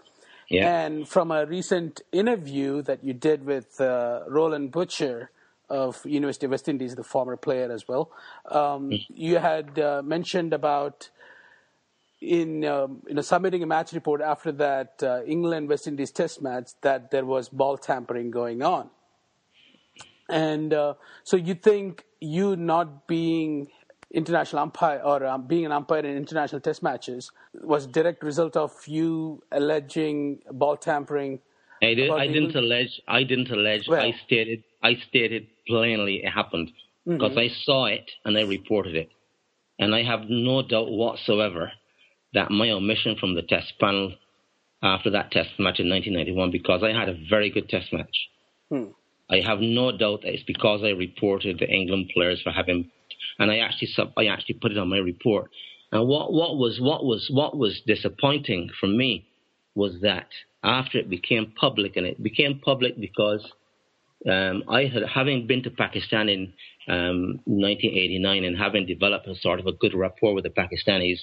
Yeah. 0.50 0.86
And 0.86 1.08
from 1.08 1.32
a 1.32 1.46
recent 1.46 2.02
interview 2.12 2.82
that 2.84 3.04
you 3.04 3.13
did 3.13 3.46
with 3.46 3.80
uh, 3.80 4.22
Roland 4.28 4.72
Butcher 4.72 5.32
of 5.69 6.05
University 6.05 6.45
of 6.45 6.51
West 6.51 6.67
Indies, 6.67 6.95
the 6.95 7.03
former 7.03 7.38
player 7.38 7.71
as 7.71 7.88
well, 7.88 8.12
um, 8.49 8.89
mm. 8.89 9.05
you 9.10 9.38
had 9.38 9.77
uh, 9.79 10.01
mentioned 10.03 10.53
about 10.53 11.10
in 12.21 12.65
um, 12.65 13.01
you 13.08 13.13
know 13.13 13.21
submitting 13.21 13.63
a 13.63 13.65
match 13.65 13.93
report 13.93 14.21
after 14.21 14.51
that 14.51 15.01
uh, 15.03 15.23
England 15.25 15.69
West 15.69 15.88
Indies 15.88 16.12
Test 16.12 16.41
match 16.41 16.71
that 16.82 17.12
there 17.12 17.25
was 17.25 17.49
ball 17.49 17.77
tampering 17.77 18.32
going 18.32 18.62
on, 18.62 18.89
and 20.27 20.73
uh, 20.73 20.95
so 21.23 21.38
you 21.38 21.55
think 21.55 22.05
you 22.19 22.55
not 22.55 23.08
being 23.08 23.69
international 24.12 24.63
umpire 24.63 25.01
or 25.03 25.25
um, 25.25 25.45
being 25.47 25.65
an 25.65 25.71
umpire 25.71 25.99
in 25.99 26.17
international 26.17 26.60
Test 26.60 26.82
matches 26.84 27.32
was 27.53 27.86
direct 27.88 28.23
result 28.23 28.58
of 28.58 28.71
you 28.88 29.43
alleging 29.51 30.39
ball 30.51 30.77
tampering. 30.77 31.39
I, 31.82 31.93
did, 31.93 32.10
I 32.10 32.27
didn't 32.27 32.55
allege. 32.55 33.01
I 33.08 33.23
didn't 33.23 33.49
allege. 33.51 33.88
Well, 33.88 34.01
I 34.01 34.13
stated. 34.25 34.63
I 34.84 34.95
stated 35.08 35.47
plainly 35.69 36.21
it 36.23 36.29
happened 36.29 36.71
because 37.05 37.32
mm-hmm. 37.32 37.39
I 37.39 37.63
saw 37.63 37.86
it 37.86 38.12
and 38.25 38.38
I 38.38 38.41
reported 38.41 38.95
it, 38.95 39.10
and 39.79 39.95
I 39.95 40.03
have 40.03 40.21
no 40.27 40.62
doubt 40.62 40.91
whatsoever 40.91 41.71
that 42.34 42.51
my 42.51 42.69
omission 42.71 43.15
from 43.19 43.36
the 43.36 43.41
test 43.41 43.73
panel 43.79 44.13
after 44.84 45.10
that 45.12 45.32
test 45.32 45.49
match 45.60 45.79
in 45.79 45.89
1991 45.89 46.51
because 46.51 46.84
I 46.84 46.97
had 46.97 47.10
a 47.10 47.17
very 47.29 47.49
good 47.49 47.69
test 47.69 47.91
match. 47.91 48.29
Hmm. 48.69 48.91
I 49.29 49.41
have 49.45 49.60
no 49.60 49.95
doubt 49.95 50.21
that 50.21 50.34
it's 50.34 50.43
because 50.43 50.82
I 50.84 50.89
reported 50.89 51.60
the 51.60 51.69
England 51.69 52.12
players 52.13 52.41
for 52.41 52.51
having, 52.51 52.91
and 53.38 53.51
I 53.51 53.60
actually 53.60 53.88
sub, 53.88 54.13
I 54.17 54.25
actually 54.25 54.55
put 54.55 54.71
it 54.71 54.77
on 54.77 54.89
my 54.89 54.97
report. 54.97 55.51
And 55.91 56.08
what, 56.08 56.34
what 56.34 56.58
was 56.58 56.79
what 56.79 57.03
was 57.03 57.29
what 57.32 57.58
was 57.58 57.82
disappointing 57.86 58.69
for 58.79 58.88
me 58.88 59.27
was 59.75 60.01
that 60.01 60.27
after 60.63 60.97
it 60.97 61.10
became 61.10 61.53
public, 61.60 61.95
and 61.95 62.05
it 62.05 62.21
became 62.21 62.60
public 62.60 62.99
because 62.99 63.45
um, 64.27 64.63
I 64.69 64.86
had, 64.86 65.03
having 65.03 65.47
been 65.47 65.63
to 65.63 65.69
Pakistan 65.69 66.27
in 66.29 66.53
um, 66.88 67.39
1989 67.45 68.43
and 68.43 68.58
having 68.58 68.86
developed 68.86 69.27
a 69.27 69.36
sort 69.36 69.60
of 69.60 69.67
a 69.67 69.71
good 69.71 69.93
rapport 69.93 70.34
with 70.34 70.43
the 70.43 70.49
Pakistanis, 70.49 71.19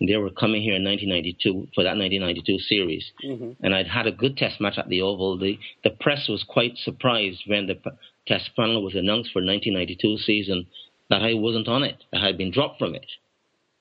they 0.00 0.16
were 0.16 0.30
coming 0.30 0.62
here 0.62 0.76
in 0.76 0.84
1992 0.84 1.68
for 1.74 1.82
that 1.82 1.96
1992 1.96 2.58
series, 2.60 3.10
mm-hmm. 3.24 3.64
and 3.64 3.74
I'd 3.74 3.88
had 3.88 4.06
a 4.06 4.12
good 4.12 4.36
test 4.36 4.60
match 4.60 4.78
at 4.78 4.88
the 4.88 5.02
Oval. 5.02 5.38
The 5.38 5.58
the 5.82 5.90
press 5.90 6.28
was 6.28 6.44
quite 6.44 6.76
surprised 6.76 7.42
when 7.46 7.66
the 7.66 7.80
test 8.26 8.50
panel 8.54 8.82
was 8.84 8.94
announced 8.94 9.32
for 9.32 9.42
1992 9.42 10.18
season 10.18 10.66
that 11.10 11.22
I 11.22 11.34
wasn't 11.34 11.66
on 11.66 11.82
it. 11.82 12.04
I 12.12 12.24
had 12.24 12.38
been 12.38 12.52
dropped 12.52 12.78
from 12.78 12.94
it, 12.94 13.06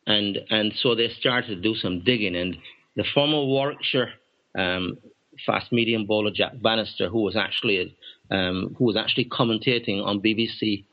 and 0.08 0.39
and 0.49 0.73
so 0.75 0.95
they 0.95 1.10
started 1.10 1.49
to 1.49 1.62
do 1.62 1.75
some 1.75 2.03
digging. 2.03 2.36
And 2.36 2.58
the 2.95 3.06
former 3.13 3.43
Warwickshire 3.43 4.13
um, 4.58 4.97
fast 5.45 5.71
medium 5.71 6.06
bowler 6.06 6.32
Jack 6.32 6.53
Bannister, 6.62 7.10
who 7.10 7.21
was 7.21 7.36
actually 7.36 7.95
um, 8.32 8.76
who 8.78 8.86
was 8.86 8.96
actually 8.96 9.26
commentating 9.26 10.04
on 10.04 10.22
BBC 10.22 10.86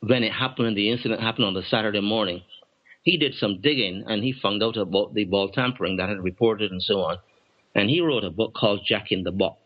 when 0.00 0.22
it 0.22 0.32
happened, 0.32 0.76
the 0.76 0.90
incident 0.90 1.20
happened 1.20 1.46
on 1.46 1.54
the 1.54 1.62
Saturday 1.62 2.00
morning 2.00 2.42
he 3.06 3.16
did 3.16 3.34
some 3.36 3.60
digging 3.60 4.02
and 4.08 4.22
he 4.22 4.32
found 4.32 4.62
out 4.64 4.76
about 4.76 5.14
the 5.14 5.24
ball 5.24 5.48
tampering 5.48 5.96
that 5.96 6.08
had 6.08 6.22
reported 6.22 6.72
and 6.72 6.82
so 6.82 7.02
on. 7.02 7.18
And 7.72 7.88
he 7.88 8.00
wrote 8.00 8.24
a 8.24 8.30
book 8.30 8.52
called 8.52 8.80
Jack 8.84 9.12
in 9.12 9.22
the 9.22 9.30
Box. 9.30 9.60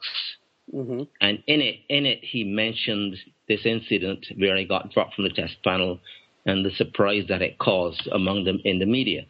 Mm-hmm. 0.73 1.05
And 1.23 1.43
in 1.47 1.63
it, 1.63 1.77
in 1.89 2.05
it, 2.05 2.19
he 2.23 2.45
mentioned 2.45 3.17
this 3.49 3.65
incident 3.65 4.27
where 4.37 4.57
he 4.57 4.67
got 4.67 4.93
dropped 4.93 5.15
from 5.15 5.25
the 5.25 5.31
test 5.31 5.57
panel 5.65 6.01
and 6.45 6.67
the 6.67 6.71
surprise 6.71 7.25
that 7.31 7.41
it 7.41 7.59
caused 7.59 8.07
among 8.13 8.45
them 8.45 8.61
in 8.63 8.79
the 8.79 8.85
media. 8.85 9.23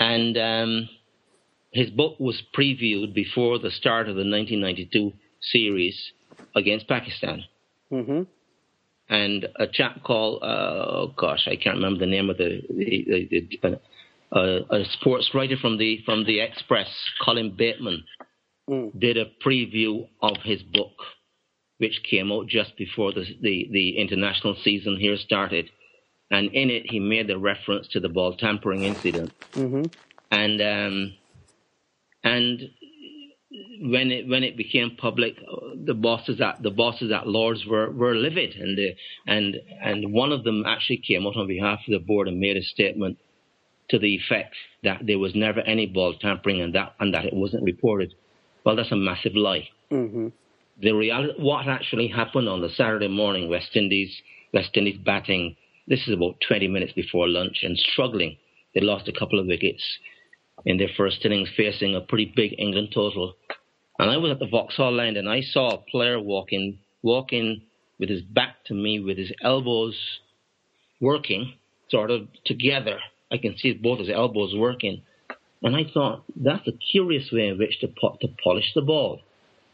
And 0.00 0.36
um, 0.36 0.88
his 1.70 1.90
book 1.90 2.18
was 2.18 2.42
previewed 2.52 3.14
before 3.14 3.60
the 3.60 3.70
start 3.70 4.08
of 4.08 4.16
the 4.16 4.28
1992 4.28 5.12
series 5.40 6.12
against 6.54 6.88
Pakistan. 6.88 7.44
Mm-hmm 7.92 8.22
and 9.10 9.48
a 9.56 9.66
chap 9.66 10.02
called 10.04 10.42
uh, 10.42 10.46
oh 10.46 11.14
gosh, 11.16 11.46
I 11.46 11.56
can't 11.56 11.76
remember 11.76 11.98
the 11.98 12.06
name 12.06 12.30
of 12.30 12.38
the, 12.38 12.62
the, 12.70 13.48
the, 13.60 13.80
uh, 14.32 14.60
a 14.70 14.84
sports 14.92 15.30
writer 15.34 15.56
from 15.60 15.76
the 15.76 16.00
from 16.06 16.24
the 16.24 16.40
Express, 16.40 16.88
Colin 17.22 17.54
Bateman, 17.56 18.04
mm. 18.68 18.98
did 18.98 19.16
a 19.16 19.26
preview 19.44 20.08
of 20.22 20.36
his 20.44 20.62
book, 20.62 20.94
which 21.78 22.02
came 22.08 22.30
out 22.30 22.46
just 22.46 22.76
before 22.76 23.12
the, 23.12 23.24
the 23.42 23.68
the 23.72 23.98
international 23.98 24.56
season 24.62 24.96
here 24.96 25.16
started, 25.16 25.68
and 26.30 26.52
in 26.52 26.70
it 26.70 26.84
he 26.88 27.00
made 27.00 27.26
the 27.26 27.38
reference 27.38 27.88
to 27.88 28.00
the 28.00 28.08
ball 28.08 28.36
tampering 28.36 28.84
incident, 28.84 29.32
mm-hmm. 29.52 29.82
and 30.30 30.62
um, 30.62 31.14
and 32.22 32.60
when 33.80 34.12
it 34.12 34.28
when 34.28 34.44
it 34.44 34.56
became 34.56 34.96
public, 34.96 35.34
the 35.84 35.94
bosses 35.94 36.40
at 36.40 36.62
the 36.62 36.70
bosses 36.70 37.10
at 37.10 37.26
Lords 37.26 37.64
were, 37.66 37.90
were 37.90 38.14
livid, 38.14 38.54
and 38.54 38.78
the, 38.78 38.94
and 39.26 39.56
and 39.82 40.12
one 40.12 40.30
of 40.30 40.44
them 40.44 40.64
actually 40.66 40.98
came 40.98 41.26
out 41.26 41.36
on 41.36 41.48
behalf 41.48 41.80
of 41.86 41.92
the 41.92 41.98
board 41.98 42.28
and 42.28 42.38
made 42.38 42.56
a 42.56 42.62
statement 42.62 43.18
to 43.88 43.98
the 43.98 44.14
effect 44.14 44.54
that 44.84 45.00
there 45.04 45.18
was 45.18 45.34
never 45.34 45.60
any 45.62 45.86
ball 45.86 46.14
tampering 46.14 46.60
and 46.60 46.74
that 46.74 46.94
and 47.00 47.12
that 47.12 47.24
it 47.24 47.34
wasn't 47.34 47.64
reported. 47.64 48.14
Well, 48.64 48.76
that's 48.76 48.92
a 48.92 48.96
massive 48.96 49.34
lie. 49.34 49.68
Mm-hmm. 49.90 50.28
The 50.80 50.92
reality, 50.92 51.34
what 51.38 51.66
actually 51.66 52.06
happened 52.06 52.48
on 52.48 52.60
the 52.60 52.68
Saturday 52.68 53.08
morning, 53.08 53.48
West 53.48 53.74
Indies 53.74 54.14
West 54.54 54.76
Indies 54.76 54.98
batting. 55.04 55.56
This 55.88 56.06
is 56.06 56.14
about 56.14 56.36
20 56.46 56.68
minutes 56.68 56.92
before 56.92 57.26
lunch 57.26 57.64
and 57.64 57.76
struggling. 57.76 58.36
They 58.74 58.80
lost 58.80 59.08
a 59.08 59.12
couple 59.12 59.40
of 59.40 59.46
wickets 59.46 59.82
in 60.64 60.76
their 60.78 60.90
first 60.96 61.24
innings, 61.24 61.48
facing 61.56 61.94
a 61.94 62.00
pretty 62.00 62.32
big 62.34 62.54
England 62.58 62.88
total. 62.94 63.34
And 63.98 64.10
I 64.10 64.16
was 64.16 64.30
at 64.30 64.38
the 64.38 64.46
Vauxhall 64.46 65.00
End 65.00 65.16
and 65.16 65.28
I 65.28 65.42
saw 65.42 65.70
a 65.70 65.78
player 65.78 66.20
walking, 66.20 66.78
walking 67.02 67.62
with 67.98 68.08
his 68.08 68.22
back 68.22 68.56
to 68.66 68.74
me, 68.74 69.00
with 69.00 69.18
his 69.18 69.32
elbows 69.42 69.96
working, 71.00 71.54
sort 71.90 72.10
of 72.10 72.28
together. 72.44 72.98
I 73.30 73.38
can 73.38 73.56
see 73.58 73.72
both 73.74 73.98
his 73.98 74.10
elbows 74.10 74.54
working. 74.56 75.02
And 75.62 75.76
I 75.76 75.84
thought, 75.92 76.24
that's 76.34 76.66
a 76.66 76.72
curious 76.72 77.30
way 77.30 77.48
in 77.48 77.58
which 77.58 77.78
to, 77.80 77.88
po- 77.88 78.16
to 78.22 78.28
polish 78.42 78.72
the 78.74 78.82
ball. 78.82 79.20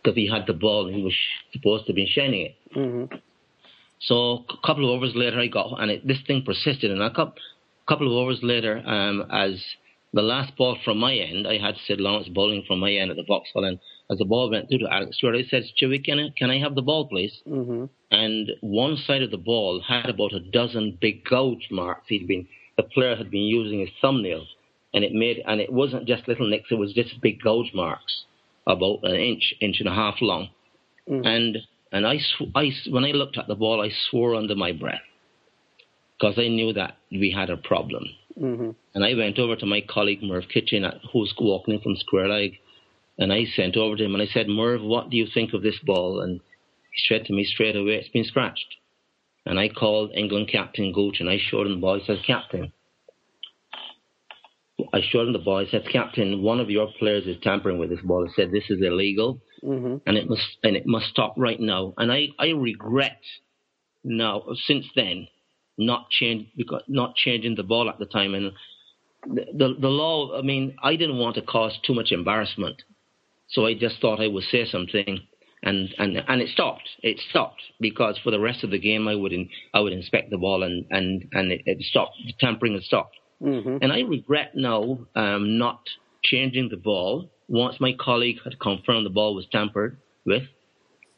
Because 0.03 0.17
he 0.17 0.29
had 0.29 0.47
the 0.47 0.53
ball 0.53 0.87
and 0.87 0.97
he 0.97 1.03
was 1.03 1.15
supposed 1.53 1.87
to 1.87 1.93
be 1.93 2.07
shining 2.07 2.47
it. 2.47 2.57
Mm-hmm. 2.77 3.17
So 4.01 4.45
a 4.51 4.67
couple 4.67 4.85
of 4.85 4.97
overs 4.97 5.13
later, 5.15 5.41
I 5.41 5.47
got, 5.47 5.81
and 5.81 5.91
it, 5.91 6.07
this 6.07 6.19
thing 6.27 6.43
persisted. 6.45 6.91
And 6.91 7.03
a 7.03 7.11
couple, 7.11 7.35
couple 7.89 8.07
of 8.09 8.13
overs 8.13 8.41
later, 8.43 8.83
um, 8.87 9.25
as 9.33 9.63
the 10.17 10.23
last 10.23 10.57
ball 10.57 10.79
from 10.83 10.97
my 10.99 11.15
end, 11.15 11.47
I 11.47 11.59
had 11.59 11.77
Syd 11.87 12.01
Lawrence 12.01 12.29
bowling 12.29 12.65
from 12.67 12.81
my 12.81 12.91
end 12.91 13.11
at 13.11 13.19
the 13.19 13.23
Vauxhall, 13.23 13.65
and 13.65 13.79
as 14.11 14.17
the 14.17 14.25
ball 14.25 14.51
went 14.51 14.69
through 14.69 14.79
to 14.79 14.89
Alex 14.91 15.19
Stewart, 15.19 15.37
I 15.37 15.45
said, 15.49 15.65
Stewie, 15.65 16.03
can 16.03 16.19
I, 16.19 16.29
can 16.37 16.51
I 16.51 16.59
have 16.59 16.75
the 16.75 16.81
ball, 16.81 17.07
please? 17.07 17.39
Mm-hmm. 17.47 17.85
And 18.11 18.51
one 18.63 18.97
side 18.97 19.21
of 19.21 19.31
the 19.31 19.37
ball 19.37 19.83
had 19.87 20.09
about 20.09 20.33
a 20.33 20.41
dozen 20.41 20.97
big 21.03 21.23
gouge 21.25 21.69
marks. 21.71 22.09
He'd 22.09 22.27
been, 22.27 22.49
the 22.79 22.85
player 22.85 23.15
had 23.15 23.31
been 23.31 23.43
using 23.43 23.81
his 23.81 23.91
thumbnails, 24.03 24.47
and 24.95 25.05
it 25.05 25.13
made, 25.13 25.43
and 25.47 25.61
it 25.61 25.71
wasn't 25.71 26.09
just 26.09 26.27
little 26.27 26.49
nicks, 26.49 26.71
it 26.71 26.77
was 26.77 26.95
just 26.95 27.21
big 27.21 27.43
gouge 27.43 27.73
marks, 27.75 28.25
about 28.67 29.01
an 29.03 29.17
inch, 29.17 29.55
inch 29.61 29.81
and 29.81 29.89
a 29.89 29.95
half 29.95 30.15
long. 30.23 30.49
Mm-hmm. 31.11 31.27
And, 31.27 31.59
and 31.93 32.07
I, 32.07 32.17
sw- 32.17 32.51
I, 32.55 32.71
when 32.89 33.05
I 33.05 33.11
looked 33.11 33.37
at 33.37 33.49
the 33.49 33.55
ball, 33.55 33.83
I 33.83 33.91
swore 34.09 34.35
under 34.35 34.57
my 34.57 34.73
breath 34.73 35.03
because 36.19 36.39
I 36.39 36.49
knew 36.49 36.73
that 36.73 36.97
we 37.11 37.31
had 37.37 37.51
a 37.51 37.59
problem. 37.59 38.05
Mm-hmm. 38.41 38.71
And 38.95 39.05
I 39.05 39.15
went 39.15 39.39
over 39.39 39.57
to 39.57 39.67
my 39.67 39.83
colleague 39.89 40.23
Merv 40.23 40.49
Kitchen, 40.49 40.85
who's 41.13 41.35
walking 41.39 41.75
in 41.75 41.81
from 41.81 41.97
Square 41.97 42.29
Leg, 42.29 42.59
and 43.19 43.33
I 43.33 43.45
sent 43.45 43.77
over 43.77 43.97
to 43.97 44.05
him 44.05 44.15
and 44.15 44.23
I 44.23 44.27
said, 44.27 44.49
Merv, 44.49 44.83
what 44.83 45.11
do 45.11 45.17
you 45.17 45.27
think 45.33 45.55
of 45.55 45.63
this 45.63 45.79
ball? 45.85 46.21
And 46.21 46.41
he 46.93 47.03
said 47.09 47.25
to 47.27 47.33
me 47.33 47.45
straight 47.45 47.77
away, 47.77 47.95
it's 47.95 48.09
been 48.09 48.25
scratched. 48.25 48.77
And 49.47 49.59
I 49.59 49.69
called 49.69 50.11
England 50.15 50.49
captain 50.51 50.93
Gooch 50.93 51.21
and 51.21 51.31
I 51.31 51.39
showed 51.39 51.67
him 51.67 51.75
the 51.75 51.81
ball. 51.81 52.01
I 52.03 52.07
said, 52.07 52.19
Captain, 52.27 52.73
I 54.93 55.01
showed 55.01 55.29
him 55.29 55.33
the 55.33 55.39
ball. 55.39 55.59
I 55.59 55.67
said, 55.71 55.89
Captain, 55.91 56.43
one 56.43 56.61
of 56.61 56.69
your 56.69 56.89
players 56.99 57.27
is 57.27 57.37
tampering 57.43 57.79
with 57.79 57.91
this 57.91 58.01
ball. 58.05 58.29
I 58.29 58.33
said, 58.35 58.51
this 58.51 58.69
is 58.69 58.83
illegal, 58.83 59.41
mm-hmm. 59.63 59.97
and 60.07 60.19
it 60.19 60.29
must 60.29 60.59
and 60.63 60.77
it 60.77 60.87
must 60.87 61.07
stop 61.07 61.35
right 61.39 61.59
now. 61.59 61.95
And 61.97 62.13
I, 62.13 62.29
I 62.39 62.49
regret 62.49 63.21
now 64.05 64.45
since 64.67 64.87
then 64.95 65.29
not 65.79 66.11
change 66.11 66.49
because 66.57 66.83
not 66.89 67.15
changing 67.17 67.55
the 67.57 67.63
ball 67.63 67.89
at 67.89 67.99
the 67.99 68.07
time. 68.07 68.35
And 68.35 68.53
the, 69.27 69.45
the 69.53 69.75
the 69.81 69.89
law. 69.89 70.39
I 70.39 70.43
mean, 70.43 70.77
I 70.83 70.97
didn't 70.97 71.19
want 71.19 71.37
to 71.37 71.43
cause 71.43 71.79
too 71.85 71.95
much 71.95 72.13
embarrassment, 72.13 72.83
so 73.49 73.67
I 73.67 73.75
just 73.75 74.01
thought 74.01 74.21
I 74.21 74.29
would 74.29 74.45
say 74.45 74.67
something. 74.71 75.21
And, 75.63 75.89
and 75.99 76.17
and 76.29 76.41
it 76.41 76.51
stopped. 76.51 76.89
It 77.03 77.19
stopped 77.31 77.63
because 77.81 78.19
for 78.23 78.31
the 78.31 78.39
rest 78.39 78.63
of 78.63 78.71
the 78.71 78.79
game, 78.79 79.09
I 79.09 79.17
would 79.17 79.33
in, 79.33 79.49
I 79.75 79.81
would 79.81 79.93
inspect 79.93 80.31
the 80.31 80.39
ball 80.39 80.63
and 80.63 80.85
and 80.91 81.25
and 81.33 81.51
it, 81.51 81.63
it 81.67 81.83
stopped. 81.83 82.17
The 82.25 82.35
tampering 82.39 82.75
had 82.75 82.83
stopped. 82.83 83.17
Mm-hmm. 83.43 83.79
And 83.83 83.93
I 83.93 84.01
regret 84.01 84.53
now 84.55 85.01
um, 85.17 85.59
not 85.59 85.81
changing 86.23 86.69
the 86.71 86.77
ball 86.77 87.31
once 87.49 87.81
my 87.81 87.95
colleague 87.99 88.39
had 88.45 88.61
confirmed 88.61 89.07
the 89.07 89.11
ball 89.11 89.35
was 89.35 89.47
tampered 89.51 89.99
with. 90.25 90.43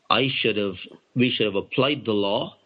I 0.08 0.28
should 0.40 0.56
have 0.56 0.76
we 1.14 1.30
should 1.30 1.46
have 1.46 1.56
applied 1.56 2.04
the 2.06 2.12
law 2.12 2.56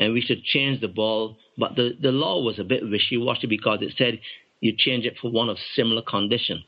and 0.00 0.14
we 0.14 0.22
should 0.22 0.42
change 0.42 0.80
the 0.80 0.88
ball. 0.88 1.36
But 1.58 1.76
the, 1.76 1.90
the 2.00 2.10
law 2.10 2.42
was 2.42 2.58
a 2.58 2.64
bit 2.64 2.82
wishy-washy 2.82 3.46
because 3.46 3.80
it 3.82 3.92
said 3.96 4.18
you 4.60 4.74
change 4.76 5.04
it 5.04 5.18
for 5.20 5.30
one 5.30 5.50
of 5.50 5.58
similar 5.76 6.02
condition. 6.02 6.64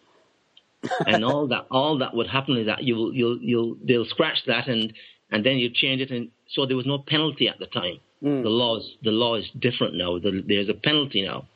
and 1.06 1.24
all 1.24 1.46
that 1.46 1.66
all 1.70 1.98
that 1.98 2.12
would 2.12 2.26
happen 2.26 2.56
is 2.56 2.66
that 2.66 2.82
you'll 2.82 3.14
you'll 3.14 3.38
you'll 3.40 3.76
they'll 3.86 4.04
scratch 4.04 4.38
that 4.48 4.66
and 4.66 4.92
and 5.30 5.46
then 5.46 5.56
you 5.56 5.70
change 5.72 6.00
it 6.00 6.10
and 6.10 6.28
so 6.48 6.66
there 6.66 6.76
was 6.76 6.86
no 6.86 6.98
penalty 6.98 7.46
at 7.46 7.60
the 7.60 7.66
time. 7.66 7.98
Mm. 8.20 8.42
The 8.42 8.48
laws 8.48 8.96
the 9.02 9.12
law 9.12 9.36
is 9.36 9.48
different 9.58 9.94
now. 9.94 10.18
The, 10.18 10.42
there's 10.46 10.68
a 10.68 10.74
penalty 10.74 11.22
now. 11.22 11.46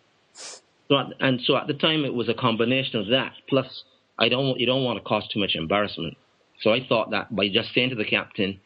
So 0.89 0.97
at, 0.97 1.07
and 1.19 1.41
so 1.45 1.57
at 1.57 1.67
the 1.67 1.75
time 1.75 2.05
it 2.05 2.15
was 2.15 2.29
a 2.29 2.35
combination 2.35 3.01
of 3.01 3.09
that 3.09 3.33
plus 3.49 3.83
I 4.17 4.29
don't 4.29 4.61
you 4.61 4.67
don't 4.67 4.85
want 4.85 4.99
to 4.99 5.05
cause 5.05 5.25
too 5.33 5.41
much 5.41 5.57
embarrassment. 5.57 6.17
So 6.61 6.73
I 6.73 6.87
thought 6.89 7.11
that 7.11 7.35
by 7.35 7.49
just 7.49 7.75
saying 7.75 7.91
to 7.91 7.97
the 7.97 8.05
captain, 8.05 8.61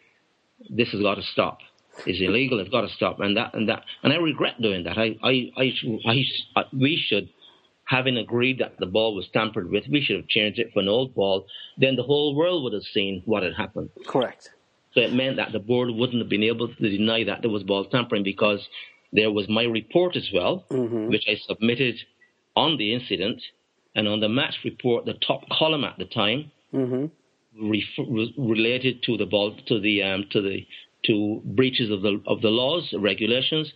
this 0.69 0.91
has 0.91 1.01
got 1.01 1.15
to 1.15 1.23
stop 1.23 1.61
is 2.07 2.21
illegal. 2.21 2.61
It's 2.61 2.71
got 2.71 2.83
to 2.83 2.89
stop. 2.89 3.21
And 3.21 3.37
that 3.37 3.55
and 3.55 3.69
that 3.69 3.85
and 4.03 4.13
I 4.13 4.17
regret 4.17 4.61
doing 4.61 4.85
that. 4.85 4.99
I 4.99 5.17
I 5.23 5.51
I, 5.57 5.73
I, 6.07 6.25
I 6.57 6.65
we 6.73 7.03
should. 7.09 7.29
Having 7.85 8.19
agreed 8.19 8.61
that 8.61 8.79
the 8.79 8.87
ball 8.87 9.17
was 9.17 9.27
tampered 9.33 9.69
with, 9.69 9.83
we 9.91 10.01
should 10.01 10.15
have 10.15 10.29
changed 10.29 10.61
it 10.61 10.71
for 10.73 10.79
an 10.79 10.87
old 10.87 11.13
ball. 11.13 11.47
Then 11.77 11.97
the 11.97 12.05
whole 12.05 12.37
world 12.37 12.63
would 12.63 12.73
have 12.73 12.85
seen 12.85 13.21
what 13.25 13.43
had 13.43 13.55
happened. 13.55 13.91
Correct. 14.07 14.49
So 14.95 15.01
it 15.01 15.13
meant 15.13 15.37
that 15.39 15.51
the 15.51 15.59
board 15.59 15.91
wouldn't 15.91 16.21
have 16.23 16.29
been 16.29 16.45
able 16.45 16.69
to 16.69 16.89
deny 16.89 17.25
that 17.25 17.43
there 17.43 17.51
was 17.51 17.65
ball 17.65 17.85
tampering 17.87 18.23
because 18.23 18.61
there 19.13 19.33
was 19.33 19.49
my 19.49 19.65
report 19.65 20.17
as 20.17 20.29
well, 20.33 20.65
mm-hmm. 20.71 21.09
which 21.09 21.25
I 21.29 21.37
submitted 21.49 21.97
on 22.57 22.77
the 22.77 22.95
incident, 22.95 23.43
and 23.95 24.07
on 24.07 24.21
the 24.21 24.29
match 24.29 24.55
report, 24.65 25.05
the 25.05 25.15
top 25.15 25.49
column 25.51 25.85
at 25.85 25.99
the 25.99 26.05
time 26.05 26.51
mm-hmm. 26.73 27.69
re- 27.71 28.35
related 28.39 29.03
to 29.05 29.17
the 29.17 29.27
ball 29.27 29.57
to 29.67 29.81
the 29.81 30.03
um, 30.03 30.27
to 30.31 30.41
the 30.41 30.67
to 31.07 31.41
breaches 31.45 31.91
of 31.91 32.03
the 32.03 32.21
of 32.27 32.41
the 32.41 32.49
laws, 32.49 32.93
regulations. 32.99 33.73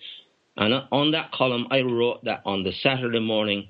And 0.56 0.74
on 0.92 1.10
that 1.12 1.32
column, 1.32 1.66
I 1.70 1.80
wrote 1.80 2.24
that 2.24 2.42
on 2.44 2.62
the 2.62 2.72
Saturday 2.72 3.20
morning 3.20 3.68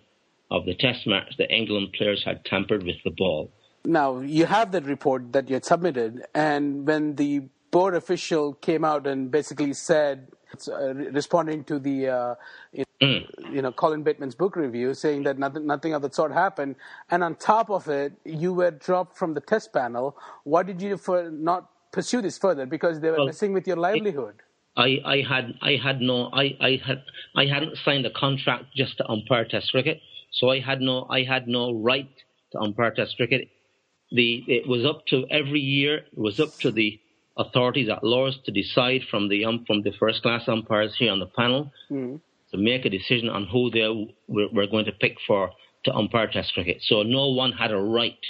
of 0.50 0.66
the 0.66 0.74
Test 0.74 1.06
match, 1.06 1.36
the 1.38 1.50
England 1.50 1.94
players 1.96 2.22
had 2.24 2.44
tampered 2.44 2.84
with 2.84 2.96
the 3.04 3.10
ball. 3.10 3.50
Now, 3.86 4.20
you 4.20 4.46
have 4.46 4.72
that 4.72 4.84
report 4.84 5.32
that 5.32 5.48
you 5.48 5.54
had 5.54 5.64
submitted, 5.64 6.24
and 6.34 6.86
when 6.86 7.16
the 7.16 7.42
board 7.70 7.94
official 7.94 8.54
came 8.54 8.84
out 8.84 9.06
and 9.06 9.30
basically 9.30 9.72
said, 9.72 10.28
uh, 10.68 10.94
responding 10.94 11.64
to 11.64 11.78
the 11.78 12.08
uh, 12.08 12.34
mm. 13.02 13.26
you 13.52 13.60
know 13.60 13.72
Colin 13.72 14.02
Bateman's 14.02 14.34
book 14.34 14.56
review, 14.56 14.94
saying 14.94 15.24
that 15.24 15.38
nothing, 15.38 15.66
nothing 15.66 15.92
of 15.94 16.02
the 16.02 16.10
sort 16.12 16.32
happened, 16.32 16.76
and 17.10 17.24
on 17.24 17.34
top 17.34 17.70
of 17.70 17.88
it, 17.88 18.12
you 18.24 18.52
were 18.52 18.70
dropped 18.70 19.18
from 19.18 19.34
the 19.34 19.40
test 19.40 19.72
panel. 19.72 20.16
Why 20.44 20.62
did 20.62 20.80
you 20.80 20.96
for 20.96 21.30
not 21.30 21.68
pursue 21.94 22.20
this 22.20 22.37
further? 22.37 22.66
Because 22.66 23.00
they 23.00 23.11
were 23.11 23.18
well, 23.18 23.26
messing 23.26 23.52
with 23.52 23.66
your 23.66 23.76
livelihood. 23.76 24.37
I, 24.76 25.00
I 25.04 25.18
had 25.28 25.54
I 25.62 25.72
had 25.83 26.00
no 26.00 26.30
I, 26.33 26.57
I 26.61 26.80
had 26.85 27.04
I 27.37 27.46
hadn't 27.46 27.76
signed 27.85 28.04
a 28.07 28.11
contract 28.11 28.64
just 28.74 28.96
to 28.98 29.09
umpire 29.09 29.44
Test 29.44 29.70
cricket, 29.70 30.00
so 30.33 30.50
I 30.50 30.59
had 30.61 30.80
no 30.80 31.07
I 31.09 31.22
had 31.22 31.46
no 31.46 31.72
right 31.72 32.11
to 32.52 32.59
umpire 32.59 32.90
Test 32.90 33.16
cricket. 33.16 33.48
The 34.11 34.44
it 34.48 34.66
was 34.66 34.85
up 34.85 35.07
to 35.07 35.26
every 35.30 35.61
year 35.61 35.98
it 35.98 36.18
was 36.18 36.40
up 36.40 36.52
to 36.62 36.72
the 36.72 37.00
authorities 37.37 37.88
at 37.88 38.02
Lords 38.02 38.38
to 38.46 38.52
decide 38.52 39.02
from 39.11 39.28
the 39.28 39.44
um, 39.44 39.64
from 39.66 39.83
the 39.83 39.92
first 39.92 40.22
class 40.22 40.48
umpires 40.48 40.94
here 40.96 41.12
on 41.12 41.20
the 41.20 41.26
panel 41.26 41.72
mm. 41.90 42.20
to 42.50 42.57
make 42.57 42.85
a 42.85 42.90
decision 42.90 43.28
on 43.28 43.46
who 43.46 43.70
they 43.70 43.87
were, 44.28 44.48
were 44.52 44.66
going 44.66 44.87
to 44.87 44.92
pick 44.92 45.18
for 45.26 45.52
to 45.85 45.94
umpire 45.94 46.26
Test 46.26 46.52
cricket. 46.54 46.78
So 46.83 47.02
no 47.02 47.28
one 47.28 47.52
had 47.52 47.70
a 47.70 47.78
right 47.78 48.24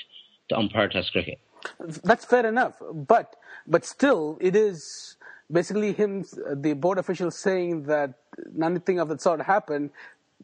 to 0.51 0.59
umpire 0.59 0.89
Test 0.89 1.13
cricket. 1.13 1.39
That's 1.81 2.27
fair 2.27 2.47
enough, 2.47 2.75
but 2.93 3.37
but 3.67 3.85
still, 3.85 4.39
it 4.41 4.57
is 4.57 5.17
basically 5.51 5.93
him, 5.93 6.25
the 6.55 6.75
board 6.75 6.99
official, 6.99 7.31
saying 7.31 7.85
that 7.85 8.15
nothing 8.55 8.99
of 8.99 9.09
that 9.09 9.21
sort 9.21 9.43
happened 9.43 9.91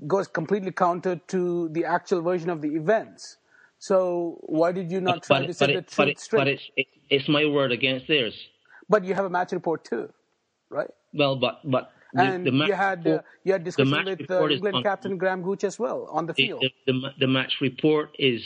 goes 0.07 0.27
completely 0.29 0.73
counter 0.73 1.17
to 1.29 1.69
the 1.71 1.85
actual 1.85 2.23
version 2.23 2.51
of 2.51 2.63
the 2.63 2.69
events. 2.69 3.37
So 3.79 4.39
why 4.43 4.73
did 4.73 4.91
you 4.91 5.01
not 5.01 5.23
try 5.23 5.41
but, 5.41 5.47
to 5.47 5.55
set 5.55 5.67
the 5.69 5.83
truth 5.83 6.09
it, 6.09 6.21
straight? 6.21 6.41
But 6.41 6.49
it's, 6.49 6.63
it, 6.77 6.87
it's 7.09 7.29
my 7.29 7.47
word 7.47 7.73
against 7.73 8.09
theirs. 8.09 8.35
But 8.89 9.05
you 9.05 9.15
have 9.15 9.25
a 9.25 9.31
match 9.31 9.53
report 9.53 9.85
too, 9.85 10.13
right? 10.69 10.91
Well, 11.15 11.37
but 11.37 11.61
but 11.65 11.93
the, 12.13 12.23
and 12.23 12.47
the 12.47 12.51
you 12.51 12.73
had 12.73 13.07
uh, 13.07 13.21
you 13.45 13.53
had 13.53 13.65
discussion 13.65 14.05
with 14.05 14.31
uh, 14.31 14.49
England 14.49 14.77
on, 14.77 14.83
captain 14.83 15.17
Graham 15.17 15.43
Gooch 15.43 15.65
as 15.65 15.79
well 15.79 16.09
on 16.11 16.27
the 16.27 16.35
field. 16.35 16.63
The, 16.87 16.93
the, 16.93 17.11
the 17.21 17.27
match 17.27 17.55
report 17.61 18.11
is 18.19 18.43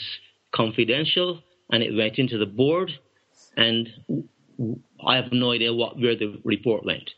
confidential, 0.51 1.41
and 1.71 1.83
it 1.83 1.95
went 1.95 2.17
into 2.17 2.37
the 2.37 2.45
board, 2.45 2.91
and 3.57 3.89
I 5.05 5.15
have 5.15 5.31
no 5.31 5.51
idea 5.51 5.73
what 5.73 5.99
where 5.99 6.15
the 6.15 6.39
report 6.43 6.85
went, 6.85 7.09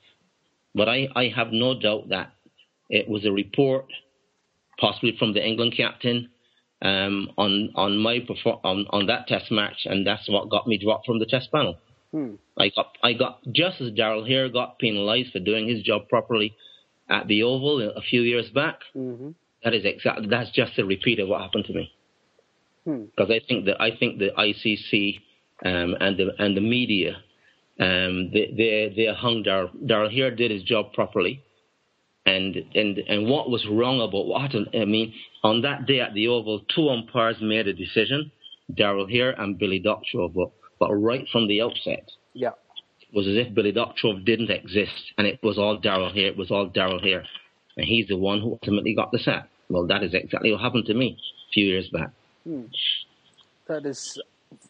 but 0.73 0.89
I, 0.89 1.08
I 1.15 1.32
have 1.36 1.52
no 1.52 1.80
doubt 1.80 2.10
that 2.10 2.34
it 2.89 3.08
was 3.08 3.26
a 3.26 3.32
report, 3.32 3.86
possibly 4.80 5.15
from 5.17 5.34
the 5.34 5.45
England 5.45 5.73
captain, 5.76 6.30
um, 6.82 7.32
on 7.38 7.71
on 7.76 7.97
my 7.97 8.19
perform- 8.19 8.60
on, 8.63 8.86
on 8.89 9.08
that 9.08 9.28
Test 9.28 9.52
match, 9.52 9.86
and 9.86 10.06
that's 10.06 10.30
what 10.30 10.50
got 10.50 10.67
me 10.67 10.78
dropped 10.78 11.06
from 11.06 11.19
the 11.19 11.26
Test 11.26 11.52
panel. 11.52 11.78
Hmm. 12.12 12.36
I 12.58 12.69
got 12.69 12.97
I 13.04 13.13
got 13.13 13.39
just 13.52 13.82
as 13.82 13.91
Darrell 13.91 14.26
Hair 14.26 14.50
got 14.50 14.80
penalised 14.80 15.32
for 15.32 15.39
doing 15.39 15.67
his 15.67 15.84
job 15.84 16.08
properly 16.10 16.56
at 17.10 17.28
the 17.28 17.43
Oval 17.43 17.82
a 17.82 18.02
few 18.02 18.21
years 18.21 18.50
back. 18.50 18.80
Mm-hmm. 18.95 19.32
That 19.63 19.73
is 19.73 19.86
exactly 19.86 20.28
that's 20.30 20.52
just 20.52 20.78
a 20.78 20.86
repeat 20.86 21.19
of 21.19 21.28
what 21.28 21.41
happened 21.41 21.65
to 21.65 21.73
me. 21.73 21.91
Because 22.86 23.28
hmm. 23.28 23.34
I 23.34 23.41
think 23.47 23.65
that 23.65 23.82
I 23.82 23.91
think 23.97 24.19
the 24.19 24.30
ICC 24.38 25.19
um, 25.65 25.95
and 26.00 26.17
the 26.17 26.30
and 26.39 26.56
the 26.56 26.62
media 26.62 27.17
um, 27.80 28.32
they, 28.32 28.54
they, 28.56 28.94
they 28.96 29.13
hung 29.13 29.44
Darrell. 29.44 29.70
Darrell 29.86 30.10
Hair 30.10 30.32
did 30.36 30.52
his 30.52 30.63
job 30.63 30.94
properly. 30.94 31.44
And, 32.26 32.58
and, 32.76 32.98
and 32.98 33.28
what 33.28 33.50
was 33.50 33.66
wrong 33.68 34.02
about 34.02 34.26
what? 34.26 34.52
I 34.76 34.86
mean, 34.86 35.13
on 35.44 35.62
that 35.62 35.86
day 35.86 36.02
at 36.02 36.13
the 36.13 36.28
Oval, 36.28 36.62
two 36.76 36.90
umpires 36.90 37.38
made 37.42 37.68
a 37.68 37.74
decision, 37.74 38.32
Darrell 38.76 39.08
Hair 39.08 39.40
and 39.40 39.58
Billy 39.58 39.82
Doctrove, 39.82 40.34
but, 40.34 40.52
but 40.80 40.94
right 40.94 41.26
from 41.32 41.48
the 41.48 41.62
outset, 41.62 42.12
yeah. 42.34 42.50
it 43.00 43.16
was 43.16 43.28
as 43.28 43.36
if 43.36 43.54
Billy 43.56 43.72
Doctrove 43.72 44.26
didn't 44.26 44.52
exist, 44.52 45.13
and 45.18 45.26
it 45.26 45.40
was 45.42 45.58
all 45.58 45.78
Darrell 45.78 46.12
Hair. 46.12 46.28
It 46.28 46.38
was 46.38 46.52
all 46.52 46.66
Darrell 46.68 47.02
Hair. 47.02 47.24
and 47.78 47.86
he's 47.86 48.08
the 48.08 48.18
one 48.18 48.42
who 48.42 48.52
ultimately 48.52 48.94
got 48.94 49.12
the 49.12 49.20
sack. 49.20 49.48
Well, 49.70 49.88
that 49.88 50.04
is 50.04 50.13
exactly 50.13 50.52
what 50.52 50.62
happened 50.62 50.86
to 50.88 50.94
me 50.94 51.18
a 51.18 51.52
few 51.54 51.66
years 51.66 51.88
back. 51.90 52.10
Hmm. 52.44 52.63
That 53.68 53.86
is 53.86 54.20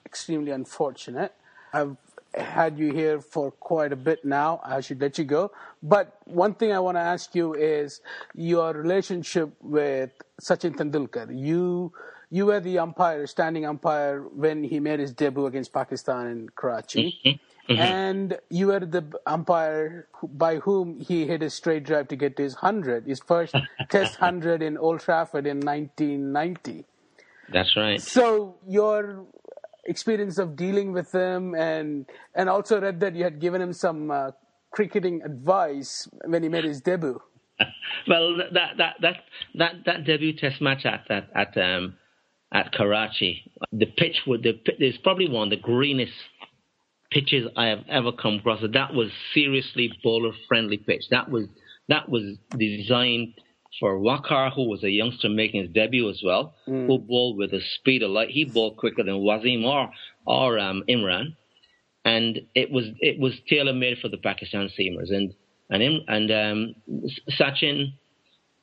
extremely 0.06 0.52
unfortunate. 0.52 1.34
I've 1.74 1.98
had 2.36 2.78
you 2.78 2.94
here 2.94 3.20
for 3.20 3.52
quite 3.52 3.92
a 3.92 3.96
bit 3.96 4.26
now. 4.26 4.60
I 4.64 4.82
should 4.82 5.02
let 5.02 5.18
you 5.18 5.24
go. 5.24 5.52
But 5.82 6.20
one 6.26 6.54
thing 6.54 6.72
I 6.72 6.80
want 6.80 6.98
to 6.98 7.02
ask 7.02 7.34
you 7.36 7.54
is 7.54 8.02
your 8.36 8.74
relationship 8.74 9.54
with 9.62 10.12
Sachin 10.42 10.76
Tendulkar. 10.76 11.28
You 11.38 11.94
you 12.30 12.46
were 12.46 12.60
the 12.60 12.80
umpire, 12.80 13.26
standing 13.26 13.66
umpire, 13.66 14.22
when 14.22 14.64
he 14.64 14.80
made 14.80 15.00
his 15.00 15.14
debut 15.14 15.46
against 15.46 15.72
Pakistan 15.72 16.28
in 16.28 16.50
Karachi. 16.50 17.16
Mm-hmm. 17.26 17.72
Mm-hmm. 17.72 17.82
And 17.82 18.40
you 18.50 18.68
were 18.68 18.80
the 18.80 19.04
umpire 19.26 20.08
by 20.24 20.58
whom 20.58 21.00
he 21.00 21.28
hit 21.28 21.44
a 21.44 21.50
straight 21.50 21.84
drive 21.84 22.08
to 22.10 22.16
get 22.16 22.38
to 22.38 22.44
his 22.44 22.56
100, 22.56 23.06
his 23.06 23.20
first 23.20 23.54
test 23.90 24.20
100 24.22 24.62
in 24.62 24.78
Old 24.78 25.02
Trafford 25.02 25.46
in 25.46 25.60
1990. 25.60 26.86
That's 27.50 27.76
right. 27.76 28.02
So 28.02 28.56
your 28.68 29.26
experience 29.88 30.38
of 30.38 30.56
dealing 30.56 30.92
with 30.92 31.12
him, 31.12 31.56
and 31.56 32.06
and 32.36 32.50
also 32.50 32.80
read 32.80 33.00
that 33.00 33.16
you 33.16 33.24
had 33.24 33.40
given 33.40 33.62
him 33.62 33.74
some 33.74 34.12
uh, 34.12 34.32
cricketing 34.72 35.22
advice 35.24 36.08
when 36.26 36.44
he 36.44 36.50
made 36.50 36.66
his 36.66 36.82
debut. 36.82 37.20
well, 38.08 38.38
that 38.38 38.78
that 38.78 38.96
that 39.02 39.16
that 39.56 39.74
that 39.86 40.06
debut 40.06 40.34
Test 40.34 40.62
match 40.62 40.86
at 40.86 41.10
at 41.10 41.30
at 41.36 41.58
um, 41.58 41.96
at 42.52 42.72
Karachi, 42.72 43.52
the 43.72 43.86
pitch 43.86 44.22
would 44.28 44.44
the 44.44 44.60
is 44.86 44.98
probably 45.00 45.30
one 45.30 45.48
of 45.48 45.50
the 45.50 45.58
greenest 45.58 46.14
pitches 47.12 47.48
I 47.56 47.68
have 47.68 47.84
ever 47.90 48.12
come 48.12 48.36
across. 48.36 48.62
That 48.62 48.94
was 48.94 49.10
seriously 49.34 49.92
bowler 50.04 50.34
friendly 50.48 50.78
pitch. 50.78 51.06
That 51.10 51.30
was 51.30 51.48
that 51.90 52.10
was 52.10 52.38
designed 52.58 53.34
for 53.80 54.00
Waqar, 54.00 54.54
who 54.54 54.68
was 54.70 54.84
a 54.84 54.90
youngster 54.90 55.30
making 55.30 55.62
his 55.62 55.72
debut 55.72 56.10
as 56.10 56.22
well, 56.24 56.54
mm. 56.68 56.88
who 56.88 56.98
bowled 57.00 57.38
with 57.38 57.54
a 57.54 57.62
speed 57.76 58.04
of 58.04 58.12
light. 58.12 58.30
He 58.30 58.46
bowled 58.46 58.78
quicker 58.78 59.04
than 59.04 59.16
Wasim 59.16 59.66
or 59.66 59.92
or 60.26 60.60
um, 60.60 60.84
Imran, 60.90 61.36
and 62.06 62.42
it 62.56 62.72
was 62.72 62.86
it 63.00 63.20
was 63.20 63.34
tailor 63.50 63.74
made 63.74 64.00
for 64.00 64.10
the 64.10 64.18
Pakistan 64.18 64.70
seamers. 64.78 65.12
And 65.12 65.34
and 65.70 65.84
him, 65.84 66.02
and 66.08 66.32
um, 66.32 66.76
Sachin 67.40 67.94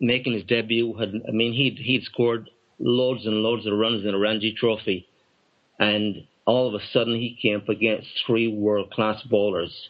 making 0.01 0.33
his 0.33 0.45
debut 0.45 0.95
had 0.95 1.15
I 1.29 1.31
mean 1.31 1.53
he'd 1.53 1.79
he'd 1.79 2.05
scored 2.05 2.51
loads 2.79 3.27
and 3.27 3.37
loads 3.37 3.67
of 3.67 3.79
runs 3.79 4.05
in 4.05 4.13
the 4.13 4.19
Ranji 4.19 4.55
Trophy, 4.59 5.07
and 5.79 6.27
all 6.47 6.69
of 6.69 6.75
a 6.75 6.85
sudden 6.93 7.15
he 7.15 7.39
came 7.41 7.57
up 7.57 7.69
against 7.69 8.09
three 8.27 8.49
world 8.49 8.91
class 8.91 9.23
bowlers 9.23 9.89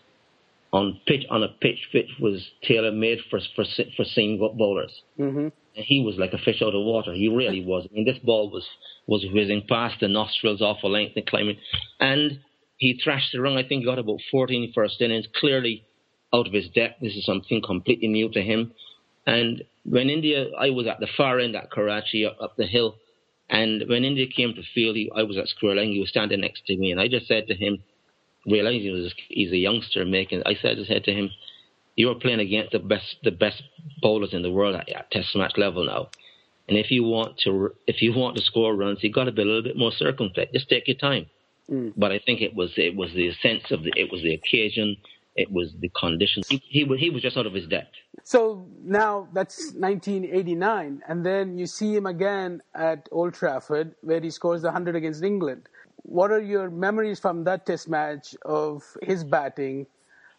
on 0.74 1.00
pitch 1.06 1.24
on 1.30 1.44
a 1.44 1.48
pitch 1.48 1.78
which 1.94 2.10
was 2.20 2.50
tailor 2.66 2.90
made 2.90 3.18
for 3.30 3.38
for 3.54 3.64
for 3.96 4.04
seam 4.04 4.38
bowlers. 4.38 5.02
Mm-hmm. 5.18 5.48
And 5.76 5.84
he 5.86 6.00
was 6.00 6.16
like 6.16 6.32
a 6.32 6.38
fish 6.38 6.60
out 6.60 6.74
of 6.74 6.84
water. 6.84 7.14
He 7.14 7.28
really 7.28 7.64
was. 7.64 7.86
I 7.88 7.94
mean, 7.94 8.04
this 8.04 8.18
ball 8.18 8.50
was 8.50 8.66
was 9.06 9.24
whizzing 9.32 9.62
past 9.68 10.00
the 10.00 10.08
nostrils 10.08 10.60
off 10.60 10.82
a 10.82 10.88
length 10.88 11.12
and 11.16 11.26
climbing, 11.26 11.58
and 12.00 12.40
he 12.76 13.00
thrashed 13.02 13.30
the 13.32 13.40
run. 13.40 13.56
I 13.56 13.62
think 13.62 13.80
he 13.80 13.84
got 13.84 14.00
about 14.00 14.18
14 14.32 14.72
first 14.74 15.00
innings, 15.00 15.28
clearly 15.38 15.84
out 16.34 16.48
of 16.48 16.52
his 16.52 16.68
depth. 16.70 17.00
This 17.00 17.14
is 17.14 17.24
something 17.24 17.62
completely 17.64 18.08
new 18.08 18.28
to 18.30 18.42
him. 18.42 18.72
And 19.26 19.62
when 19.84 20.10
India, 20.10 20.46
I 20.58 20.70
was 20.70 20.86
at 20.88 20.98
the 20.98 21.08
far 21.16 21.38
end 21.38 21.54
at 21.54 21.70
Karachi, 21.70 22.26
up, 22.26 22.36
up 22.42 22.56
the 22.56 22.66
hill, 22.66 22.96
and 23.48 23.84
when 23.88 24.04
India 24.04 24.26
came 24.26 24.54
to 24.54 24.62
field, 24.74 24.96
he, 24.96 25.10
I 25.14 25.22
was 25.22 25.36
at 25.38 25.48
square 25.48 25.76
line. 25.76 25.92
He 25.92 26.00
was 26.00 26.08
standing 26.08 26.40
next 26.40 26.66
to 26.66 26.76
me, 26.76 26.90
and 26.90 27.00
I 27.00 27.06
just 27.08 27.28
said 27.28 27.46
to 27.46 27.54
him, 27.54 27.78
realizing 28.46 28.80
he 28.82 28.90
was 28.90 29.14
he's 29.28 29.52
a 29.52 29.56
youngster 29.56 30.04
making. 30.04 30.42
I 30.46 30.54
said 30.54 30.78
I 30.78 30.84
said 30.84 31.04
to 31.04 31.12
him, 31.12 31.30
"You 31.96 32.10
are 32.10 32.14
playing 32.14 32.40
against 32.40 32.72
the 32.72 32.78
best 32.78 33.16
the 33.22 33.30
best 33.30 33.62
bowlers 34.00 34.34
in 34.34 34.42
the 34.42 34.50
world 34.50 34.76
at, 34.76 34.88
at 34.88 35.10
Test 35.10 35.34
match 35.36 35.56
level 35.56 35.84
now, 35.84 36.08
and 36.68 36.76
if 36.78 36.90
you 36.90 37.04
want 37.04 37.38
to 37.38 37.74
if 37.86 38.02
you 38.02 38.12
want 38.12 38.36
to 38.36 38.42
score 38.42 38.74
runs, 38.74 39.02
you've 39.02 39.14
got 39.14 39.24
to 39.24 39.32
be 39.32 39.42
a 39.42 39.44
little 39.44 39.62
bit 39.62 39.76
more 39.76 39.92
circumspect. 39.92 40.52
Just 40.52 40.68
take 40.68 40.88
your 40.88 40.96
time." 40.96 41.26
Mm. 41.70 41.94
But 41.96 42.12
I 42.12 42.18
think 42.18 42.42
it 42.42 42.54
was 42.54 42.72
it 42.76 42.94
was 42.94 43.12
the 43.12 43.32
sense 43.42 43.70
of 43.70 43.82
the 43.82 43.92
it 43.96 44.10
was 44.12 44.22
the 44.22 44.34
occasion. 44.34 44.96
It 45.36 45.50
was 45.50 45.74
the 45.80 45.88
conditions. 45.88 46.46
He, 46.46 46.62
he, 46.64 46.84
he 46.96 47.10
was 47.10 47.20
just 47.20 47.36
out 47.36 47.44
of 47.44 47.54
his 47.54 47.66
depth. 47.66 47.96
So 48.22 48.68
now 48.84 49.26
that's 49.32 49.72
1989, 49.74 51.02
and 51.08 51.26
then 51.26 51.58
you 51.58 51.66
see 51.66 51.92
him 51.92 52.06
again 52.06 52.62
at 52.72 53.08
Old 53.10 53.34
Trafford, 53.34 53.96
where 54.02 54.20
he 54.20 54.30
scores 54.30 54.62
the 54.62 54.68
100 54.68 54.94
against 54.94 55.24
England 55.24 55.68
what 56.04 56.30
are 56.30 56.40
your 56.40 56.70
memories 56.70 57.18
from 57.18 57.44
that 57.44 57.66
test 57.66 57.88
match 57.88 58.36
of 58.44 58.84
his 59.02 59.24
batting 59.24 59.86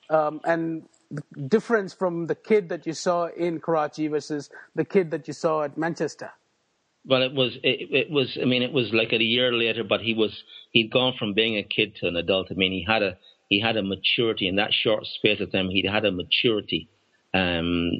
um, 0.09 0.39
and 0.45 0.83
the 1.11 1.23
difference 1.47 1.93
from 1.93 2.27
the 2.27 2.35
kid 2.35 2.69
that 2.69 2.85
you 2.85 2.93
saw 2.93 3.25
in 3.25 3.59
Karachi 3.59 4.07
versus 4.07 4.49
the 4.75 4.85
kid 4.85 5.11
that 5.11 5.27
you 5.27 5.33
saw 5.33 5.63
at 5.63 5.77
Manchester? 5.77 6.31
Well, 7.07 7.23
it 7.23 7.33
was 7.33 7.57
it, 7.63 7.89
it 7.91 8.11
was 8.11 8.37
I 8.41 8.45
mean 8.45 8.63
it 8.63 8.71
was 8.71 8.93
like 8.93 9.11
a 9.11 9.21
year 9.21 9.51
later, 9.51 9.83
but 9.83 10.01
he 10.01 10.13
was 10.13 10.43
he'd 10.71 10.91
gone 10.91 11.13
from 11.17 11.33
being 11.33 11.57
a 11.57 11.63
kid 11.63 11.95
to 11.97 12.07
an 12.07 12.15
adult. 12.15 12.47
I 12.51 12.55
mean 12.55 12.71
he 12.71 12.83
had 12.87 13.03
a 13.03 13.17
he 13.49 13.59
had 13.59 13.77
a 13.77 13.83
maturity 13.83 14.47
in 14.47 14.55
that 14.55 14.73
short 14.73 15.05
space 15.05 15.39
of 15.39 15.51
time. 15.51 15.69
He 15.69 15.85
had 15.85 16.05
a 16.05 16.11
maturity, 16.11 16.89
um, 17.33 17.91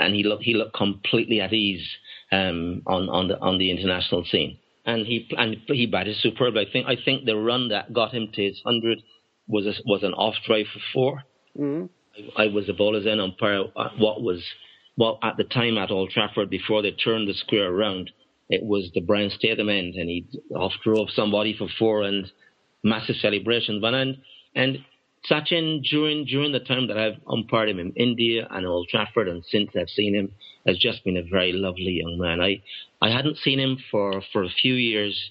and 0.00 0.14
he 0.14 0.24
looked 0.24 0.44
he 0.44 0.54
looked 0.54 0.74
completely 0.74 1.40
at 1.40 1.52
ease 1.52 1.86
um, 2.32 2.82
on 2.86 3.08
on 3.10 3.28
the 3.28 3.38
on 3.40 3.58
the 3.58 3.70
international 3.70 4.24
scene 4.24 4.58
and 4.88 5.06
he 5.06 5.28
and 5.36 5.58
he 5.66 5.86
batted 5.86 6.16
superb. 6.16 6.56
I 6.56 6.64
think 6.64 6.86
I 6.86 6.96
think 7.04 7.26
the 7.26 7.36
run 7.36 7.68
that 7.68 7.92
got 7.92 8.14
him 8.14 8.28
to 8.32 8.42
his 8.42 8.60
hundred 8.64 9.02
was 9.46 9.66
a, 9.66 9.74
was 9.84 10.02
an 10.02 10.14
off 10.14 10.34
drive 10.46 10.66
for 10.72 10.80
4 10.92 11.22
mm-hmm. 11.58 11.86
I, 12.36 12.44
I, 12.44 12.46
was 12.48 12.66
the 12.66 12.72
bowler's 12.72 13.06
end 13.06 13.20
umpire. 13.20 13.64
What 13.98 14.22
was 14.22 14.42
well 14.96 15.18
at 15.22 15.36
the 15.36 15.44
time 15.44 15.76
at 15.76 15.90
Old 15.90 16.10
Trafford 16.10 16.48
before 16.48 16.80
they 16.80 16.92
turned 16.92 17.28
the 17.28 17.34
square 17.34 17.70
around. 17.70 18.10
It 18.48 18.62
was 18.64 18.90
the 18.94 19.02
Brian 19.02 19.30
Statham 19.30 19.68
end, 19.68 19.94
and 19.94 20.08
he 20.08 20.26
off 20.54 20.72
drove 20.82 21.10
somebody 21.10 21.54
for 21.54 21.68
four 21.78 22.02
and 22.02 22.32
massive 22.82 23.16
celebration. 23.16 23.82
But 23.82 23.92
and 23.92 24.16
and 24.54 24.78
Sachin 25.30 25.82
during 25.82 26.24
during 26.24 26.52
the 26.52 26.60
time 26.60 26.88
that 26.88 26.96
I've 26.96 27.20
umpired 27.26 27.68
him 27.68 27.78
in 27.78 27.92
India 27.92 28.48
and 28.50 28.66
Old 28.66 28.88
Trafford, 28.88 29.28
and 29.28 29.44
since 29.44 29.68
I've 29.78 29.90
seen 29.90 30.14
him, 30.14 30.32
has 30.66 30.78
just 30.78 31.04
been 31.04 31.18
a 31.18 31.22
very 31.22 31.52
lovely 31.52 32.00
young 32.02 32.16
man. 32.18 32.40
I 32.40 32.62
I 33.00 33.10
hadn't 33.10 33.38
seen 33.38 33.58
him 33.58 33.78
for 33.90 34.22
for 34.32 34.42
a 34.42 34.48
few 34.48 34.74
years, 34.74 35.30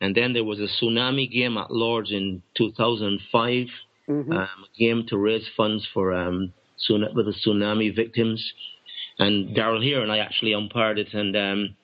and 0.00 0.14
then 0.14 0.32
there 0.32 0.44
was 0.44 0.60
a 0.60 0.68
tsunami 0.68 1.30
game 1.30 1.56
at 1.56 1.70
Lords 1.70 2.10
in 2.10 2.42
2005, 2.56 3.66
mm-hmm. 4.08 4.32
um, 4.32 4.38
a 4.38 4.78
game 4.78 5.06
to 5.08 5.16
raise 5.16 5.48
funds 5.56 5.86
for 5.92 6.12
um 6.12 6.52
with 6.88 7.26
the 7.26 7.34
tsunami 7.44 7.94
victims, 7.94 8.52
and 9.18 9.54
Darrell 9.54 9.82
Hair 9.82 10.02
and 10.02 10.12
I 10.12 10.18
actually 10.18 10.52
umpired 10.52 10.98
it, 10.98 11.14
and 11.14 11.36
um, 11.36 11.76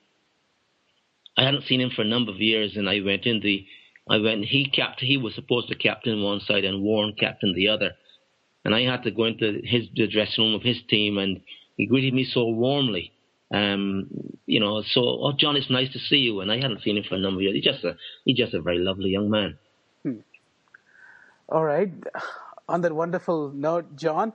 I 1.37 1.43
hadn't 1.43 1.63
seen 1.63 1.81
him 1.81 1.89
for 1.89 2.03
a 2.03 2.05
number 2.05 2.31
of 2.31 2.39
years, 2.39 2.75
and 2.75 2.89
I 2.89 2.99
went 2.99 3.25
in 3.25 3.39
the 3.39 3.65
I 4.09 4.17
went. 4.17 4.45
He 4.45 4.65
capt. 4.65 4.99
He 4.99 5.17
was 5.17 5.33
supposed 5.33 5.69
to 5.69 5.75
captain 5.75 6.21
one 6.21 6.41
side 6.41 6.65
and 6.65 6.81
Warne 6.81 7.13
captain 7.17 7.53
the 7.53 7.69
other, 7.69 7.91
and 8.65 8.75
I 8.75 8.81
had 8.81 9.03
to 9.03 9.11
go 9.11 9.25
into 9.25 9.61
his 9.63 9.87
the 9.95 10.07
dressing 10.07 10.43
room 10.43 10.55
of 10.55 10.61
his 10.61 10.81
team, 10.89 11.17
and 11.17 11.41
he 11.77 11.85
greeted 11.85 12.13
me 12.13 12.25
so 12.25 12.47
warmly. 12.47 13.12
Um, 13.53 14.09
you 14.47 14.59
know, 14.59 14.81
so 14.81 15.01
oh 15.01 15.31
John, 15.37 15.55
it's 15.55 15.69
nice 15.69 15.93
to 15.93 15.99
see 15.99 16.17
you, 16.17 16.41
and 16.41 16.51
I 16.51 16.55
hadn't 16.59 16.81
seen 16.81 16.97
him 16.97 17.03
for 17.07 17.15
a 17.15 17.19
number 17.19 17.39
of 17.39 17.43
years. 17.43 17.55
He's 17.55 17.63
just 17.63 17.83
a 17.83 17.95
he's 18.25 18.35
just 18.35 18.53
a 18.53 18.61
very 18.61 18.79
lovely 18.79 19.11
young 19.11 19.29
man. 19.29 19.57
Hmm. 20.01 20.19
All 21.49 21.63
right. 21.63 21.91
On 22.67 22.81
that 22.81 22.93
wonderful 22.93 23.51
note, 23.51 23.95
John, 23.95 24.33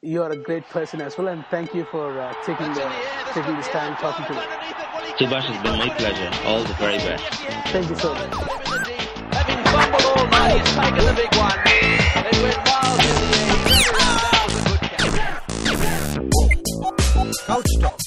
you 0.00 0.22
are 0.22 0.30
a 0.30 0.36
great 0.36 0.64
person 0.70 1.00
as 1.02 1.18
well, 1.18 1.28
and 1.28 1.44
thank 1.50 1.74
you 1.74 1.84
for 1.90 2.18
uh, 2.18 2.32
taking 2.46 2.72
the 2.72 2.90
taking 3.34 3.56
this 3.56 3.68
time 3.68 3.94
talking 3.96 4.24
to 4.26 4.32
me. 4.32 4.40
Subhash, 5.18 5.50
it's 5.50 5.62
been 5.62 5.78
my 5.78 5.90
pleasure. 5.90 6.30
All 6.46 6.64
the 6.64 6.72
very 6.74 6.96
best. 6.98 7.24
Thank 7.68 7.90
you 7.90 7.96
so 7.96 8.14
much. 8.14 8.32
Having 9.34 9.64
fumbled 9.66 10.04
all 10.16 10.26
night, 10.28 10.66
he's 10.66 10.74
taken 10.74 11.04
the 11.04 11.12
big 11.12 11.34
one. 11.36 11.58
It 12.24 12.40
went 12.40 12.56
miles 12.64 13.04
in 13.04 13.16
the 13.20 14.09
Couch 17.38 17.64
Talk. 17.80 18.00